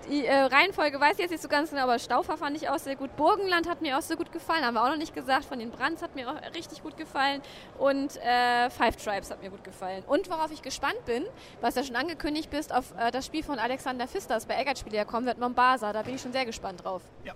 die 0.08 0.26
äh, 0.26 0.34
Reihenfolge 0.34 1.00
weiß 1.00 1.14
ich 1.14 1.20
jetzt 1.20 1.30
nicht 1.30 1.42
so 1.42 1.48
ganz 1.48 1.70
genau, 1.70 1.82
aber 1.82 1.98
Staufer 1.98 2.36
fand 2.36 2.56
ich 2.56 2.68
auch 2.68 2.78
sehr 2.78 2.96
gut. 2.96 3.14
Burgenland 3.16 3.68
hat 3.68 3.82
mir 3.82 3.98
auch 3.98 4.02
sehr 4.02 4.16
gut 4.16 4.32
gefallen, 4.32 4.64
haben 4.64 4.74
wir 4.74 4.82
auch 4.82 4.88
noch 4.88 4.96
nicht 4.96 5.14
gesagt. 5.14 5.44
Von 5.44 5.58
den 5.58 5.70
Brands 5.70 6.02
hat 6.02 6.14
mir 6.14 6.30
auch 6.30 6.36
richtig 6.54 6.82
gut 6.82 6.96
gefallen. 6.96 7.42
Und 7.78 8.16
äh, 8.16 8.70
Five 8.70 8.96
Tribes 8.96 9.30
hat 9.30 9.42
mir 9.42 9.50
gut 9.50 9.64
gefallen. 9.64 10.02
Und 10.06 10.30
worauf 10.30 10.50
ich 10.50 10.62
gespannt 10.62 11.04
bin, 11.06 11.24
was 11.60 11.74
ja 11.74 11.84
schon 11.84 11.96
angekündigt 11.96 12.50
bist, 12.50 12.74
auf 12.74 12.92
äh, 12.98 13.10
das 13.10 13.26
Spiel 13.26 13.42
von 13.42 13.58
Alexander 13.58 14.06
Fisters 14.06 14.46
bei 14.46 14.54
Eggert 14.54 14.78
Spiele 14.78 15.04
kommen 15.04 15.26
wird, 15.26 15.38
Mombasa. 15.38 15.92
Da 15.92 16.02
bin 16.02 16.14
ich 16.14 16.20
schon 16.20 16.32
sehr 16.32 16.46
gespannt 16.46 16.84
drauf. 16.84 17.02
Ja. 17.24 17.34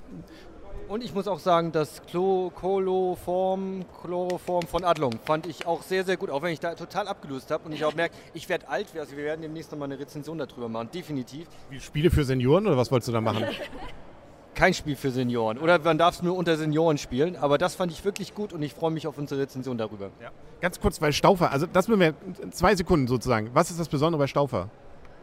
Und 0.88 1.04
ich 1.04 1.12
muss 1.12 1.28
auch 1.28 1.38
sagen, 1.38 1.70
das 1.70 2.00
Chloroform, 2.06 3.84
Chloroform 4.00 4.66
von 4.66 4.84
Adlung 4.84 5.12
fand 5.22 5.46
ich 5.46 5.66
auch 5.66 5.82
sehr, 5.82 6.02
sehr 6.02 6.16
gut, 6.16 6.30
auch 6.30 6.40
wenn 6.40 6.54
ich 6.54 6.60
da 6.60 6.74
total 6.74 7.06
abgelöst 7.08 7.50
habe 7.50 7.66
und 7.66 7.72
ich 7.72 7.84
auch 7.84 7.94
merke, 7.94 8.14
ich 8.32 8.48
werde 8.48 8.66
alt, 8.68 8.86
also 8.98 9.14
wir 9.14 9.24
werden 9.24 9.42
demnächst 9.42 9.70
nochmal 9.70 9.88
eine 9.90 9.98
Rezension 9.98 10.38
darüber 10.38 10.70
machen, 10.70 10.88
definitiv. 10.94 11.46
Wie 11.68 11.78
Spiele 11.78 12.10
für 12.10 12.24
Senioren 12.24 12.66
oder 12.66 12.78
was 12.78 12.90
wolltest 12.90 13.08
du 13.08 13.12
da 13.12 13.20
machen? 13.20 13.44
Kein 14.54 14.72
Spiel 14.72 14.96
für 14.96 15.10
Senioren. 15.10 15.58
Oder 15.58 15.78
man 15.78 15.98
darf 15.98 16.14
es 16.14 16.22
nur 16.22 16.34
unter 16.34 16.56
Senioren 16.56 16.96
spielen, 16.96 17.36
aber 17.36 17.58
das 17.58 17.74
fand 17.74 17.92
ich 17.92 18.02
wirklich 18.06 18.34
gut 18.34 18.54
und 18.54 18.62
ich 18.62 18.72
freue 18.72 18.90
mich 18.90 19.06
auf 19.06 19.18
unsere 19.18 19.42
Rezension 19.42 19.76
darüber. 19.76 20.06
Ja. 20.22 20.30
Ganz 20.62 20.80
kurz, 20.80 21.02
weil 21.02 21.12
Staufer, 21.12 21.52
also 21.52 21.66
das 21.70 21.86
müssen 21.88 22.00
wir 22.00 22.14
zwei 22.50 22.74
Sekunden 22.74 23.08
sozusagen. 23.08 23.50
Was 23.52 23.70
ist 23.70 23.78
das 23.78 23.88
Besondere 23.90 24.20
bei 24.20 24.26
Staufer? 24.26 24.70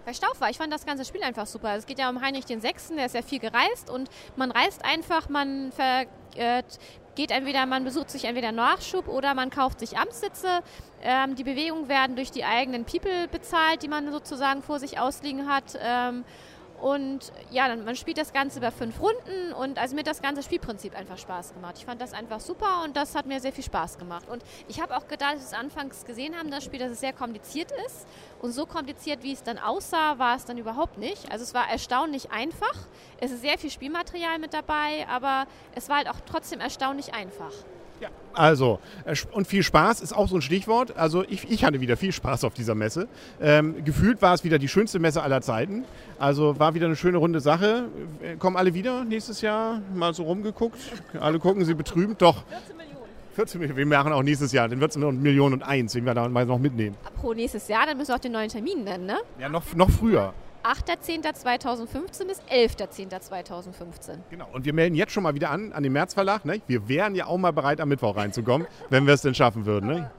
Bei 0.06 0.13
Stauf 0.13 0.39
war. 0.39 0.50
Ich 0.50 0.58
fand 0.58 0.72
das 0.72 0.86
ganze 0.86 1.04
Spiel 1.04 1.24
einfach 1.24 1.48
super. 1.48 1.76
Es 1.76 1.86
geht 1.86 2.00
ja 2.00 2.10
um 2.10 2.22
Heinrich 2.22 2.45
den 2.45 2.62
Sechsten, 2.62 2.95
der 2.95 3.08
ist 3.08 3.16
ja 3.16 3.22
viel 3.22 3.39
gereist 3.39 3.89
und 3.89 4.10
man 4.36 4.51
reist 4.51 4.86
einfach, 4.86 5.30
man 5.30 5.72
ver, 5.72 6.06
äh, 6.36 6.64
geht 7.16 7.32
entweder, 7.32 7.66
man 7.66 7.84
besucht 7.84 8.10
sich 8.10 8.26
entweder 8.26 8.51
Nachschub 8.51 9.08
oder 9.08 9.34
man 9.34 9.49
kauft 9.49 9.80
sich 9.80 9.97
Amtssitze. 9.97 10.62
Ähm, 11.01 11.36
die 11.36 11.43
Bewegungen 11.43 11.88
werden 11.88 12.16
durch 12.16 12.30
die 12.30 12.43
eigenen 12.43 12.86
People 12.86 13.28
bezahlt, 13.30 13.84
die 13.84 13.88
man 13.88 14.12
sozusagen 14.12 14.62
vor 14.62 14.80
sich 14.80 14.99
ausliegen 14.99 15.47
hat. 15.47 15.78
Ähm, 15.82 16.26
und 16.86 17.32
ja, 17.50 17.68
dann, 17.68 17.84
man 17.84 17.96
spielt 17.96 18.20
das 18.20 18.32
Ganze 18.32 18.60
über 18.60 18.70
fünf 18.70 19.02
Runden 19.02 19.54
und 19.54 19.80
also 19.80 19.96
mir 19.96 20.02
hat 20.02 20.08
das 20.08 20.22
ganze 20.22 20.44
Spielprinzip 20.44 20.96
einfach 20.96 21.18
Spaß 21.18 21.56
gemacht. 21.56 21.80
Ich 21.80 21.86
fand 21.86 22.00
das 22.00 22.14
einfach 22.14 22.40
super 22.40 22.84
und 22.84 22.96
das 22.96 23.16
hat 23.16 23.26
mir 23.26 23.40
sehr 23.40 23.52
viel 23.52 23.64
Spaß 23.64 23.98
gemacht. 23.98 24.30
Und 24.30 24.44
ich 24.68 24.80
habe 24.80 24.96
auch 24.96 25.08
gedacht, 25.08 25.32
als 25.32 25.40
wir 25.40 25.48
es 25.48 25.54
anfangs 25.54 26.06
gesehen 26.06 26.38
haben, 26.38 26.52
das 26.52 26.64
Spiel, 26.64 26.78
dass 26.78 26.92
es 26.92 27.00
sehr 27.00 27.12
kompliziert 27.12 27.72
ist. 27.88 28.06
Und 28.40 28.52
so 28.52 28.68
kompliziert, 28.68 29.24
wie 29.24 29.34
es 29.34 29.42
dann 29.42 29.58
aussah, 29.58 30.20
war 30.20 30.36
es 30.36 30.46
dann 30.46 30.60
überhaupt 30.60 31.00
nicht. 31.00 31.32
Also 31.32 31.42
es 31.42 31.56
war 31.56 31.68
erstaunlich 31.68 32.30
einfach. 32.30 32.76
Es 33.18 33.32
ist 33.32 33.42
sehr 33.42 33.58
viel 33.58 33.72
Spielmaterial 33.72 34.38
mit 34.38 34.54
dabei, 34.54 35.08
aber 35.10 35.48
es 35.74 35.90
war 35.90 35.98
halt 35.98 36.08
auch 36.08 36.20
trotzdem 36.28 36.60
erstaunlich 36.60 37.16
einfach. 37.16 37.52
Ja, 38.02 38.10
also, 38.36 38.80
äh, 39.06 39.16
und 39.32 39.48
viel 39.48 39.64
Spaß 39.64 40.02
ist 40.02 40.14
auch 40.14 40.28
so 40.28 40.36
ein 40.36 40.41
Stichwort. 40.41 40.96
Also 40.98 41.24
ich, 41.24 41.50
ich 41.50 41.64
hatte 41.64 41.80
wieder 41.80 41.98
viel 41.98 42.12
Spaß 42.12 42.43
auf 42.43 42.54
dieser 42.54 42.76
Messe. 42.76 43.08
Ähm, 43.41 43.84
gefühlt 43.86 44.22
war 44.22 44.34
es 44.34 44.43
wieder 44.43 44.60
die 44.60 44.68
schönste 44.68 45.00
Messe 45.00 45.24
aller 45.24 45.41
Zeiten. 45.41 45.86
Also 46.20 46.60
war 46.60 46.74
wieder 46.74 46.88
eine 46.88 46.96
schöne 46.96 47.18
runde 47.18 47.39
Sache. 47.39 47.86
Äh, 48.22 48.36
kommen 48.36 48.58
alle 48.58 48.74
wieder 48.74 49.06
nächstes 49.06 49.41
Jahr? 49.41 49.82
Mal 49.93 50.14
so 50.14 50.24
rumgeguckt. 50.24 50.78
Alle 51.20 51.39
gucken 51.39 51.64
sie 51.64 51.74
betrübt. 51.74 52.22
Doch. 52.22 52.43
14 52.50 52.78
Millionen. 52.78 52.96
14 53.36 53.60
Millionen. 53.60 53.78
Wir 53.78 53.86
machen 53.86 54.12
auch 54.12 54.24
nächstes 54.24 54.52
Jahr. 54.52 54.68
Dann 54.68 54.82
wird 54.82 54.91
es 54.91 54.98
Millionen 54.98 55.54
und 55.54 55.64
eins, 55.64 55.93
den 55.93 56.06
wir 56.06 56.14
da 56.14 56.28
mal 56.28 56.46
noch 56.46 56.60
mitnehmen. 56.60 56.98
Pro 57.16 57.34
nächstes 57.34 57.68
Jahr, 57.70 57.86
dann 57.86 57.98
müssen 57.98 58.10
wir 58.10 58.16
auch 58.16 58.20
den 58.20 58.34
neuen 58.34 58.50
Termin 58.50 58.84
nennen, 58.84 59.06
ne? 59.06 59.18
Ja, 59.39 59.48
noch, 59.48 59.64
noch 59.76 59.89
früher. 59.89 60.34
8.10.2015 60.66 62.26
bis 62.26 62.41
11.10.2015. 62.51 64.18
Genau, 64.32 64.47
und 64.51 64.66
wir 64.66 64.74
melden 64.74 64.95
jetzt 64.95 65.13
schon 65.13 65.22
mal 65.22 65.36
wieder 65.36 65.51
an, 65.51 65.72
an 65.74 65.84
den 65.84 65.93
Märzverlag. 65.93 66.43
Ne? 66.43 66.59
Wir 66.66 66.89
wären 66.89 67.13
ja 67.13 67.28
auch 67.28 67.38
mal 67.38 67.51
bereit, 67.51 67.80
am 67.80 67.89
Mittwoch 67.89 68.16
reinzukommen, 68.16 68.66
wenn 68.89 69.05
wir 69.05 69.13
es 69.13 69.22
denn 69.22 69.36
schaffen 69.36 69.68
würden. 69.68 69.88
Ne? 69.88 70.11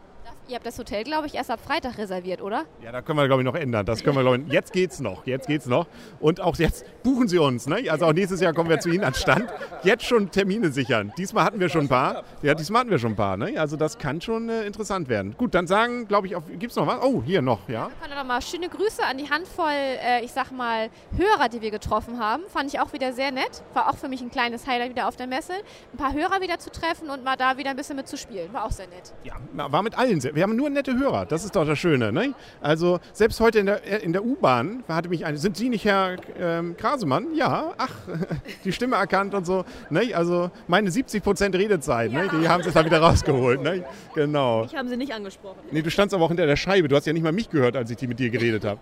Ihr 0.49 0.55
habt 0.55 0.64
das 0.64 0.78
Hotel, 0.78 1.03
glaube 1.03 1.26
ich, 1.26 1.34
erst 1.34 1.51
ab 1.51 1.59
Freitag 1.61 1.99
reserviert, 1.99 2.40
oder? 2.40 2.66
Ja, 2.80 2.92
da 2.92 3.03
können 3.03 3.18
wir, 3.18 3.26
glaube 3.26 3.42
ich, 3.42 3.47
noch 3.47 3.57
ändern. 3.57 3.84
Das 3.84 4.05
können 4.05 4.14
wir, 4.14 4.22
glaube 4.22 4.38
ich, 4.38 4.53
jetzt 4.53 4.72
geht's 4.72 5.01
noch. 5.01 5.26
Jetzt 5.26 5.49
geht's 5.49 5.66
noch. 5.66 5.88
Und 6.20 6.40
auch 6.40 6.55
jetzt 6.57 6.84
buchen 7.03 7.26
Sie 7.26 7.38
uns. 7.38 7.66
Ne? 7.66 7.90
Also 7.90 8.07
auch 8.07 8.12
nächstes 8.12 8.40
Jahr 8.40 8.53
kommen 8.53 8.70
wir 8.70 8.78
zu 8.78 8.88
Ihnen 8.88 9.03
an 9.03 9.14
Stand. 9.14 9.53
Jetzt 9.82 10.05
schon 10.05 10.30
Termine 10.30 10.70
sichern. 10.70 11.12
Diesmal 11.18 11.44
hatten 11.44 11.59
wir 11.59 11.68
schon 11.68 11.86
ein 11.86 11.88
paar. 11.88 12.22
Ja, 12.42 12.55
diesmal 12.55 12.82
hatten 12.82 12.90
wir 12.90 13.01
schon 13.01 13.12
ein 13.12 13.16
paar. 13.16 13.36
Ne? 13.36 13.59
Also 13.59 13.76
das 13.76 13.99
kann 13.99 14.20
schon 14.20 14.49
äh, 14.49 14.62
interessant 14.66 15.09
werden. 15.09 15.34
Gut, 15.36 15.53
dann 15.53 15.66
sagen, 15.66 16.07
glaube 16.07 16.28
ich, 16.28 16.36
gibt 16.61 16.70
es 16.70 16.76
noch 16.76 16.86
was? 16.86 17.03
Oh, 17.03 17.24
hier 17.24 17.42
noch, 17.42 17.68
ja. 17.68 17.90
Ich 17.92 18.09
kann 18.09 18.16
noch 18.16 18.24
mal 18.24 18.40
schöne 18.40 18.68
Grüße 18.68 19.03
an 19.03 19.18
die 19.18 19.28
Handvoll, 19.28 19.72
äh, 19.72 20.24
ich 20.24 20.30
sag 20.30 20.53
mal, 20.53 20.90
Hörer, 21.16 21.49
die 21.49 21.61
wir 21.61 21.72
getroffen 21.72 22.20
haben. 22.20 22.44
Fand 22.47 22.72
ich 22.72 22.78
auch 22.78 22.92
wieder 22.92 23.12
sehr 23.12 23.32
nett. 23.32 23.64
War 23.74 23.90
auch 23.90 23.97
für 23.97 24.09
mich 24.09 24.20
ein 24.20 24.30
kleines 24.30 24.64
Highlight 24.68 24.90
wieder 24.90 25.09
auf 25.09 25.16
der 25.16 25.26
Messe. 25.26 25.55
Ein 25.92 25.97
paar 25.97 26.12
Hörer 26.12 26.40
wieder 26.40 26.61
zu 26.61 26.70
treffen 26.70 27.11
und 27.11 27.24
mal 27.24 27.34
da 27.34 27.59
wieder 27.59 27.70
ein 27.70 27.76
bisschen 27.76 27.97
mitzuspielen. 27.97 28.53
War 28.53 28.64
auch 28.64 28.70
sehr 28.70 28.86
nett. 28.86 29.12
Ja, 29.24 29.34
war 29.53 29.82
mit 29.82 29.99
allen 29.99 30.20
sehr. 30.20 30.36
Wir 30.37 30.43
haben 30.43 30.55
nur 30.55 30.68
nette 30.68 30.95
Hörer. 30.99 31.24
Das 31.24 31.47
ist 31.47 31.57
doch 31.57 31.66
das 31.66 31.78
Schöne. 31.78 32.12
Ne? 32.12 32.34
Also 32.61 33.01
selbst 33.14 33.41
heute 33.41 33.59
in 33.59 33.64
der, 33.64 34.03
in 34.03 34.12
der 34.12 34.22
U-Bahn 34.22 34.84
hatte 34.87 35.09
mich 35.09 35.24
eine, 35.24 35.39
sind 35.39 35.57
Sie 35.57 35.70
nicht 35.70 35.87
Herr 35.87 36.16
ähm, 36.39 36.76
Krasemann? 36.76 37.34
Ja, 37.34 37.72
ach, 37.78 37.95
die 38.64 38.70
Stimme 38.70 38.97
erkannt 38.97 39.32
und 39.32 39.47
so. 39.47 39.64
Ne? 39.89 40.14
Also 40.14 40.51
meine 40.68 40.91
70 40.91 41.22
Prozent 41.22 41.55
Redezeit, 41.55 42.12
ja. 42.12 42.24
ne? 42.24 42.30
die 42.39 42.47
haben 42.51 42.62
Sie 42.62 42.70
da 42.70 42.84
wieder 42.84 43.01
rausgeholt. 43.01 43.62
Ne? 43.62 43.82
Genau. 44.14 44.66
Ich 44.66 44.76
haben 44.76 44.91
Sie 44.91 44.99
nicht 44.99 45.14
angesprochen. 45.14 45.57
Nee, 45.70 45.80
du 45.80 45.91
standst 45.91 46.14
aber 46.14 46.26
auch 46.26 46.28
hinter 46.28 46.45
der 46.45 46.57
Scheibe. 46.57 46.87
Du 46.89 46.97
hast 46.97 47.07
ja 47.07 47.14
nicht 47.14 47.22
mal 47.22 47.32
mich 47.32 47.49
gehört, 47.49 47.74
als 47.74 47.91
ich 47.91 47.97
die 47.97 48.07
mit 48.07 48.18
dir 48.18 48.28
geredet 48.28 48.66
habe. 48.66 48.78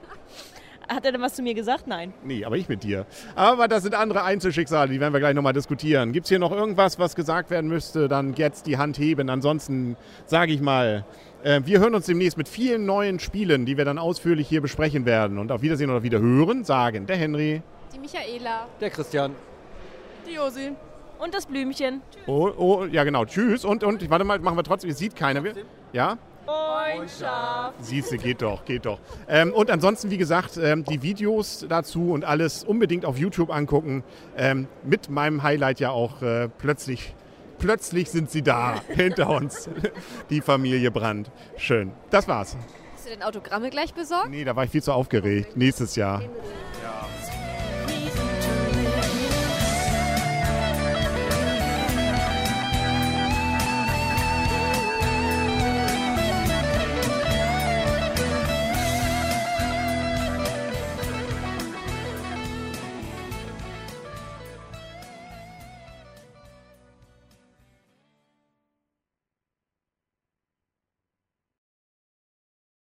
Hat 0.89 1.05
er 1.05 1.13
denn 1.13 1.21
was 1.21 1.35
zu 1.35 1.43
mir 1.43 1.55
gesagt? 1.55 1.87
Nein. 1.87 2.13
Nee, 2.25 2.45
aber 2.45 2.57
ich 2.57 2.69
mit 2.69 2.83
dir. 2.83 3.07
Aber 3.35 3.69
das 3.69 3.83
sind 3.83 3.95
andere 3.95 4.23
Einzelschicksale, 4.25 4.91
die 4.91 5.01
werden 5.01 5.13
wir 5.13 5.21
gleich 5.21 5.35
nochmal 5.35 5.53
diskutieren. 5.53 6.13
Gibt 6.13 6.25
es 6.25 6.29
hier 6.29 6.39
noch 6.39 6.53
irgendwas, 6.53 6.99
was 6.99 7.15
gesagt 7.15 7.51
werden 7.51 7.69
müsste? 7.69 8.09
Dann 8.09 8.35
jetzt 8.35 8.67
die 8.67 8.77
Hand 8.77 8.99
heben. 8.99 9.31
Ansonsten 9.31 9.97
sage 10.27 10.53
ich 10.53 10.61
mal, 10.61 11.05
äh, 11.43 11.61
wir 11.65 11.81
hören 11.81 11.95
uns 11.95 12.07
demnächst 12.07 12.37
mit 12.37 12.49
vielen 12.49 12.87
neuen 12.87 13.19
Spielen, 13.19 13.67
die 13.67 13.77
wir 13.77 13.85
dann 13.85 13.99
ausführlich 13.99 14.49
hier 14.49 14.61
besprechen 14.61 15.07
werden. 15.07 15.39
Und 15.39 15.53
auf 15.53 15.63
Wiedersehen 15.63 15.91
oder 15.91 16.03
wieder 16.03 16.21
hören, 16.21 16.65
sagen 16.65 17.07
der 17.07 17.17
Henry. 17.17 17.63
Die 17.95 17.99
Michaela. 17.99 18.67
Der 18.81 18.91
Christian. 18.91 19.33
Die 20.27 20.35
Josi. 20.35 20.73
Und 21.19 21.33
das 21.33 21.47
Blümchen. 21.47 22.03
Oh, 22.27 22.51
oh, 22.57 22.85
ja 22.85 23.05
genau. 23.05 23.25
Tschüss. 23.25 23.65
Und, 23.65 23.85
und 23.85 24.09
warte 24.11 24.25
mal, 24.25 24.39
machen 24.41 24.57
wir 24.57 24.65
trotzdem. 24.65 24.91
Sieht 24.93 25.17
keiner. 25.17 25.43
Ja? 25.93 26.19
Freundschaft. 26.45 27.75
Siehst 27.81 28.13
du, 28.13 28.17
geht 28.19 28.43
doch, 28.43 28.65
geht 28.65 28.87
doch. 28.87 28.99
Ähm, 29.29 29.53
und 29.53 29.71
ansonsten, 29.71 30.11
wie 30.11 30.19
gesagt, 30.19 30.57
ähm, 30.57 30.85
die 30.85 31.03
Videos 31.03 31.67
dazu 31.69 32.13
und 32.13 32.25
alles 32.25 32.65
unbedingt 32.65 33.05
auf 33.05 33.19
YouTube 33.19 33.51
angucken. 33.51 34.05
Ähm, 34.37 34.69
mit 34.83 35.09
meinem 35.11 35.43
Highlight 35.43 35.81
ja 35.81 35.91
auch 35.91 36.23
äh, 36.23 36.49
plötzlich, 36.59 37.15
plötzlich 37.59 38.11
sind 38.11 38.31
sie 38.31 38.43
da, 38.43 38.81
hinter 38.89 39.31
uns. 39.31 39.69
Die 40.31 40.41
Familie 40.41 40.91
Brandt. 40.91 41.31
Schön. 41.57 41.93
Das 42.11 42.29
war's. 42.29 42.57
Hast 42.95 43.07
du 43.07 43.11
denn 43.11 43.23
Autogramme 43.23 43.71
gleich 43.71 43.93
besorgt? 43.95 44.31
Nee, 44.31 44.45
da 44.45 44.57
war 44.57 44.65
ich 44.65 44.71
viel 44.71 44.83
zu 44.83 44.93
aufgeregt. 44.93 45.57
Nächstes 45.57 45.97
Jahr. 45.97 46.23